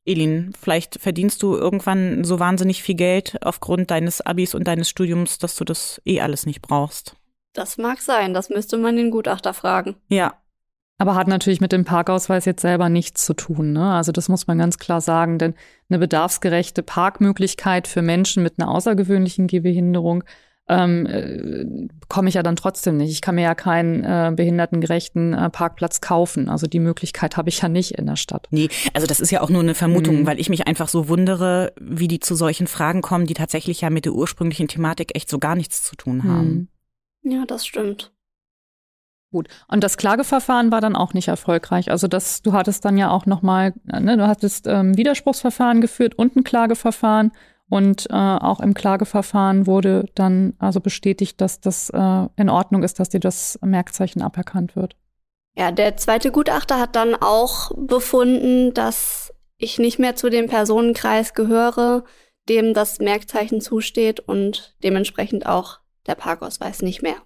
Elin, 0.05 0.53
vielleicht 0.59 0.99
verdienst 0.99 1.41
du 1.41 1.55
irgendwann 1.55 2.23
so 2.23 2.39
wahnsinnig 2.39 2.83
viel 2.83 2.95
Geld 2.95 3.37
aufgrund 3.41 3.89
deines 3.89 4.21
Abis 4.21 4.53
und 4.53 4.67
deines 4.67 4.89
Studiums, 4.89 5.39
dass 5.39 5.55
du 5.55 5.63
das 5.63 5.99
eh 6.05 6.21
alles 6.21 6.45
nicht 6.45 6.61
brauchst. 6.61 7.15
Das 7.55 7.77
mag 7.77 8.01
sein, 8.01 8.33
das 8.33 8.49
müsste 8.49 8.77
man 8.77 8.95
den 8.97 9.09
Gutachter 9.09 9.53
fragen. 9.53 9.95
Ja. 10.09 10.35
Aber 10.97 11.15
hat 11.15 11.27
natürlich 11.27 11.59
mit 11.59 11.71
dem 11.71 11.83
Parkausweis 11.83 12.45
jetzt 12.45 12.61
selber 12.61 12.87
nichts 12.87 13.25
zu 13.25 13.33
tun. 13.33 13.73
Ne? 13.73 13.93
Also 13.93 14.11
das 14.11 14.29
muss 14.29 14.47
man 14.47 14.57
ganz 14.57 14.77
klar 14.77 15.01
sagen, 15.01 15.39
denn 15.39 15.53
eine 15.89 15.99
bedarfsgerechte 15.99 16.83
Parkmöglichkeit 16.83 17.87
für 17.87 18.01
Menschen 18.01 18.43
mit 18.43 18.59
einer 18.59 18.69
außergewöhnlichen 18.69 19.47
Gehbehinderung 19.47 20.23
ähm, 20.67 21.05
äh, 21.05 21.87
bekomme 21.99 22.29
ich 22.29 22.35
ja 22.35 22.43
dann 22.43 22.55
trotzdem 22.55 22.97
nicht. 22.97 23.11
Ich 23.11 23.21
kann 23.21 23.35
mir 23.35 23.43
ja 23.43 23.55
keinen 23.55 24.03
äh, 24.03 24.33
behindertengerechten 24.35 25.33
äh, 25.33 25.49
Parkplatz 25.49 26.01
kaufen. 26.01 26.49
Also 26.49 26.65
die 26.65 26.79
Möglichkeit 26.79 27.37
habe 27.37 27.49
ich 27.49 27.61
ja 27.61 27.69
nicht 27.69 27.91
in 27.91 28.07
der 28.07 28.15
Stadt. 28.15 28.47
Nee, 28.51 28.69
also 28.93 29.05
das 29.05 29.19
ist 29.19 29.31
ja 29.31 29.41
auch 29.41 29.49
nur 29.49 29.61
eine 29.61 29.75
Vermutung, 29.75 30.21
mhm. 30.21 30.25
weil 30.25 30.39
ich 30.39 30.49
mich 30.49 30.65
einfach 30.65 30.87
so 30.87 31.07
wundere, 31.07 31.73
wie 31.79 32.07
die 32.07 32.19
zu 32.19 32.35
solchen 32.35 32.67
Fragen 32.67 33.01
kommen, 33.01 33.27
die 33.27 33.35
tatsächlich 33.35 33.81
ja 33.81 33.89
mit 33.89 34.05
der 34.05 34.13
ursprünglichen 34.13 34.67
Thematik 34.67 35.15
echt 35.15 35.29
so 35.29 35.39
gar 35.39 35.55
nichts 35.55 35.83
zu 35.83 35.95
tun 35.95 36.23
haben. 36.23 36.47
Mhm. 36.47 36.67
Ja, 37.25 37.45
das 37.45 37.65
stimmt. 37.65 38.11
Gut. 39.31 39.49
Und 39.67 39.83
das 39.83 39.97
Klageverfahren 39.97 40.71
war 40.71 40.79
dann 40.79 40.95
auch 40.95 41.13
nicht 41.13 41.27
erfolgreich. 41.27 41.91
Also 41.91 42.07
das, 42.07 42.41
du 42.41 42.53
hattest 42.53 42.85
dann 42.85 42.97
ja 42.97 43.09
auch 43.09 43.25
nochmal, 43.25 43.73
ne, 43.83 44.15
du 44.15 44.27
hattest 44.27 44.67
ähm, 44.67 44.95
Widerspruchsverfahren 44.95 45.81
geführt 45.81 46.15
und 46.15 46.35
ein 46.35 46.43
Klageverfahren. 46.43 47.31
Und 47.67 48.07
äh, 48.11 48.13
auch 48.13 48.59
im 48.59 48.75
Klageverfahren 48.75 49.65
wurde 49.65 50.05
dann 50.13 50.53
also 50.59 50.79
bestätigt, 50.79 51.41
dass 51.41 51.59
das 51.59 51.89
äh, 51.89 52.27
in 52.37 52.49
Ordnung 52.49 52.83
ist, 52.83 52.99
dass 52.99 53.09
dir 53.09 53.19
das 53.19 53.59
Merkzeichen 53.61 54.21
aberkannt 54.21 54.75
wird. 54.75 54.95
Ja, 55.57 55.71
der 55.71 55.97
zweite 55.97 56.31
Gutachter 56.31 56.79
hat 56.79 56.95
dann 56.95 57.15
auch 57.15 57.71
befunden, 57.75 58.73
dass 58.75 59.33
ich 59.57 59.79
nicht 59.79 59.97
mehr 59.97 60.15
zu 60.15 60.29
dem 60.29 60.47
Personenkreis 60.47 61.33
gehöre, 61.33 62.03
dem 62.47 62.75
das 62.75 62.99
Merkzeichen 62.99 63.61
zusteht 63.61 64.19
und 64.19 64.75
dementsprechend 64.83 65.47
auch 65.47 65.79
der 66.07 66.15
Parkausweis 66.15 66.81
nicht 66.81 67.01
mehr. 67.01 67.17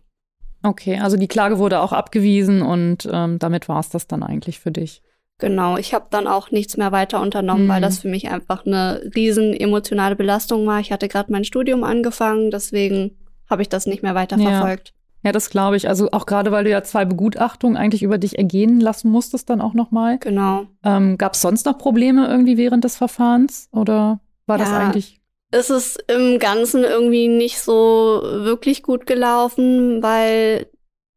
Okay, 0.63 1.00
also 1.00 1.18
die 1.18 1.28
Klage 1.28 1.58
wurde 1.58 1.80
auch 1.80 1.94
abgewiesen 1.94 2.62
und 2.62 3.08
ähm, 3.12 3.39
damit 3.39 3.70
war 3.70 3.80
es 3.80 3.89
das 3.89 4.08
dann 4.08 4.24
eigentlich 4.24 4.60
für 4.60 4.72
dich. 4.72 5.02
Genau, 5.38 5.78
ich 5.78 5.94
habe 5.94 6.08
dann 6.10 6.28
auch 6.28 6.52
nichts 6.52 6.76
mehr 6.76 6.92
weiter 6.92 7.22
unternommen, 7.22 7.65
mhm. 7.65 7.70
weil 7.70 7.82
das 7.82 8.00
für 8.00 8.10
mich 8.10 8.30
einfach 8.30 8.65
eine 8.65 9.02
riesen 9.15 9.54
emotionale 9.54 10.18
Belastung 10.18 10.68
war. 10.68 10.82
Ich 10.82 10.92
hatte 10.92 11.08
gerade 11.08 11.32
mein 11.32 11.46
Studium 11.46 11.86
angefangen, 11.86 12.52
deswegen 12.52 13.18
habe 13.50 13.62
ich 13.62 13.70
das 13.70 13.86
nicht 13.86 14.04
mehr 14.04 14.15
weiter 14.15 14.38
ja. 14.38 14.76
Ja, 15.22 15.34
das 15.34 15.50
glaube 15.50 15.76
ich. 15.76 15.89
Also 15.89 16.10
auch 16.12 16.26
gerade, 16.26 16.52
weil 16.52 16.63
du 16.63 16.70
ja 16.70 16.82
zwei 16.84 17.04
Begutachtungen 17.04 17.78
eigentlich 17.78 18.04
über 18.04 18.18
dich 18.18 18.38
ergehen 18.38 18.80
lassen 18.80 19.10
musstest 19.10 19.50
dann 19.50 19.60
auch 19.60 19.74
nochmal. 19.74 20.18
Genau. 20.20 20.68
Ähm, 20.84 21.18
Gab 21.18 21.34
es 21.34 21.42
sonst 21.42 21.65
noch 21.65 21.78
Probleme 21.78 22.28
irgendwie 22.28 22.58
während 22.58 22.84
des 22.86 22.96
Verfahrens 22.96 23.68
oder 23.72 24.22
war 24.46 24.58
ja, 24.58 24.63
das 24.63 24.74
eigentlich? 24.74 25.18
Ist 25.52 25.70
es 25.70 25.98
im 26.08 26.40
Ganzen 26.40 26.84
irgendwie 26.84 27.28
nicht 27.28 27.60
so 27.60 28.22
wirklich 28.24 28.84
gut 28.84 29.06
gelaufen, 29.06 30.04
weil 30.04 30.68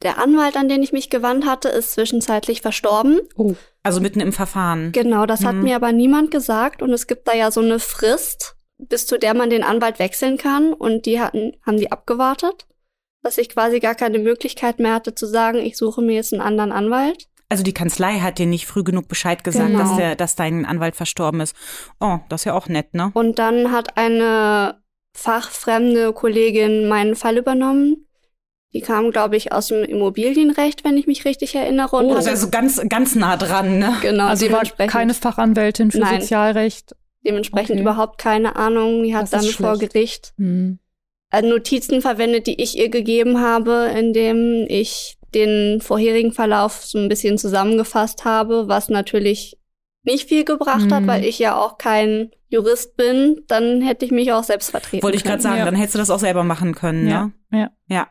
der 0.02 0.18
Anwalt, 0.18 0.56
an 0.56 0.68
den 0.68 0.82
ich 0.82 0.92
mich 0.92 1.10
gewandt 1.10 1.46
hatte, 1.46 1.68
ist 1.68 1.92
zwischenzeitlich 1.92 2.60
verstorben. 2.60 3.20
Oh. 3.36 3.54
Also 3.82 4.00
mitten 4.00 4.20
im 4.20 4.32
Verfahren. 4.32 4.92
Genau, 4.92 5.26
das 5.26 5.40
mhm. 5.40 5.46
hat 5.46 5.54
mir 5.56 5.76
aber 5.76 5.92
niemand 5.92 6.30
gesagt 6.30 6.82
und 6.82 6.92
es 6.92 7.06
gibt 7.06 7.28
da 7.28 7.34
ja 7.34 7.50
so 7.50 7.60
eine 7.60 7.78
Frist, 7.78 8.56
bis 8.78 9.06
zu 9.06 9.18
der 9.18 9.34
man 9.34 9.50
den 9.50 9.64
Anwalt 9.64 9.98
wechseln 9.98 10.38
kann 10.38 10.72
und 10.72 11.06
die 11.06 11.20
hatten, 11.20 11.56
haben 11.64 11.76
die 11.76 11.92
abgewartet, 11.92 12.66
dass 13.22 13.38
ich 13.38 13.48
quasi 13.48 13.80
gar 13.80 13.94
keine 13.94 14.18
Möglichkeit 14.18 14.78
mehr 14.78 14.94
hatte 14.94 15.14
zu 15.14 15.26
sagen, 15.26 15.58
ich 15.58 15.76
suche 15.76 16.02
mir 16.02 16.14
jetzt 16.14 16.32
einen 16.32 16.42
anderen 16.42 16.72
Anwalt. 16.72 17.28
Also 17.52 17.64
die 17.64 17.74
Kanzlei 17.74 18.20
hat 18.20 18.38
dir 18.38 18.46
nicht 18.46 18.64
früh 18.64 18.82
genug 18.82 19.08
Bescheid 19.08 19.44
gesagt, 19.44 19.72
genau. 19.72 19.80
dass, 19.80 19.96
der, 19.98 20.16
dass 20.16 20.36
dein 20.36 20.64
Anwalt 20.64 20.96
verstorben 20.96 21.42
ist. 21.42 21.54
Oh, 22.00 22.16
das 22.30 22.40
ist 22.40 22.44
ja 22.46 22.54
auch 22.54 22.66
nett, 22.66 22.94
ne? 22.94 23.10
Und 23.12 23.38
dann 23.38 23.70
hat 23.72 23.98
eine 23.98 24.80
fachfremde 25.12 26.14
Kollegin 26.14 26.88
meinen 26.88 27.14
Fall 27.14 27.36
übernommen. 27.36 28.06
Die 28.72 28.80
kam, 28.80 29.10
glaube 29.10 29.36
ich, 29.36 29.52
aus 29.52 29.66
dem 29.66 29.84
Immobilienrecht, 29.84 30.82
wenn 30.82 30.96
ich 30.96 31.06
mich 31.06 31.26
richtig 31.26 31.54
erinnere. 31.54 31.94
Und 31.96 32.06
oh, 32.06 32.14
das 32.14 32.24
ist 32.24 32.30
also 32.30 32.48
ganz, 32.48 32.80
ganz 32.88 33.16
nah 33.16 33.36
dran, 33.36 33.78
ne? 33.78 33.96
Genau. 34.00 34.28
Also 34.28 34.46
sie 34.46 34.52
war 34.52 34.62
keine 34.86 35.12
Fachanwältin 35.12 35.90
für 35.90 35.98
Nein. 35.98 36.22
Sozialrecht. 36.22 36.96
Dementsprechend 37.22 37.72
okay. 37.72 37.82
überhaupt 37.82 38.16
keine 38.16 38.56
Ahnung. 38.56 39.02
Die 39.02 39.14
hat 39.14 39.30
dann 39.30 39.44
vor 39.44 39.76
Gericht 39.76 40.32
hm. 40.38 40.78
Notizen 41.42 42.00
verwendet, 42.00 42.46
die 42.46 42.62
ich 42.62 42.78
ihr 42.78 42.88
gegeben 42.88 43.42
habe, 43.42 43.92
indem 43.94 44.64
ich 44.70 45.18
den 45.34 45.80
vorherigen 45.80 46.32
Verlauf 46.32 46.84
so 46.84 46.98
ein 46.98 47.08
bisschen 47.08 47.38
zusammengefasst 47.38 48.24
habe, 48.24 48.68
was 48.68 48.88
natürlich 48.88 49.58
nicht 50.04 50.28
viel 50.28 50.44
gebracht 50.44 50.86
mhm. 50.86 50.94
hat, 50.94 51.06
weil 51.06 51.24
ich 51.24 51.38
ja 51.38 51.56
auch 51.56 51.78
kein 51.78 52.30
Jurist 52.48 52.96
bin, 52.96 53.40
dann 53.46 53.80
hätte 53.80 54.04
ich 54.04 54.10
mich 54.10 54.32
auch 54.32 54.44
selbst 54.44 54.70
vertreten. 54.72 55.02
Wollte 55.02 55.16
ich 55.16 55.24
gerade 55.24 55.40
sagen, 55.40 55.58
Ja. 55.58 55.64
dann 55.64 55.76
hättest 55.76 55.94
du 55.94 55.98
das 55.98 56.10
auch 56.10 56.18
selber 56.18 56.44
machen 56.44 56.74
können, 56.74 57.08
Ja, 57.08 57.30
ja? 57.50 57.58
ja. 57.58 57.70
Ja. 57.88 58.08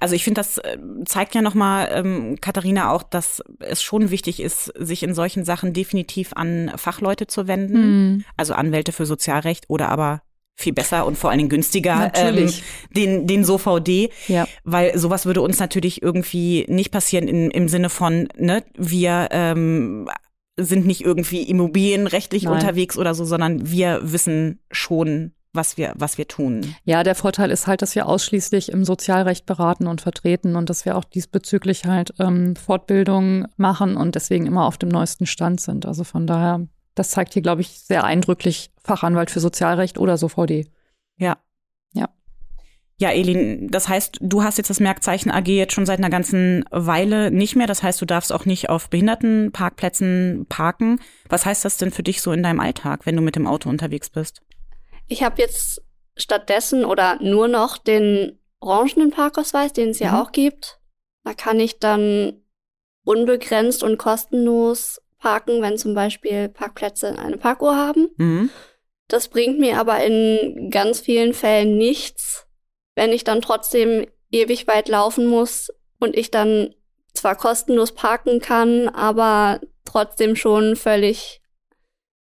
Also 0.00 0.14
ich 0.14 0.22
finde, 0.22 0.40
das 0.40 0.58
äh, 0.58 0.76
zeigt 1.06 1.34
ja 1.34 1.42
nochmal, 1.42 1.88
ähm, 1.92 2.36
Katharina, 2.40 2.92
auch, 2.92 3.02
dass 3.02 3.42
es 3.60 3.82
schon 3.82 4.10
wichtig 4.10 4.40
ist, 4.40 4.72
sich 4.78 5.02
in 5.02 5.14
solchen 5.14 5.44
Sachen 5.44 5.72
definitiv 5.72 6.32
an 6.34 6.72
Fachleute 6.76 7.26
zu 7.26 7.48
wenden, 7.48 7.80
Mhm. 8.14 8.24
also 8.36 8.54
Anwälte 8.54 8.92
für 8.92 9.06
Sozialrecht 9.06 9.64
oder 9.68 9.88
aber 9.88 10.22
viel 10.60 10.72
besser 10.72 11.06
und 11.06 11.16
vor 11.16 11.30
allen 11.30 11.38
Dingen 11.38 11.50
günstiger. 11.50 12.12
Ähm, 12.14 12.50
den, 12.94 13.26
den 13.26 13.44
SOVD. 13.44 14.10
Ja. 14.28 14.46
Weil 14.64 14.96
sowas 14.98 15.26
würde 15.26 15.40
uns 15.42 15.58
natürlich 15.58 16.02
irgendwie 16.02 16.66
nicht 16.68 16.90
passieren 16.90 17.28
in, 17.28 17.50
im 17.50 17.68
Sinne 17.68 17.88
von, 17.88 18.28
ne, 18.36 18.64
wir 18.76 19.28
ähm, 19.30 20.08
sind 20.56 20.86
nicht 20.86 21.04
irgendwie 21.04 21.42
immobilienrechtlich 21.42 22.44
Nein. 22.44 22.54
unterwegs 22.54 22.98
oder 22.98 23.14
so, 23.14 23.24
sondern 23.24 23.70
wir 23.70 24.00
wissen 24.02 24.60
schon, 24.70 25.32
was 25.52 25.76
wir, 25.76 25.94
was 25.96 26.18
wir 26.18 26.28
tun. 26.28 26.74
Ja, 26.84 27.02
der 27.02 27.14
Vorteil 27.14 27.50
ist 27.50 27.66
halt, 27.66 27.82
dass 27.82 27.94
wir 27.94 28.06
ausschließlich 28.06 28.70
im 28.70 28.84
Sozialrecht 28.84 29.46
beraten 29.46 29.86
und 29.86 30.00
vertreten 30.00 30.56
und 30.56 30.70
dass 30.70 30.84
wir 30.84 30.96
auch 30.96 31.04
diesbezüglich 31.04 31.86
halt 31.86 32.14
ähm, 32.18 32.54
Fortbildungen 32.56 33.48
machen 33.56 33.96
und 33.96 34.14
deswegen 34.14 34.46
immer 34.46 34.66
auf 34.66 34.78
dem 34.78 34.90
neuesten 34.90 35.26
Stand 35.26 35.60
sind. 35.60 35.86
Also 35.86 36.04
von 36.04 36.26
daher, 36.26 36.66
das 37.00 37.10
zeigt 37.10 37.32
hier, 37.32 37.42
glaube 37.42 37.62
ich, 37.62 37.68
sehr 37.80 38.04
eindrücklich 38.04 38.70
Fachanwalt 38.84 39.30
für 39.30 39.40
Sozialrecht 39.40 39.98
oder 39.98 40.16
SOVD. 40.18 40.70
Ja. 41.16 41.38
Ja. 41.94 42.10
Ja, 42.98 43.10
Elin, 43.10 43.68
das 43.70 43.88
heißt, 43.88 44.18
du 44.20 44.42
hast 44.42 44.58
jetzt 44.58 44.68
das 44.68 44.80
Merkzeichen 44.80 45.30
AG 45.30 45.46
jetzt 45.48 45.72
schon 45.72 45.86
seit 45.86 45.98
einer 45.98 46.10
ganzen 46.10 46.64
Weile 46.70 47.30
nicht 47.30 47.56
mehr. 47.56 47.66
Das 47.66 47.82
heißt, 47.82 48.00
du 48.02 48.04
darfst 48.04 48.32
auch 48.32 48.44
nicht 48.44 48.68
auf 48.68 48.90
Behindertenparkplätzen 48.90 50.44
parken. 50.50 51.00
Was 51.30 51.46
heißt 51.46 51.64
das 51.64 51.78
denn 51.78 51.90
für 51.90 52.02
dich 52.02 52.20
so 52.20 52.32
in 52.32 52.42
deinem 52.42 52.60
Alltag, 52.60 53.06
wenn 53.06 53.16
du 53.16 53.22
mit 53.22 53.36
dem 53.36 53.46
Auto 53.46 53.70
unterwegs 53.70 54.10
bist? 54.10 54.42
Ich 55.08 55.22
habe 55.22 55.40
jetzt 55.40 55.82
stattdessen 56.16 56.84
oder 56.84 57.18
nur 57.22 57.48
noch 57.48 57.78
den 57.78 58.38
orangenen 58.60 59.10
Parkausweis, 59.10 59.72
den 59.72 59.88
es 59.88 59.98
ja 59.98 60.12
Mhm. 60.12 60.18
auch 60.18 60.32
gibt. 60.32 60.78
Da 61.24 61.32
kann 61.32 61.58
ich 61.58 61.78
dann 61.78 62.42
unbegrenzt 63.04 63.82
und 63.82 63.96
kostenlos 63.96 65.00
parken, 65.20 65.62
wenn 65.62 65.78
zum 65.78 65.94
Beispiel 65.94 66.48
Parkplätze 66.48 67.18
eine 67.18 67.36
Parkuhr 67.36 67.76
haben. 67.76 68.08
Mhm. 68.16 68.50
Das 69.08 69.28
bringt 69.28 69.58
mir 69.58 69.78
aber 69.78 70.02
in 70.04 70.70
ganz 70.70 71.00
vielen 71.00 71.34
Fällen 71.34 71.76
nichts, 71.76 72.46
wenn 72.94 73.12
ich 73.12 73.24
dann 73.24 73.42
trotzdem 73.42 74.06
ewig 74.30 74.66
weit 74.66 74.88
laufen 74.88 75.26
muss 75.26 75.70
und 75.98 76.16
ich 76.16 76.30
dann 76.30 76.74
zwar 77.12 77.36
kostenlos 77.36 77.92
parken 77.92 78.40
kann, 78.40 78.88
aber 78.88 79.60
trotzdem 79.84 80.36
schon 80.36 80.76
völlig 80.76 81.42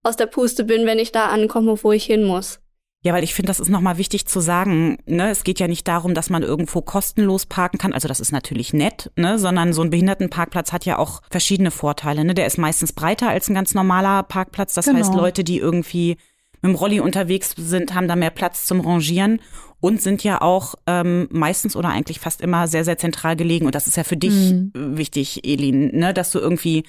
aus 0.02 0.16
der 0.16 0.26
Puste 0.26 0.64
bin, 0.64 0.86
wenn 0.86 0.98
ich 0.98 1.12
da 1.12 1.26
ankomme, 1.26 1.82
wo 1.82 1.92
ich 1.92 2.04
hin 2.04 2.24
muss. 2.24 2.60
Ja, 3.02 3.12
weil 3.12 3.22
ich 3.22 3.34
finde, 3.34 3.48
das 3.48 3.60
ist 3.60 3.68
nochmal 3.68 3.98
wichtig 3.98 4.26
zu 4.26 4.40
sagen. 4.40 4.98
Ne? 5.06 5.30
Es 5.30 5.44
geht 5.44 5.60
ja 5.60 5.68
nicht 5.68 5.86
darum, 5.86 6.12
dass 6.14 6.28
man 6.28 6.42
irgendwo 6.42 6.80
kostenlos 6.82 7.46
parken 7.46 7.78
kann. 7.78 7.92
Also 7.92 8.08
das 8.08 8.18
ist 8.18 8.32
natürlich 8.32 8.72
nett, 8.72 9.12
ne? 9.16 9.38
sondern 9.38 9.72
so 9.72 9.82
ein 9.82 9.90
Behindertenparkplatz 9.90 10.72
hat 10.72 10.84
ja 10.86 10.98
auch 10.98 11.22
verschiedene 11.30 11.70
Vorteile. 11.70 12.24
Ne? 12.24 12.34
Der 12.34 12.46
ist 12.46 12.58
meistens 12.58 12.92
breiter 12.92 13.28
als 13.28 13.48
ein 13.48 13.54
ganz 13.54 13.74
normaler 13.74 14.24
Parkplatz. 14.24 14.74
Das 14.74 14.86
Genau. 14.86 14.98
heißt, 14.98 15.14
Leute, 15.14 15.44
die 15.44 15.58
irgendwie 15.58 16.16
mit 16.62 16.72
dem 16.72 16.74
Rolli 16.74 16.98
unterwegs 16.98 17.54
sind, 17.56 17.94
haben 17.94 18.08
da 18.08 18.16
mehr 18.16 18.30
Platz 18.30 18.64
zum 18.66 18.80
Rangieren 18.80 19.40
und 19.78 20.02
sind 20.02 20.24
ja 20.24 20.40
auch 20.40 20.74
ähm, 20.88 21.28
meistens 21.30 21.76
oder 21.76 21.90
eigentlich 21.90 22.18
fast 22.18 22.40
immer 22.40 22.66
sehr, 22.66 22.84
sehr 22.84 22.98
zentral 22.98 23.36
gelegen. 23.36 23.66
Und 23.66 23.74
das 23.76 23.86
ist 23.86 23.96
ja 23.96 24.02
für 24.04 24.16
dich 24.16 24.32
Mhm. 24.32 24.72
wichtig, 24.74 25.44
Elin, 25.46 25.94
ne? 25.96 26.12
dass 26.12 26.32
du 26.32 26.40
irgendwie 26.40 26.82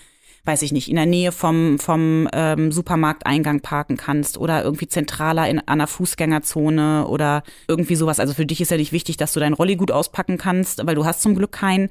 weiß 0.48 0.62
ich 0.62 0.72
nicht, 0.72 0.90
in 0.90 0.96
der 0.96 1.06
Nähe 1.06 1.32
vom, 1.32 1.78
vom 1.78 2.28
ähm, 2.34 2.72
Supermarkteingang 2.72 3.60
parken 3.60 3.98
kannst 3.98 4.38
oder 4.38 4.64
irgendwie 4.64 4.88
zentraler 4.88 5.48
in 5.50 5.60
einer 5.68 5.88
Fußgängerzone 5.88 7.08
oder 7.08 7.44
irgendwie 7.68 7.96
sowas. 7.96 8.20
Also 8.20 8.34
für 8.34 8.46
dich 8.46 8.62
ist 8.62 8.72
ja 8.72 8.78
nicht 8.78 8.94
wichtig, 8.94 9.18
dass 9.18 9.34
du 9.34 9.40
dein 9.40 9.54
Rolli 9.54 9.76
gut 9.76 9.92
auspacken 9.92 10.38
kannst, 10.38 10.86
weil 10.88 10.96
du 10.96 11.06
hast 11.06 11.22
zum 11.22 11.36
Glück 11.36 11.52
keinen. 11.52 11.90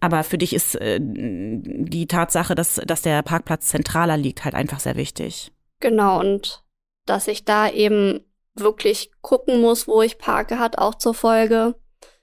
Aber 0.00 0.24
für 0.24 0.38
dich 0.38 0.54
ist 0.54 0.74
äh, 0.76 0.98
die 1.00 2.06
Tatsache, 2.06 2.54
dass, 2.54 2.80
dass 2.86 3.02
der 3.02 3.22
Parkplatz 3.22 3.68
zentraler 3.68 4.16
liegt, 4.16 4.44
halt 4.44 4.54
einfach 4.54 4.80
sehr 4.80 4.96
wichtig. 4.96 5.52
Genau, 5.80 6.18
und 6.18 6.64
dass 7.06 7.28
ich 7.28 7.44
da 7.44 7.70
eben 7.70 8.20
wirklich 8.54 9.10
gucken 9.20 9.60
muss, 9.60 9.86
wo 9.86 10.02
ich 10.02 10.18
parke, 10.18 10.58
hat 10.58 10.78
auch 10.78 10.96
zur 10.96 11.14
Folge, 11.14 11.74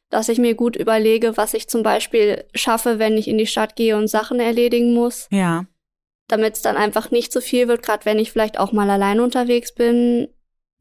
dass 0.10 0.30
ich 0.30 0.38
mir 0.38 0.56
gut 0.56 0.76
überlege, 0.76 1.38
was 1.38 1.54
ich 1.54 1.68
zum 1.68 1.84
Beispiel 1.84 2.46
schaffe, 2.54 3.00
wenn 3.00 3.18
ich 3.18 3.28
in 3.28 3.38
die 3.38 3.48
Stadt 3.48 3.76
gehe 3.76 3.98
und 3.98 4.08
Sachen 4.08 4.40
erledigen 4.40 4.94
muss, 4.94 5.28
Ja. 5.32 5.66
Damit 6.28 6.56
es 6.56 6.62
dann 6.62 6.78
einfach 6.78 7.12
nicht 7.12 7.32
zu 7.32 7.42
viel 7.42 7.68
wird, 7.68 7.84
gerade 7.84 8.06
wenn 8.06 8.20
ich 8.20 8.32
vielleicht 8.32 8.60
auch 8.60 8.72
mal 8.72 8.90
allein 8.90 9.20
unterwegs 9.20 9.74
bin, 9.74 10.28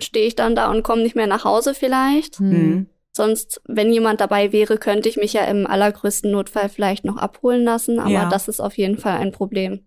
stehe 0.01 0.27
ich 0.27 0.37
dann 0.37 0.57
da 0.57 0.71
und 0.71 0.83
komme 0.83 1.03
nicht 1.03 1.17
mehr 1.17 1.27
nach 1.27 1.45
Hause 1.45 1.75
vielleicht. 1.75 2.41
Mhm. 2.41 2.89
Sonst, 3.17 3.61
wenn 3.67 3.93
jemand 3.93 4.21
dabei 4.21 4.53
wäre, 4.53 4.77
könnte 4.77 5.09
ich 5.09 5.17
mich 5.17 5.33
ja 5.35 5.45
im 5.45 5.67
allergrößten 5.67 6.31
Notfall 6.31 6.69
vielleicht 6.69 7.05
noch 7.05 7.17
abholen 7.17 7.63
lassen, 7.63 8.01
aber 8.01 8.11
Ja. 8.11 8.29
das 8.29 8.49
ist 8.49 8.61
auf 8.61 8.77
jeden 8.77 8.99
Fall 8.99 9.19
ein 9.19 9.31
Problem. 9.31 9.87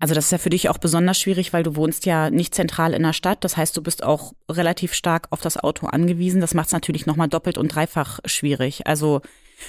Also 0.00 0.14
das 0.14 0.26
ist 0.26 0.30
ja 0.30 0.38
für 0.38 0.50
dich 0.50 0.68
auch 0.68 0.78
besonders 0.78 1.18
schwierig, 1.18 1.52
weil 1.52 1.64
du 1.64 1.74
wohnst 1.74 2.06
ja 2.06 2.30
nicht 2.30 2.54
zentral 2.54 2.94
in 2.94 3.02
der 3.02 3.12
Stadt. 3.12 3.42
Das 3.42 3.56
heißt, 3.56 3.76
du 3.76 3.82
bist 3.82 4.04
auch 4.04 4.32
relativ 4.48 4.94
stark 4.94 5.26
auf 5.30 5.40
das 5.40 5.56
Auto 5.56 5.88
angewiesen. 5.88 6.40
Das 6.40 6.54
macht 6.54 6.68
es 6.68 6.72
natürlich 6.72 7.04
nochmal 7.06 7.26
doppelt 7.26 7.58
und 7.58 7.74
dreifach 7.74 8.20
schwierig. 8.24 8.86
Also 8.86 9.22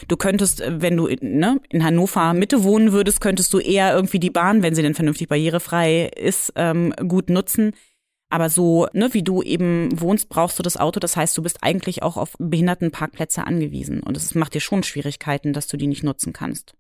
du 0.08 0.18
könntest, 0.18 0.62
äh, 0.62 0.82
wenn 0.82 0.98
du 0.98 1.08
in, 1.08 1.40
ne, 1.40 1.60
in 1.70 1.84
Hannover 1.84 2.34
Mitte 2.34 2.64
wohnen 2.64 2.92
würdest, 2.92 3.22
könntest 3.22 3.54
du 3.54 3.60
eher 3.60 3.94
irgendwie 3.94 4.20
die 4.20 4.30
Bahn, 4.30 4.64
wenn 4.64 4.76
sie 4.76 4.82
denn 4.82 4.96
vernünftig 4.96 5.28
barrierefrei 5.28 6.12
ist, 6.16 6.54
ähm, 6.56 6.94
gut 7.08 7.30
nutzen. 7.30 7.74
Aber 8.30 8.50
so, 8.50 8.88
ne, 8.94 9.14
wie 9.14 9.24
du 9.24 9.42
eben 9.42 9.90
wohnst, 10.00 10.30
brauchst 10.30 10.60
du 10.60 10.64
das 10.64 10.78
Auto. 10.78 11.00
Das 11.00 11.18
heißt, 11.18 11.36
du 11.36 11.42
bist 11.42 11.64
eigentlich 11.64 12.04
auch 12.04 12.16
auf 12.16 12.36
Behindertenparkplätze 12.38 13.46
angewiesen. 13.46 14.02
Und 14.02 14.16
es 14.16 14.36
macht 14.36 14.54
dir 14.54 14.62
schon 14.62 14.84
Schwierigkeiten, 14.84 15.52
dass 15.52 15.68
du 15.68 15.78
die 15.78 15.88
nicht 15.88 16.04
nutzen 16.04 16.32
kannst. 16.32 16.76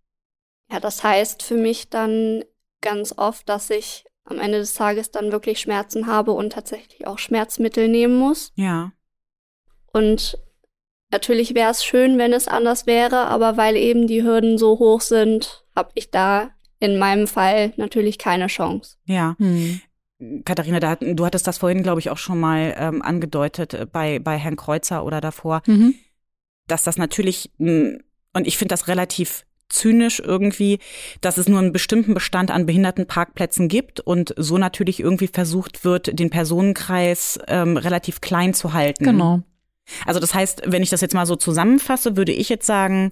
Ja, 0.71 0.79
das 0.79 1.03
heißt 1.03 1.41
für 1.41 1.55
mich 1.55 1.89
dann 1.89 2.43
ganz 2.81 3.15
oft, 3.17 3.49
dass 3.49 3.71
ich 3.71 4.05
am 4.25 4.39
Ende 4.39 4.59
des 4.59 4.73
Tages 4.75 5.09
dann 5.09 5.31
wirklich 5.31 5.59
Schmerzen 5.59 6.05
habe 6.05 6.31
und 6.31 6.53
tatsächlich 6.53 7.07
auch 7.07 7.17
Schmerzmittel 7.17 7.87
nehmen 7.87 8.15
muss. 8.15 8.51
Ja. 8.55 8.91
Und 9.91 10.37
natürlich 11.11 11.55
wäre 11.55 11.71
es 11.71 11.83
schön, 11.83 12.17
wenn 12.17 12.33
es 12.33 12.47
anders 12.47 12.85
wäre, 12.87 13.27
aber 13.27 13.57
weil 13.57 13.75
eben 13.75 14.07
die 14.07 14.23
Hürden 14.23 14.57
so 14.57 14.79
hoch 14.79 15.01
sind, 15.01 15.65
habe 15.75 15.91
ich 15.95 16.11
da 16.11 16.51
in 16.79 16.97
meinem 16.97 17.27
Fall 17.27 17.73
natürlich 17.77 18.17
keine 18.17 18.47
Chance. 18.47 18.95
Ja. 19.05 19.35
Hm. 19.39 19.81
Katharina, 20.43 20.79
da, 20.79 20.95
du 20.95 21.25
hattest 21.25 21.47
das 21.47 21.57
vorhin, 21.59 21.81
glaube 21.81 22.01
ich, 22.01 22.09
auch 22.09 22.17
schon 22.17 22.39
mal 22.39 22.75
ähm, 22.77 23.01
angedeutet 23.01 23.73
äh, 23.73 23.85
bei, 23.85 24.19
bei 24.19 24.37
Herrn 24.37 24.57
Kreuzer 24.57 25.05
oder 25.05 25.21
davor, 25.21 25.61
Mhm. 25.65 25.95
dass 26.67 26.83
das 26.83 26.97
natürlich, 26.97 27.51
mh, 27.57 27.99
und 28.33 28.45
ich 28.45 28.57
finde 28.57 28.73
das 28.73 28.87
relativ 28.89 29.45
zynisch 29.69 30.19
irgendwie, 30.19 30.79
dass 31.21 31.37
es 31.37 31.47
nur 31.47 31.59
einen 31.59 31.71
bestimmten 31.71 32.13
Bestand 32.13 32.51
an 32.51 32.65
Behindertenparkplätzen 32.65 33.67
gibt 33.69 33.99
und 33.99 34.33
so 34.35 34.57
natürlich 34.57 34.99
irgendwie 34.99 35.27
versucht 35.27 35.85
wird, 35.85 36.19
den 36.19 36.29
Personenkreis 36.29 37.39
ähm, 37.47 37.77
relativ 37.77 38.19
klein 38.19 38.53
zu 38.53 38.73
halten. 38.73 39.03
Genau. 39.05 39.41
Also 40.05 40.19
das 40.19 40.33
heißt, 40.33 40.63
wenn 40.65 40.83
ich 40.83 40.89
das 40.89 41.01
jetzt 41.01 41.13
mal 41.13 41.25
so 41.25 41.35
zusammenfasse, 41.35 42.17
würde 42.17 42.31
ich 42.31 42.49
jetzt 42.49 42.65
sagen, 42.65 43.11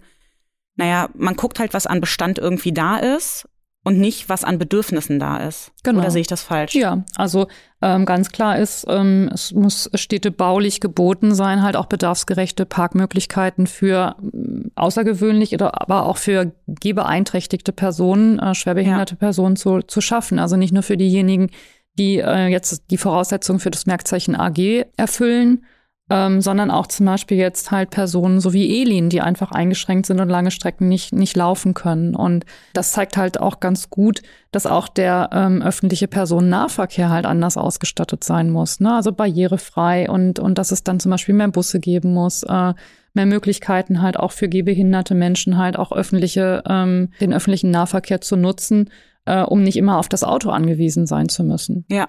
naja, 0.75 1.09
man 1.15 1.35
guckt 1.35 1.59
halt, 1.59 1.73
was 1.73 1.87
an 1.87 2.01
Bestand 2.01 2.37
irgendwie 2.37 2.71
da 2.71 2.97
ist 2.97 3.47
und 3.87 3.99
nicht, 3.99 4.27
was 4.27 4.43
an 4.43 4.59
Bedürfnissen 4.59 5.17
da 5.17 5.37
ist. 5.37 5.71
Genau. 5.83 6.01
Oder 6.01 6.11
sehe 6.11 6.19
ich 6.19 6.27
das 6.27 6.41
falsch? 6.41 6.75
Ja, 6.75 7.05
also 7.15 7.47
ähm, 7.81 8.05
ganz 8.05 8.33
klar 8.33 8.59
ist, 8.59 8.85
ähm, 8.89 9.29
es 9.33 9.53
muss 9.53 9.89
städtebaulich 9.93 10.81
geboten 10.81 11.33
sein, 11.33 11.63
halt 11.63 11.77
auch 11.77 11.85
bedarfsgerechte 11.85 12.65
Parkmöglichkeiten 12.65 13.65
für 13.65 14.17
ähm, 14.21 14.71
außergewöhnlich 14.75 15.53
oder 15.53 15.81
aber 15.81 16.05
auch 16.05 16.17
für 16.17 16.51
gehbeeinträchtigte 16.67 17.71
Personen, 17.71 18.39
äh, 18.39 18.53
schwerbehinderte 18.55 19.15
Personen 19.15 19.55
zu, 19.55 19.79
zu 19.81 20.01
schaffen. 20.01 20.37
Also 20.37 20.57
nicht 20.57 20.73
nur 20.73 20.83
für 20.83 20.97
diejenigen, 20.97 21.49
die 21.97 22.19
äh, 22.19 22.47
jetzt 22.47 22.91
die 22.91 22.97
Voraussetzungen 22.97 23.61
für 23.61 23.71
das 23.71 23.85
Merkzeichen 23.85 24.35
AG 24.35 24.85
erfüllen, 24.97 25.63
ähm, 26.09 26.41
sondern 26.41 26.71
auch 26.71 26.87
zum 26.87 27.05
Beispiel 27.05 27.37
jetzt 27.37 27.71
halt 27.71 27.89
Personen 27.89 28.39
so 28.39 28.53
wie 28.53 28.81
Elin, 28.81 29.09
die 29.09 29.21
einfach 29.21 29.51
eingeschränkt 29.51 30.05
sind 30.05 30.21
und 30.21 30.29
lange 30.29 30.51
Strecken 30.51 30.87
nicht, 30.87 31.13
nicht 31.13 31.35
laufen 31.35 31.73
können. 31.73 32.15
Und 32.15 32.45
das 32.73 32.93
zeigt 32.93 33.17
halt 33.17 33.39
auch 33.39 33.59
ganz 33.59 33.89
gut, 33.89 34.21
dass 34.51 34.65
auch 34.65 34.87
der 34.87 35.29
ähm, 35.33 35.61
öffentliche 35.61 36.07
Personennahverkehr 36.07 37.09
halt 37.09 37.25
anders 37.25 37.57
ausgestattet 37.57 38.23
sein 38.23 38.49
muss. 38.49 38.79
Ne? 38.79 38.95
Also 38.95 39.11
barrierefrei 39.11 40.09
und, 40.09 40.39
und 40.39 40.57
dass 40.57 40.71
es 40.71 40.83
dann 40.83 40.99
zum 40.99 41.11
Beispiel 41.11 41.35
mehr 41.35 41.49
Busse 41.49 41.79
geben 41.79 42.13
muss, 42.13 42.43
äh, 42.43 42.73
mehr 43.13 43.25
Möglichkeiten 43.25 44.01
halt 44.01 44.17
auch 44.17 44.31
für 44.31 44.47
gehbehinderte 44.47 45.15
Menschen 45.15 45.57
halt 45.57 45.77
auch 45.77 45.91
öffentliche, 45.91 46.63
ähm, 46.69 47.09
den 47.19 47.33
öffentlichen 47.33 47.71
Nahverkehr 47.71 48.21
zu 48.21 48.37
nutzen, 48.37 48.89
äh, 49.25 49.41
um 49.41 49.61
nicht 49.61 49.75
immer 49.75 49.97
auf 49.97 50.07
das 50.07 50.23
Auto 50.23 50.51
angewiesen 50.51 51.05
sein 51.05 51.27
zu 51.27 51.43
müssen. 51.43 51.85
Ja, 51.89 52.07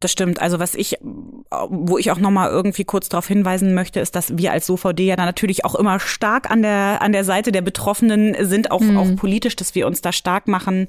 das 0.00 0.12
stimmt. 0.12 0.40
Also 0.42 0.58
was 0.58 0.74
ich, 0.74 0.98
wo 1.68 1.96
ich 1.98 2.10
auch 2.10 2.18
nochmal 2.18 2.50
irgendwie 2.50 2.84
kurz 2.84 3.08
darauf 3.08 3.26
hinweisen 3.26 3.74
möchte, 3.74 4.00
ist, 4.00 4.14
dass 4.14 4.36
wir 4.36 4.52
als 4.52 4.66
SOVD 4.66 5.00
ja 5.06 5.16
dann 5.16 5.26
natürlich 5.26 5.64
auch 5.64 5.74
immer 5.74 5.98
stark 5.98 6.50
an 6.50 6.62
der, 6.62 7.00
an 7.00 7.12
der 7.12 7.24
Seite 7.24 7.52
der 7.52 7.62
Betroffenen 7.62 8.36
sind, 8.44 8.70
auch, 8.70 8.80
Mhm. 8.80 8.96
auch 8.98 9.16
politisch, 9.16 9.56
dass 9.56 9.74
wir 9.74 9.86
uns 9.86 10.02
da 10.02 10.12
stark 10.12 10.46
machen 10.46 10.88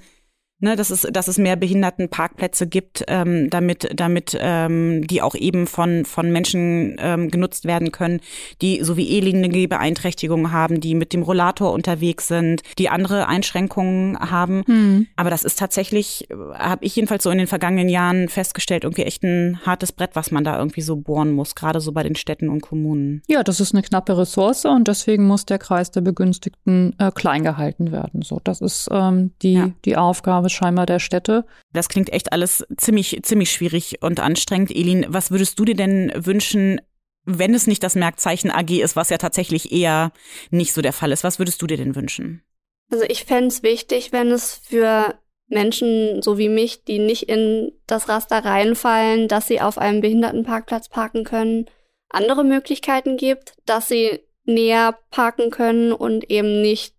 ne, 0.59 0.75
dass 0.75 0.89
es, 0.89 1.01
dass 1.11 1.27
es 1.27 1.37
mehr 1.37 1.55
Behindertenparkplätze 1.55 2.67
gibt, 2.67 3.03
ähm, 3.07 3.49
damit, 3.49 3.89
damit 3.95 4.37
ähm, 4.39 5.05
die 5.07 5.21
auch 5.21 5.35
eben 5.35 5.67
von, 5.67 6.05
von 6.05 6.31
Menschen 6.31 6.95
ähm, 6.99 7.29
genutzt 7.29 7.65
werden 7.65 7.91
können, 7.91 8.21
die 8.61 8.83
so 8.83 8.97
wie 8.97 9.17
Elin 9.17 9.37
eine 9.37 9.49
Gehbeeinträchtigung 9.49 10.51
haben, 10.51 10.79
die 10.79 10.95
mit 10.95 11.13
dem 11.13 11.23
Rollator 11.23 11.73
unterwegs 11.73 12.27
sind, 12.27 12.61
die 12.77 12.89
andere 12.89 13.27
Einschränkungen 13.27 14.17
haben. 14.19 14.63
Mhm. 14.67 15.07
Aber 15.15 15.29
das 15.29 15.43
ist 15.43 15.59
tatsächlich, 15.59 16.29
äh, 16.29 16.35
habe 16.57 16.85
ich 16.85 16.95
jedenfalls 16.95 17.23
so 17.23 17.29
in 17.29 17.37
den 17.37 17.47
vergangenen 17.47 17.89
Jahren 17.89 18.29
festgestellt, 18.29 18.83
irgendwie 18.83 19.03
echt 19.03 19.23
ein 19.23 19.59
hartes 19.65 19.91
Brett, 19.91 20.11
was 20.13 20.31
man 20.31 20.43
da 20.43 20.57
irgendwie 20.57 20.81
so 20.81 20.95
bohren 20.95 21.31
muss, 21.31 21.55
gerade 21.55 21.79
so 21.79 21.91
bei 21.91 22.03
den 22.03 22.15
Städten 22.15 22.49
und 22.49 22.61
Kommunen. 22.61 23.21
Ja, 23.27 23.43
das 23.43 23.59
ist 23.59 23.73
eine 23.73 23.83
knappe 23.83 24.17
Ressource 24.17 24.65
und 24.65 24.87
deswegen 24.87 25.27
muss 25.27 25.45
der 25.45 25.59
Kreis 25.59 25.91
der 25.91 26.01
Begünstigten 26.01 26.95
äh, 26.97 27.11
klein 27.11 27.43
gehalten 27.43 27.91
werden. 27.91 28.21
So, 28.21 28.39
das 28.43 28.61
ist 28.61 28.87
ähm, 28.91 29.31
die, 29.41 29.53
ja. 29.53 29.69
die 29.83 29.97
Aufgabe 29.97 30.44
scheinbar 30.51 30.85
der 30.85 30.99
Städte. 30.99 31.45
Das 31.73 31.89
klingt 31.89 32.11
echt 32.11 32.31
alles 32.31 32.65
ziemlich, 32.77 33.19
ziemlich 33.23 33.51
schwierig 33.51 34.01
und 34.01 34.19
anstrengend. 34.19 34.71
Elin, 34.71 35.05
was 35.09 35.31
würdest 35.31 35.59
du 35.59 35.65
dir 35.65 35.75
denn 35.75 36.11
wünschen, 36.15 36.81
wenn 37.25 37.53
es 37.53 37.67
nicht 37.67 37.83
das 37.83 37.95
Merkzeichen 37.95 38.51
AG 38.51 38.69
ist, 38.81 38.95
was 38.95 39.09
ja 39.09 39.17
tatsächlich 39.17 39.71
eher 39.71 40.11
nicht 40.51 40.73
so 40.73 40.81
der 40.81 40.93
Fall 40.93 41.11
ist? 41.11 41.23
Was 41.23 41.39
würdest 41.39 41.61
du 41.61 41.67
dir 41.67 41.77
denn 41.77 41.95
wünschen? 41.95 42.43
Also 42.91 43.05
ich 43.07 43.25
fände 43.25 43.47
es 43.47 43.63
wichtig, 43.63 44.11
wenn 44.11 44.31
es 44.31 44.53
für 44.53 45.15
Menschen 45.47 46.21
so 46.21 46.37
wie 46.37 46.49
mich, 46.49 46.83
die 46.83 46.99
nicht 46.99 47.23
in 47.23 47.71
das 47.87 48.09
Raster 48.09 48.43
reinfallen, 48.43 49.27
dass 49.27 49.47
sie 49.47 49.61
auf 49.61 49.77
einem 49.77 50.01
Behindertenparkplatz 50.01 50.89
parken 50.89 51.23
können, 51.23 51.65
andere 52.09 52.43
Möglichkeiten 52.43 53.17
gibt, 53.17 53.55
dass 53.65 53.87
sie 53.87 54.19
näher 54.45 54.97
parken 55.11 55.49
können 55.49 55.91
und 55.91 56.29
eben 56.29 56.61
nicht 56.61 56.95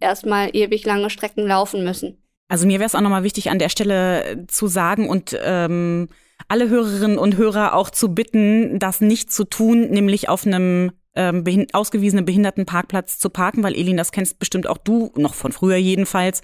erstmal 0.00 0.54
ewig 0.54 0.84
lange 0.84 1.10
Strecken 1.10 1.46
laufen 1.46 1.84
müssen. 1.84 2.22
Also 2.50 2.66
mir 2.66 2.80
wäre 2.80 2.86
es 2.86 2.96
auch 2.96 3.00
nochmal 3.00 3.22
wichtig, 3.22 3.48
an 3.48 3.60
der 3.60 3.68
Stelle 3.68 4.24
äh, 4.24 4.46
zu 4.48 4.66
sagen 4.66 5.08
und 5.08 5.38
ähm, 5.40 6.08
alle 6.48 6.68
Hörerinnen 6.68 7.16
und 7.16 7.36
Hörer 7.36 7.74
auch 7.74 7.90
zu 7.90 8.12
bitten, 8.12 8.80
das 8.80 9.00
nicht 9.00 9.32
zu 9.32 9.44
tun, 9.44 9.88
nämlich 9.90 10.28
auf 10.28 10.44
einem 10.44 10.90
ähm, 11.14 11.44
behin 11.44 11.68
ausgewiesenen 11.72 12.24
Behindertenparkplatz 12.24 13.20
zu 13.20 13.30
parken, 13.30 13.62
weil 13.62 13.76
Elin, 13.76 13.96
das 13.96 14.10
kennst 14.10 14.40
bestimmt 14.40 14.66
auch 14.66 14.78
du, 14.78 15.12
noch 15.16 15.34
von 15.34 15.52
früher 15.52 15.76
jedenfalls, 15.76 16.42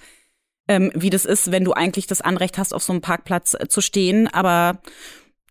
ähm, 0.69 0.91
wie 0.95 1.09
das 1.09 1.25
ist, 1.25 1.51
wenn 1.51 1.65
du 1.65 1.73
eigentlich 1.73 2.07
das 2.07 2.21
Anrecht 2.21 2.57
hast, 2.57 2.73
auf 2.73 2.83
so 2.83 2.93
einem 2.93 3.01
Parkplatz 3.01 3.53
äh, 3.53 3.67
zu 3.67 3.81
stehen, 3.81 4.27
aber 4.33 4.81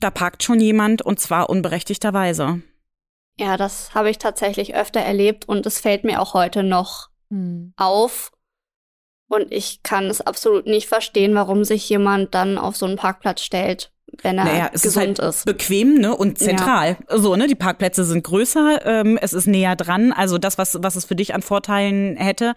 da 0.01 0.11
parkt 0.11 0.43
schon 0.43 0.59
jemand 0.59 1.03
und 1.03 1.21
zwar 1.21 1.51
unberechtigterweise. 1.51 2.63
Ja, 3.39 3.59
das 3.59 3.95
habe 3.95 4.09
ich 4.09 4.17
tatsächlich 4.17 4.75
öfter 4.75 5.01
erlebt 5.01 5.47
und 5.47 5.67
es 5.67 5.81
fällt 5.81 6.05
mir 6.05 6.23
auch 6.23 6.33
heute 6.33 6.63
noch 6.63 7.11
hm. 7.31 7.75
auf. 7.77 8.33
Und 9.29 9.53
ich 9.53 9.83
kann 9.83 10.07
es 10.07 10.21
absolut 10.21 10.67
nicht 10.67 10.89
verstehen, 10.89 11.35
warum 11.35 11.65
sich 11.65 11.89
jemand 11.89 12.35
dann 12.35 12.59
auf 12.59 12.77
so 12.77 12.87
einen 12.87 12.97
Parkplatz 12.97 13.43
stellt, 13.43 13.91
wenn 14.23 14.39
er 14.39 14.45
naja, 14.45 14.71
es 14.73 14.83
gesund 14.83 15.19
ist, 15.19 15.25
halt 15.25 15.35
ist. 15.35 15.45
Bequem, 15.47 15.95
ne? 15.95 16.17
Und 16.17 16.39
zentral. 16.39 16.97
Ja. 17.11 17.19
So, 17.19 17.35
ne? 17.35 17.49
Die 17.49 17.57
Parkplätze 17.57 18.05
sind 18.05 18.23
größer, 18.23 18.87
ähm, 18.87 19.19
es 19.21 19.33
ist 19.33 19.47
näher 19.47 19.75
dran. 19.75 20.13
Also 20.13 20.39
das, 20.39 20.59
was, 20.59 20.79
was 20.81 20.97
es 20.97 21.05
für 21.05 21.17
dich 21.17 21.35
an 21.35 21.43
Vorteilen 21.43 22.17
hätte. 22.17 22.55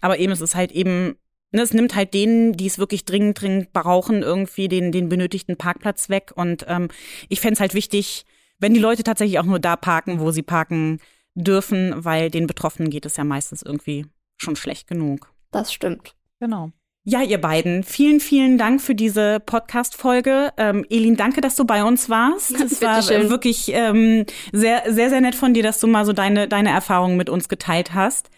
Aber 0.00 0.18
eben, 0.18 0.32
es 0.32 0.40
ist 0.40 0.54
halt 0.54 0.70
eben, 0.72 1.16
ne, 1.50 1.62
es 1.62 1.74
nimmt 1.74 1.96
halt 1.96 2.14
denen, 2.14 2.52
die 2.52 2.66
es 2.66 2.78
wirklich 2.78 3.04
dringend, 3.04 3.40
dringend 3.40 3.72
brauchen, 3.72 4.22
irgendwie 4.22 4.68
den, 4.68 4.92
den 4.92 5.08
benötigten 5.08 5.56
Parkplatz 5.56 6.08
weg. 6.08 6.32
Und 6.34 6.64
ähm, 6.68 6.88
ich 7.28 7.40
fände 7.40 7.54
es 7.54 7.60
halt 7.60 7.74
wichtig, 7.74 8.24
wenn 8.58 8.74
die 8.74 8.80
Leute 8.80 9.02
tatsächlich 9.02 9.40
auch 9.40 9.44
nur 9.44 9.58
da 9.58 9.74
parken, 9.74 10.20
wo 10.20 10.30
sie 10.30 10.42
parken 10.42 11.00
dürfen, 11.34 11.92
weil 11.96 12.30
den 12.30 12.46
Betroffenen 12.46 12.90
geht 12.90 13.06
es 13.06 13.16
ja 13.16 13.24
meistens 13.24 13.62
irgendwie 13.62 14.06
schon 14.36 14.54
schlecht 14.54 14.86
genug. 14.86 15.31
Das 15.52 15.72
stimmt. 15.72 16.16
Genau. 16.40 16.72
Ja, 17.04 17.20
ihr 17.20 17.40
beiden, 17.40 17.82
vielen, 17.82 18.20
vielen 18.20 18.58
Dank 18.58 18.80
für 18.80 18.94
diese 18.94 19.40
Podcast-Folge. 19.40 20.52
Ähm, 20.56 20.86
Elin, 20.88 21.16
danke, 21.16 21.40
dass 21.40 21.56
du 21.56 21.64
bei 21.64 21.82
uns 21.82 22.08
warst. 22.08 22.58
Es 22.60 22.80
war 22.80 23.02
schön. 23.02 23.28
wirklich 23.28 23.72
ähm, 23.72 24.24
sehr, 24.52 24.84
sehr, 24.86 25.10
sehr 25.10 25.20
nett 25.20 25.34
von 25.34 25.52
dir, 25.52 25.64
dass 25.64 25.80
du 25.80 25.88
mal 25.88 26.04
so 26.04 26.12
deine, 26.12 26.46
deine 26.46 26.70
Erfahrungen 26.70 27.16
mit 27.16 27.28
uns 27.28 27.48
geteilt 27.48 27.92
hast. 27.92 28.30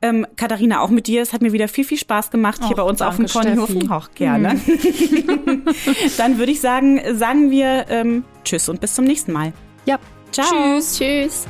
Ähm, 0.00 0.26
Katharina, 0.36 0.80
auch 0.80 0.90
mit 0.90 1.06
dir. 1.06 1.20
Es 1.20 1.32
hat 1.32 1.42
mir 1.42 1.52
wieder 1.52 1.68
viel, 1.68 1.84
viel 1.84 1.98
Spaß 1.98 2.30
gemacht 2.30 2.64
hier 2.66 2.76
bei 2.76 2.82
uns 2.82 3.00
danke, 3.00 3.10
auf 3.10 3.16
dem 3.16 3.26
Ponyhofen. 3.26 3.90
Auch 3.90 4.10
gerne. 4.14 4.54
Mhm. 4.54 5.64
Dann 6.16 6.38
würde 6.38 6.52
ich 6.52 6.60
sagen, 6.60 7.00
sagen 7.18 7.50
wir 7.50 7.86
ähm, 7.88 8.24
Tschüss 8.44 8.68
und 8.68 8.80
bis 8.80 8.94
zum 8.94 9.04
nächsten 9.04 9.32
Mal. 9.32 9.52
Ja. 9.84 9.98
Ciao. 10.32 10.46
Tschüss. 10.46 10.98
Tschüss. 10.98 11.48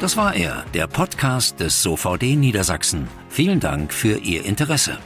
Das 0.00 0.16
war 0.16 0.36
er, 0.36 0.64
der 0.74 0.86
Podcast 0.86 1.58
des 1.58 1.82
SOVD 1.82 2.36
Niedersachsen. 2.36 3.08
Vielen 3.28 3.58
Dank 3.58 3.92
für 3.92 4.18
Ihr 4.18 4.44
Interesse. 4.44 4.96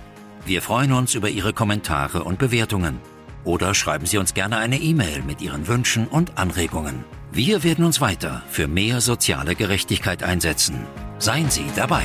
Wir 0.45 0.61
freuen 0.61 0.93
uns 0.93 1.15
über 1.15 1.31
Ihre 1.31 1.55
Kommentare 1.55 2.25
und 2.25 2.39
Bewertungen. 2.39 3.01
Oder 3.43 3.75
schreiben 3.75 4.05
Sie 4.05 4.19
uns 4.19 4.35
gerne 4.35 4.59
eine 4.59 4.79
E-Mail 4.79 5.23
mit 5.23 5.41
Ihren 5.41 5.67
Wünschen 5.67 6.07
und 6.07 6.37
Anregungen. 6.37 7.05
Wir 7.33 7.65
werden 7.65 7.87
uns 7.87 8.03
weiter 8.03 8.43
für 8.51 8.69
mehr 8.69 9.01
soziale 9.01 9.55
Gerechtigkeit 9.55 10.23
einsetzen. 10.23 10.85
Seien 11.19 11.49
Sie 11.49 11.65
dabei. 11.75 12.05